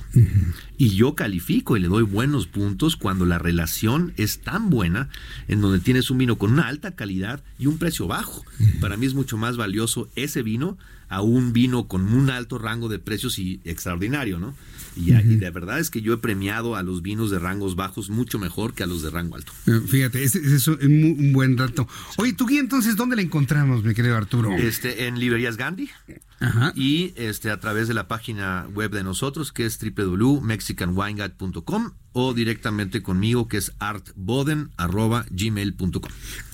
[0.77, 5.09] Y yo califico y le doy buenos puntos cuando la relación es tan buena
[5.47, 8.45] en donde tienes un vino con una alta calidad y un precio bajo.
[8.79, 10.77] Para mí es mucho más valioso ese vino
[11.09, 14.55] a un vino con un alto rango de precios y extraordinario, ¿no?
[14.95, 18.09] Y, y de verdad es que yo he premiado a los vinos de rangos bajos
[18.09, 19.51] mucho mejor que a los de rango alto.
[19.67, 21.87] Eh, Fíjate, ese, ese es un, buen dato.
[22.17, 24.53] Oye, ¿tú guía entonces dónde la encontramos, mi querido Arturo?
[24.53, 25.89] Este, en librerías Gandhi
[26.75, 33.03] y este a través de la página web de nosotros que es www.mexicanwineguide.com o directamente
[33.03, 36.01] conmigo que es artboden@gmail.com.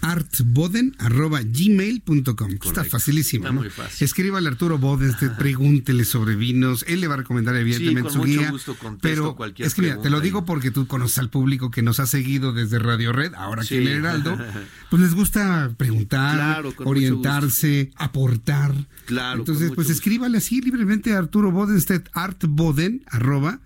[0.01, 2.51] artboden.gmail.com.
[2.63, 3.45] Está facilísimo.
[3.45, 3.59] Está ¿no?
[3.61, 4.05] muy fácil.
[4.05, 6.83] Escríbale a Arturo Boden, usted pregúntele sobre vinos.
[6.87, 8.49] Él le va a recomendar, evidentemente, con su mucho guía.
[8.49, 11.83] gusto pero cualquier es que mira, te lo digo porque tú conoces al público que
[11.83, 13.75] nos ha seguido desde Radio Red, ahora Sí.
[13.75, 14.37] que el Heraldo.
[14.89, 18.73] Pues les gusta preguntar, Claro, orientarse, aportar.
[19.05, 19.93] Claro, Entonces, pues gusto.
[19.93, 23.59] escríbale así libremente a Arturo Bodenstedt, artboden, arroba,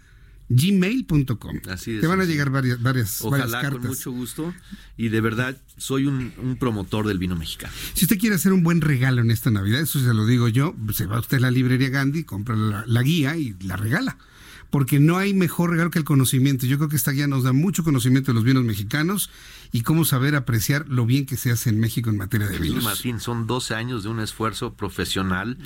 [0.47, 1.59] gmail.com.
[1.69, 3.79] Así de Te van a llegar varias, varias, varias Ojalá cartas.
[3.81, 4.53] con mucho gusto
[4.97, 7.73] y de verdad soy un, un promotor del vino mexicano.
[7.93, 10.75] Si usted quiere hacer un buen regalo en esta Navidad, eso se lo digo yo,
[10.93, 14.17] se va usted a la librería Gandhi, compra la, la guía y la regala.
[14.69, 16.65] Porque no hay mejor regalo que el conocimiento.
[16.65, 19.29] Yo creo que esta guía nos da mucho conocimiento de los vinos mexicanos
[19.71, 22.83] y cómo saber apreciar lo bien que se hace en México en materia de vinos.
[22.83, 25.57] Martín, son 12 años de un esfuerzo profesional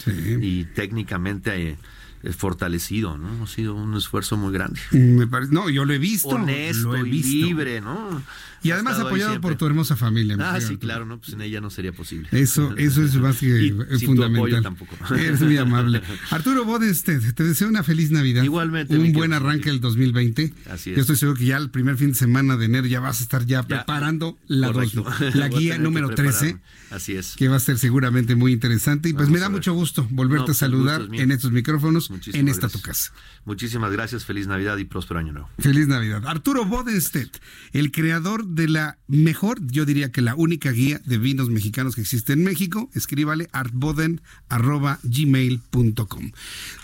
[0.41, 1.77] y técnicamente eh,
[2.21, 3.43] eh, fortalecido, ¿no?
[3.43, 4.79] Ha sido un esfuerzo muy grande.
[4.91, 6.29] Me parece, no, yo lo he visto.
[6.29, 8.21] Honesto lo he y libre, ¿no?
[8.63, 10.35] Y además apoyado por tu hermosa familia.
[10.37, 12.27] mi Ah, sí, claro, no, pues sin ella no sería posible.
[12.31, 14.63] Eso, eso es más que Y es sin tu apoyo fundamental.
[14.63, 14.97] tampoco.
[15.15, 16.01] Eres muy amable.
[16.31, 18.43] Arturo Bodes, te, te deseo una feliz Navidad.
[18.43, 20.53] Igualmente, Un buen arranque del 2020.
[20.69, 20.95] Así es.
[20.95, 23.23] Yo estoy seguro que ya el primer fin de semana de enero ya vas a
[23.23, 24.93] estar ya, preparando la, dos-
[25.35, 26.61] la guía número 13, prepararme.
[26.91, 27.35] Así es.
[27.35, 29.09] que va a ser seguramente muy interesante.
[29.09, 31.31] Y pues Vamos me da mucho gusto volverte No, a pues, el saludar es en
[31.31, 32.81] estos micrófonos, Muchísimas en esta gracias.
[32.81, 33.11] tu casa.
[33.45, 35.49] Muchísimas gracias, feliz Navidad y próspero año nuevo.
[35.59, 36.23] Feliz Navidad.
[36.27, 37.37] Arturo Bodenstedt,
[37.73, 42.01] el creador de la mejor, yo diría que la única guía de vinos mexicanos que
[42.01, 42.89] existe en México.
[42.93, 46.31] Escríbale artboden.gmail.com.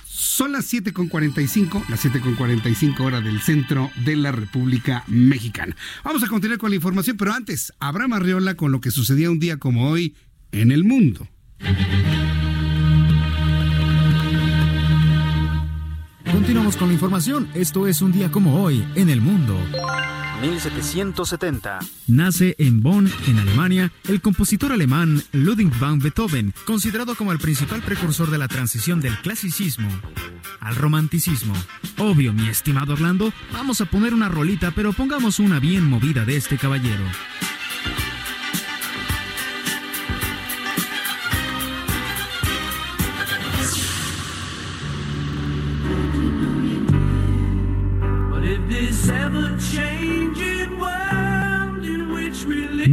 [0.06, 5.76] Son las 7.45, las 7.45 hora del centro de la República Mexicana.
[6.04, 9.40] Vamos a continuar con la información, pero antes, Abraham Arriola con lo que sucedía un
[9.40, 10.16] día como hoy
[10.52, 11.28] en el mundo.
[16.32, 17.50] Continuamos con la información.
[17.54, 19.58] Esto es un día como hoy en el mundo.
[20.46, 21.80] 1770.
[22.08, 27.82] Nace en Bonn, en Alemania, el compositor alemán Ludwig van Beethoven, considerado como el principal
[27.82, 29.90] precursor de la transición del clasicismo
[30.60, 31.54] al romanticismo.
[31.98, 36.38] Obvio, mi estimado Orlando, vamos a poner una rolita, pero pongamos una bien movida de
[36.38, 37.04] este caballero.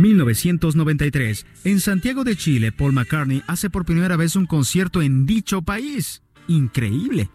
[0.00, 1.46] 1993.
[1.64, 6.22] En Santiago de Chile, Paul McCartney hace por primera vez un concierto en dicho país.
[6.48, 7.30] Increíble.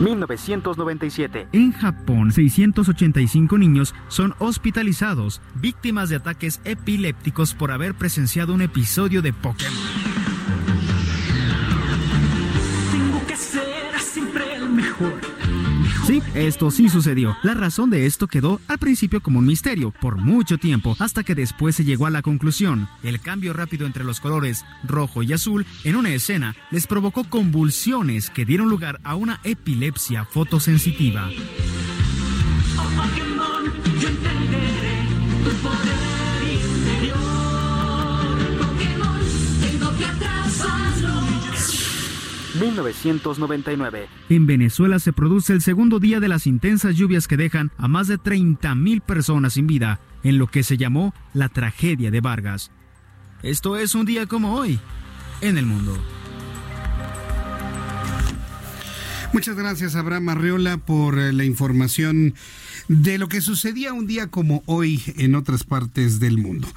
[0.00, 1.48] 1997.
[1.52, 9.22] En Japón, 685 niños son hospitalizados, víctimas de ataques epilépticos por haber presenciado un episodio
[9.22, 9.72] de Pokémon.
[12.92, 15.25] Tengo que ser siempre el mejor.
[16.06, 17.36] Sí, esto sí sucedió.
[17.42, 21.34] La razón de esto quedó al principio como un misterio por mucho tiempo, hasta que
[21.34, 22.88] después se llegó a la conclusión.
[23.02, 28.30] El cambio rápido entre los colores rojo y azul en una escena les provocó convulsiones
[28.30, 31.28] que dieron lugar a una epilepsia fotosensitiva.
[42.58, 44.08] 1999.
[44.28, 48.08] En Venezuela se produce el segundo día de las intensas lluvias que dejan a más
[48.08, 52.70] de 30.000 personas sin vida, en lo que se llamó la tragedia de Vargas.
[53.42, 54.80] Esto es un día como hoy,
[55.40, 55.96] en el mundo.
[59.32, 62.34] Muchas gracias, Abraham Arreola, por eh, la información
[62.88, 66.68] de lo que sucedía un día como hoy en otras partes del mundo.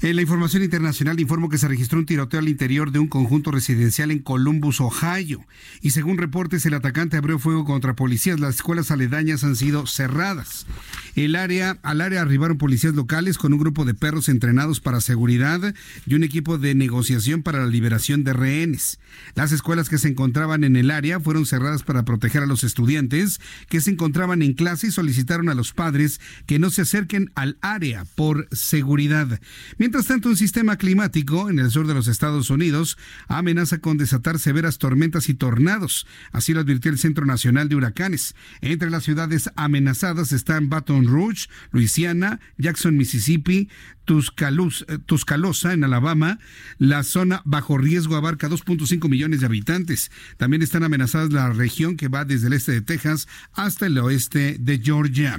[0.00, 3.50] En la información internacional informo que se registró un tiroteo al interior de un conjunto
[3.50, 5.44] residencial en Columbus, Ohio.
[5.80, 8.40] Y según reportes, el atacante abrió fuego contra policías.
[8.40, 10.66] Las escuelas aledañas han sido cerradas.
[11.14, 15.74] El área, al área arribaron policías locales con un grupo de perros entrenados para seguridad
[16.06, 18.98] y un equipo de negociación para la liberación de rehenes.
[19.34, 23.40] Las escuelas que se encontraban en el área fueron cerradas para proteger a los estudiantes
[23.68, 27.58] que se encontraban en clase y solicitaron a los padres que no se acerquen al
[27.60, 29.40] área por seguridad.
[29.78, 32.98] Mientras tanto, un sistema climático en el sur de los Estados Unidos
[33.28, 36.06] amenaza con desatar severas tormentas y tornados.
[36.32, 38.34] Así lo advirtió el Centro Nacional de Huracanes.
[38.60, 43.68] Entre las ciudades amenazadas están Baton Rouge, Luisiana, Jackson, Mississippi,
[44.04, 46.38] Tuscaloosa, eh, Tuscaloosa en Alabama.
[46.78, 50.10] La zona bajo riesgo abarca 2.5 millones de habitantes.
[50.36, 54.56] También están amenazadas la región que va desde el este de Texas hasta el oeste
[54.58, 55.31] de Georgia.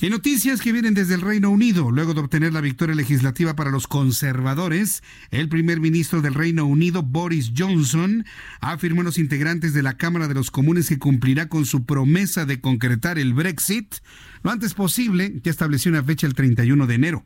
[0.00, 3.70] En noticias que vienen desde el Reino Unido, luego de obtener la victoria legislativa para
[3.70, 8.24] los conservadores, el primer ministro del Reino Unido, Boris Johnson,
[8.60, 12.46] afirmó a los integrantes de la Cámara de los Comunes que cumplirá con su promesa
[12.46, 13.94] de concretar el Brexit
[14.42, 17.24] lo antes posible, ya estableció una fecha el 31 de enero.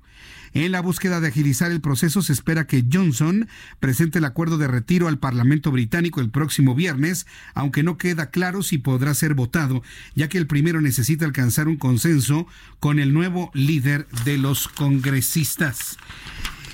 [0.56, 3.46] En la búsqueda de agilizar el proceso, se espera que Johnson
[3.78, 8.62] presente el acuerdo de retiro al Parlamento británico el próximo viernes, aunque no queda claro
[8.62, 9.82] si podrá ser votado,
[10.14, 12.46] ya que el primero necesita alcanzar un consenso
[12.80, 15.98] con el nuevo líder de los congresistas.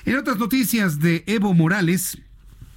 [0.04, 2.18] En otras noticias de Evo Morales,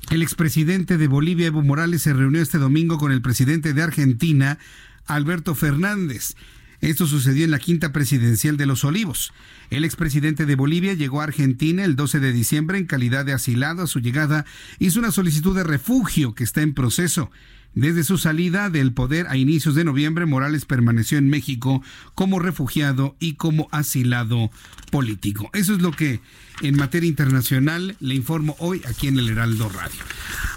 [0.09, 4.57] el expresidente de Bolivia, Evo Morales, se reunió este domingo con el presidente de Argentina,
[5.05, 6.35] Alberto Fernández.
[6.81, 9.33] Esto sucedió en la quinta presidencial de Los Olivos.
[9.69, 13.83] El expresidente de Bolivia llegó a Argentina el 12 de diciembre en calidad de asilado.
[13.83, 14.45] A su llegada
[14.79, 17.31] hizo una solicitud de refugio que está en proceso.
[17.75, 21.83] Desde su salida del poder a inicios de noviembre, Morales permaneció en México
[22.15, 24.49] como refugiado y como asilado
[24.91, 25.49] político.
[25.53, 26.21] Eso es lo que
[26.61, 29.99] en materia internacional le informo hoy aquí en el Heraldo Radio.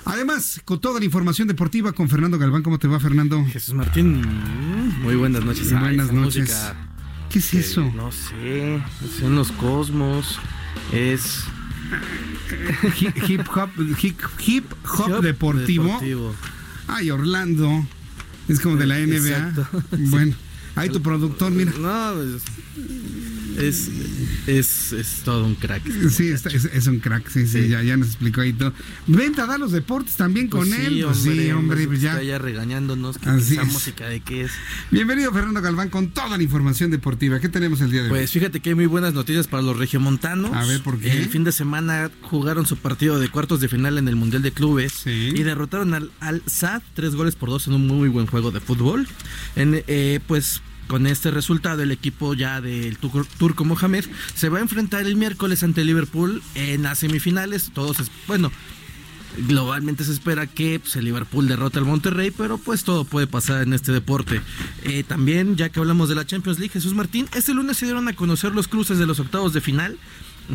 [0.05, 2.62] Además, con toda la información deportiva con Fernando Galván.
[2.62, 3.45] ¿Cómo te va, Fernando?
[3.47, 4.23] Jesús Martín,
[5.03, 5.73] muy buenas noches.
[5.73, 6.49] Ay, Buenas noches.
[6.49, 6.77] música
[7.31, 7.93] ¿Qué es eso?
[7.95, 8.81] No sé,
[9.20, 10.39] son los cosmos,
[10.93, 11.45] es...
[13.01, 13.70] Hip, hip hop,
[14.03, 15.85] hip, hip hop Hop deportivo.
[15.85, 16.35] deportivo.
[16.89, 17.86] Ay, Orlando.
[18.48, 19.16] Es como de la NBA.
[19.16, 19.69] Exacto.
[19.98, 20.35] Bueno,
[20.74, 21.73] ahí tu productor, mira.
[21.78, 22.43] No, pues,
[23.59, 23.90] es,
[24.47, 25.82] es, es todo un crack.
[26.10, 28.72] Sí, es, es un crack, sí, sí, Ya, ya nos explicó ahí todo.
[29.06, 31.02] Venta, da los deportes también con Pues él.
[31.05, 32.12] Pues sí, hombre, pues ya.
[32.12, 34.52] Está ya regañándonos que Así esa música de qué es.
[34.90, 37.40] Bienvenido, Fernando Galván, con toda la información deportiva.
[37.40, 38.10] ¿Qué tenemos el día de hoy?
[38.10, 40.52] Pues fíjate que hay muy buenas noticias para los regiomontanos.
[40.52, 41.10] A ver, ¿por qué?
[41.10, 44.52] El fin de semana jugaron su partido de cuartos de final en el Mundial de
[44.52, 48.51] Clubes y derrotaron al, al SAD tres goles por dos en un muy buen juego
[48.51, 49.06] de fútbol.
[49.56, 54.05] En, eh, pues con este resultado el equipo ya del Tur- Turco Mohamed
[54.35, 57.70] se va a enfrentar el miércoles ante Liverpool en las semifinales.
[57.73, 58.51] Todos, es- bueno,
[59.47, 63.62] Globalmente se espera que pues, el Liverpool derrote al Monterrey, pero pues todo puede pasar
[63.62, 64.40] en este deporte.
[64.82, 68.09] Eh, también, ya que hablamos de la Champions League, Jesús Martín, este lunes se dieron
[68.09, 69.97] a conocer los cruces de los octavos de final.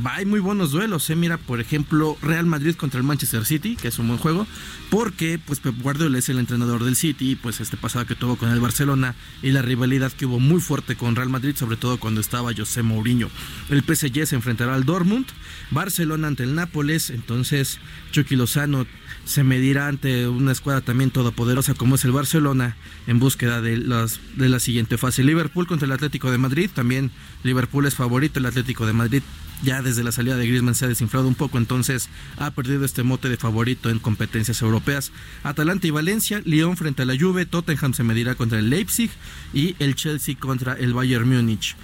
[0.05, 1.15] Hay muy buenos duelos, eh.
[1.15, 4.47] mira, por ejemplo, Real Madrid contra el Manchester City, que es un buen juego,
[4.89, 8.49] porque pues Pep Guardiola es el entrenador del City, pues este pasado que tuvo con
[8.49, 9.13] el Barcelona
[9.43, 12.81] y la rivalidad que hubo muy fuerte con Real Madrid, sobre todo cuando estaba José
[12.81, 13.29] Mourinho.
[13.69, 15.27] El PSG se enfrentará al Dortmund,
[15.69, 17.79] Barcelona ante el Nápoles, entonces
[18.11, 18.87] Chucky Lozano
[19.25, 22.75] se medirá ante una escuadra también todopoderosa como es el Barcelona
[23.07, 25.23] en búsqueda de, las, de la siguiente fase.
[25.23, 27.11] Liverpool contra el Atlético de Madrid, también
[27.43, 29.23] Liverpool es favorito, el Atlético de Madrid
[29.63, 33.03] ya desde la salida de Griezmann se ha desinflado un poco, entonces ha perdido este
[33.03, 35.11] mote de favorito en competencias europeas.
[35.43, 39.09] Atalanta y Valencia, Lyon frente a la Juve, Tottenham se medirá contra el Leipzig
[39.53, 41.75] y el Chelsea contra el Bayern Múnich.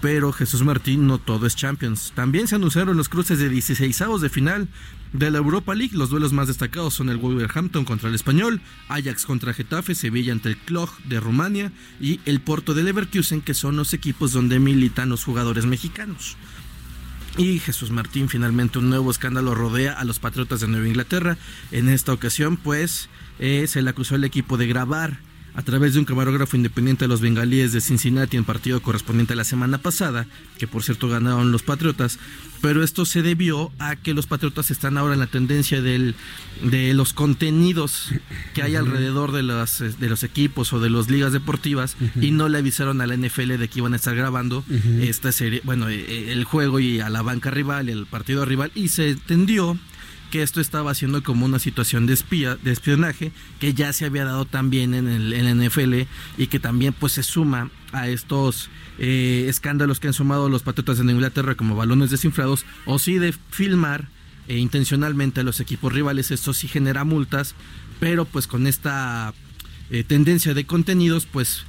[0.00, 2.12] Pero Jesús Martín no todo es Champions.
[2.14, 4.68] También se anunciaron los cruces de 16 de final
[5.12, 5.96] de la Europa League.
[5.96, 10.48] Los duelos más destacados son el Wolverhampton contra el Español, Ajax contra Getafe, Sevilla ante
[10.48, 15.08] el Kloj de Rumania y el Porto de Leverkusen, que son los equipos donde militan
[15.08, 16.36] los jugadores mexicanos.
[17.36, 21.38] Y Jesús Martín, finalmente un nuevo escándalo rodea a los Patriotas de Nueva Inglaterra.
[21.70, 23.08] En esta ocasión, pues,
[23.38, 25.20] eh, se le acusó al equipo de grabar
[25.58, 29.36] a través de un camarógrafo independiente de los bengalíes de Cincinnati en partido correspondiente a
[29.36, 32.20] la semana pasada, que por cierto ganaron los Patriotas,
[32.60, 36.14] pero esto se debió a que los Patriotas están ahora en la tendencia del,
[36.62, 38.12] de los contenidos
[38.54, 42.48] que hay alrededor de los, de los equipos o de las ligas deportivas y no
[42.48, 44.64] le avisaron a la NFL de que iban a estar grabando
[45.00, 48.70] esta serie, bueno, e, e, el juego y a la banca rival, el partido rival,
[48.76, 49.76] y se entendió
[50.30, 54.24] que esto estaba haciendo como una situación de espía, de espionaje, que ya se había
[54.24, 56.02] dado también en el, NFL
[56.36, 60.98] y que también pues se suma a estos eh, escándalos que han sumado los patriotas
[60.98, 64.08] de Inglaterra como balones desinflados, o sí de filmar
[64.48, 67.54] eh, intencionalmente a los equipos rivales, esto sí genera multas,
[68.00, 69.34] pero pues con esta
[69.90, 71.64] eh, tendencia de contenidos, pues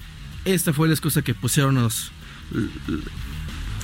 [0.45, 2.11] esta fue la excusa que pusieron los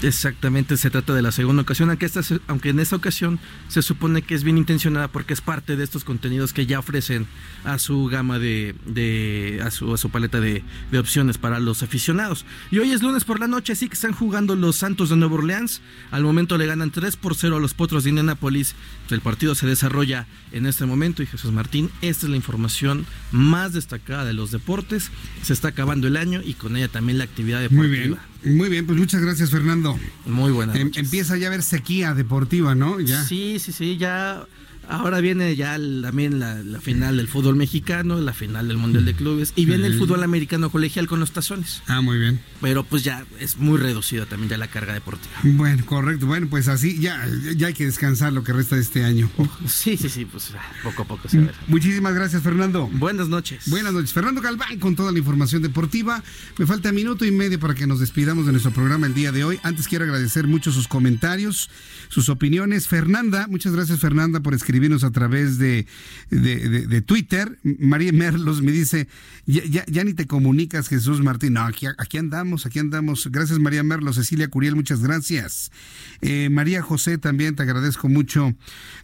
[0.02, 4.22] Exactamente, se trata de la segunda ocasión, aunque, esta, aunque en esta ocasión se supone
[4.22, 7.28] que es bien intencionada porque es parte de estos contenidos que ya ofrecen
[7.64, 10.64] a su gama de, a, su, a su paleta de,
[10.98, 12.46] opciones para los aficionados.
[12.72, 15.36] Y hoy es lunes por la noche, así que están jugando los Santos de Nueva
[15.36, 15.82] Orleans.
[16.12, 18.76] Al momento le ganan 3 por 0 a los Potros de Indianapolis.
[19.10, 23.74] El partido se desarrolla en este momento y Jesús Martín, esta es la información más
[23.74, 25.12] destacada de los deportes.
[25.42, 27.88] Se está acabando el año y con ella también la actividad deportiva.
[27.88, 28.35] Muy bien.
[28.46, 30.00] Muy bien, pues muchas gracias, Fernando.
[30.26, 30.76] Muy buena.
[30.76, 33.00] Em, empieza ya a haber sequía deportiva, ¿no?
[33.00, 33.24] Ya.
[33.24, 34.46] Sí, sí, sí, ya
[34.90, 39.54] Ahora viene ya también la, final del fútbol mexicano, la final del Mundial de Clubes
[39.56, 41.82] y viene el fútbol americano colegial con los tazones.
[41.88, 42.40] Ah, muy bien.
[42.62, 45.34] Pero pues ya es muy reducido también ya la carga deportiva.
[45.44, 46.26] Bueno, correcto.
[46.26, 47.26] Bueno, pues así ya,
[47.56, 49.30] ya hay que descansar lo que resta de este año.
[49.68, 50.52] Sí, sí, sí, pues
[50.84, 51.52] poco a poco se ve.
[51.68, 52.88] Muchísimas gracias, Fernando.
[52.88, 53.70] Buenas noches.
[53.70, 54.14] Buenas noches.
[54.14, 56.24] Fernando Galván con toda la información deportiva.
[56.58, 59.44] Me falta minuto y medio para que nos despidamos de nuestro programa el día de
[59.44, 59.60] hoy.
[59.64, 61.70] Antes quiero agradecer mucho sus comentarios,
[62.16, 62.88] sus opiniones.
[62.88, 65.86] Fernanda, muchas gracias, Fernanda, por escribirnos a través de,
[66.30, 67.60] de, Twitter.
[67.62, 69.10] María Merlos me dice,
[69.46, 71.56] ya, ya, ni te comunicas, Jesús Martín.
[71.56, 73.28] No, aquí, aquí andamos, aquí andamos.
[73.30, 74.16] Gracias, María Merlos.
[74.16, 75.74] Cecilia Curiel, muchas gracias.
[76.22, 78.56] Eh, María José, también te agradezco mucho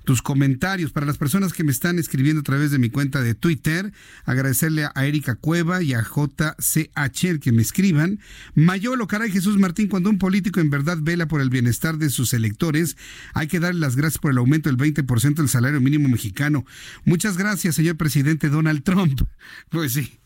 [0.05, 0.93] tus comentarios.
[0.93, 3.91] Para las personas que me están escribiendo a través de mi cuenta de Twitter,
[4.23, 8.21] agradecerle a Erika Cueva y a JCH que me escriban.
[8.55, 12.33] Mayolo, caray, Jesús Martín, cuando un político en verdad vela por el bienestar de sus
[12.33, 12.95] electores,
[13.33, 16.65] hay que darle las gracias por el aumento del 20% del salario mínimo mexicano.
[17.05, 19.21] Muchas gracias, señor presidente Donald Trump.
[19.69, 20.19] Pues sí,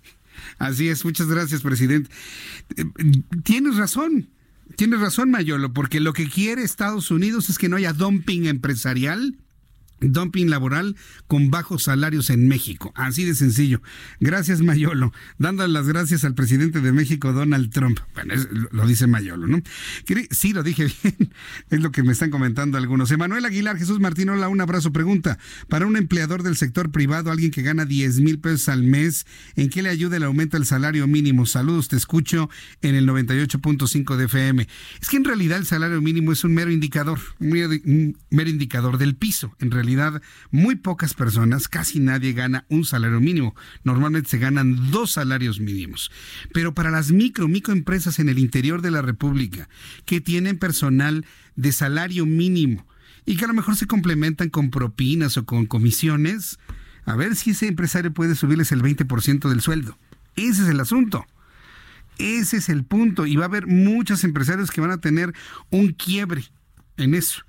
[0.57, 1.06] así es.
[1.06, 2.10] Muchas gracias, presidente.
[2.76, 2.85] Eh,
[3.43, 4.30] tienes razón.
[4.76, 9.38] Tienes razón, Mayolo, porque lo que quiere Estados Unidos es que no haya dumping empresarial
[10.11, 10.95] dumping laboral
[11.27, 12.91] con bajos salarios en México.
[12.95, 13.82] Así de sencillo.
[14.19, 15.11] Gracias, Mayolo.
[15.38, 17.99] Dando las gracias al presidente de México, Donald Trump.
[18.14, 18.34] Bueno,
[18.72, 19.61] lo dice Mayolo, ¿no?
[20.32, 21.32] Sí, lo dije bien.
[21.69, 23.11] Es lo que me están comentando algunos.
[23.11, 24.91] Emanuel Aguilar, Jesús Martín, hola, un abrazo.
[24.91, 25.38] Pregunta,
[25.69, 29.26] para un empleador del sector privado, alguien que gana 10 mil pesos al mes,
[29.56, 31.45] ¿en qué le ayuda el aumento del salario mínimo?
[31.45, 32.49] Saludos, te escucho
[32.82, 34.68] en el 98.5 de FM.
[35.02, 39.15] Es que en realidad el salario mínimo es un mero indicador, un mero indicador del
[39.15, 39.94] piso, en realidad
[40.51, 43.55] muy pocas personas, casi nadie gana un salario mínimo.
[43.84, 46.11] Normalmente se ganan dos salarios mínimos.
[46.53, 49.69] Pero para las micro, microempresas en el interior de la República
[50.05, 52.85] que tienen personal de salario mínimo
[53.26, 56.59] y que a lo mejor se complementan con propinas o con comisiones,
[57.05, 59.97] a ver si ese empresario puede subirles el 20% del sueldo.
[60.35, 61.26] Ese es el asunto.
[62.17, 63.26] Ese es el punto.
[63.26, 65.34] Y va a haber muchos empresarios que van a tener
[65.69, 66.45] un quiebre
[66.97, 67.43] en eso.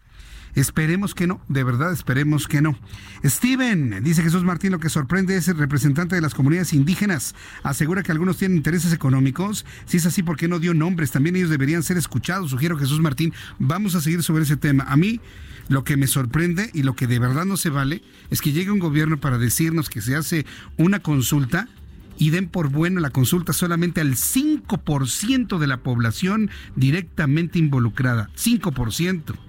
[0.56, 2.78] Esperemos que no, de verdad esperemos que no.
[3.22, 7.34] Steven, dice Jesús Martín, lo que sorprende es el representante de las comunidades indígenas.
[7.62, 9.66] Asegura que algunos tienen intereses económicos.
[9.84, 11.10] Si es así, ¿por qué no dio nombres?
[11.10, 12.50] También ellos deberían ser escuchados.
[12.50, 14.84] Sugiero Jesús Martín, vamos a seguir sobre ese tema.
[14.84, 15.20] A mí
[15.68, 18.70] lo que me sorprende y lo que de verdad no se vale es que llegue
[18.70, 20.46] un gobierno para decirnos que se hace
[20.78, 21.68] una consulta
[22.16, 28.30] y den por buena la consulta solamente al 5% de la población directamente involucrada.
[28.36, 29.45] 5%.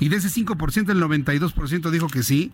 [0.00, 2.50] Y de ese 5%, el 92% dijo que sí.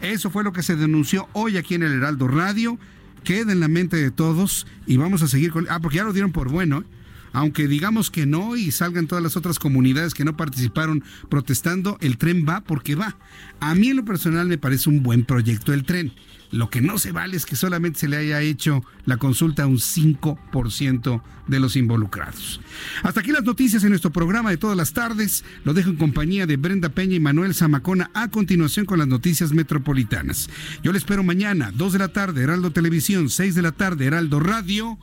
[0.00, 2.78] Eso fue lo que se denunció hoy aquí en el Heraldo Radio.
[3.24, 5.66] Queda en la mente de todos y vamos a seguir con...
[5.68, 6.78] Ah, porque ya lo dieron por bueno.
[6.78, 6.84] ¿eh?
[7.32, 12.16] Aunque digamos que no y salgan todas las otras comunidades que no participaron protestando, el
[12.16, 13.16] tren va porque va.
[13.60, 16.12] A mí en lo personal me parece un buen proyecto el tren.
[16.50, 19.66] Lo que no se vale es que solamente se le haya hecho la consulta a
[19.66, 22.60] un 5% de los involucrados.
[23.02, 25.44] Hasta aquí las noticias en nuestro programa de todas las tardes.
[25.64, 29.52] Lo dejo en compañía de Brenda Peña y Manuel Zamacona a continuación con las noticias
[29.52, 30.50] metropolitanas.
[30.82, 34.40] Yo le espero mañana, 2 de la tarde, Heraldo Televisión, 6 de la tarde, Heraldo
[34.40, 34.98] Radio.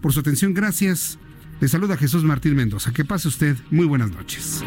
[0.00, 1.18] Por su atención, gracias.
[1.60, 2.92] Le saluda Jesús Martín Mendoza.
[2.92, 4.62] Que pase usted muy buenas noches.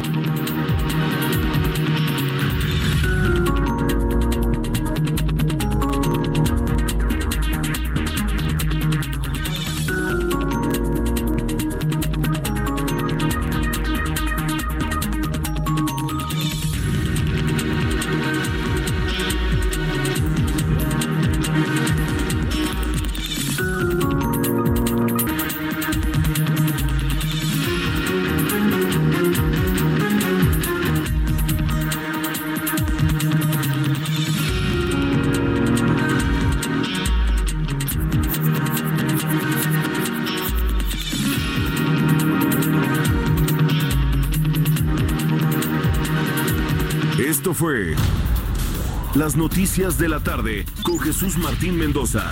[49.38, 52.28] Noticias de la Tarde con Jesús Martín Mendoza.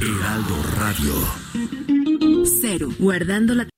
[0.00, 1.12] Heraldo Radio.
[2.60, 2.88] Cero.
[2.98, 3.68] Guardando la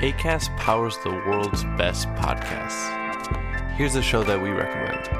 [0.00, 2.88] ACAST powers the world's best podcasts.
[3.76, 5.19] Here's a show that we recommend.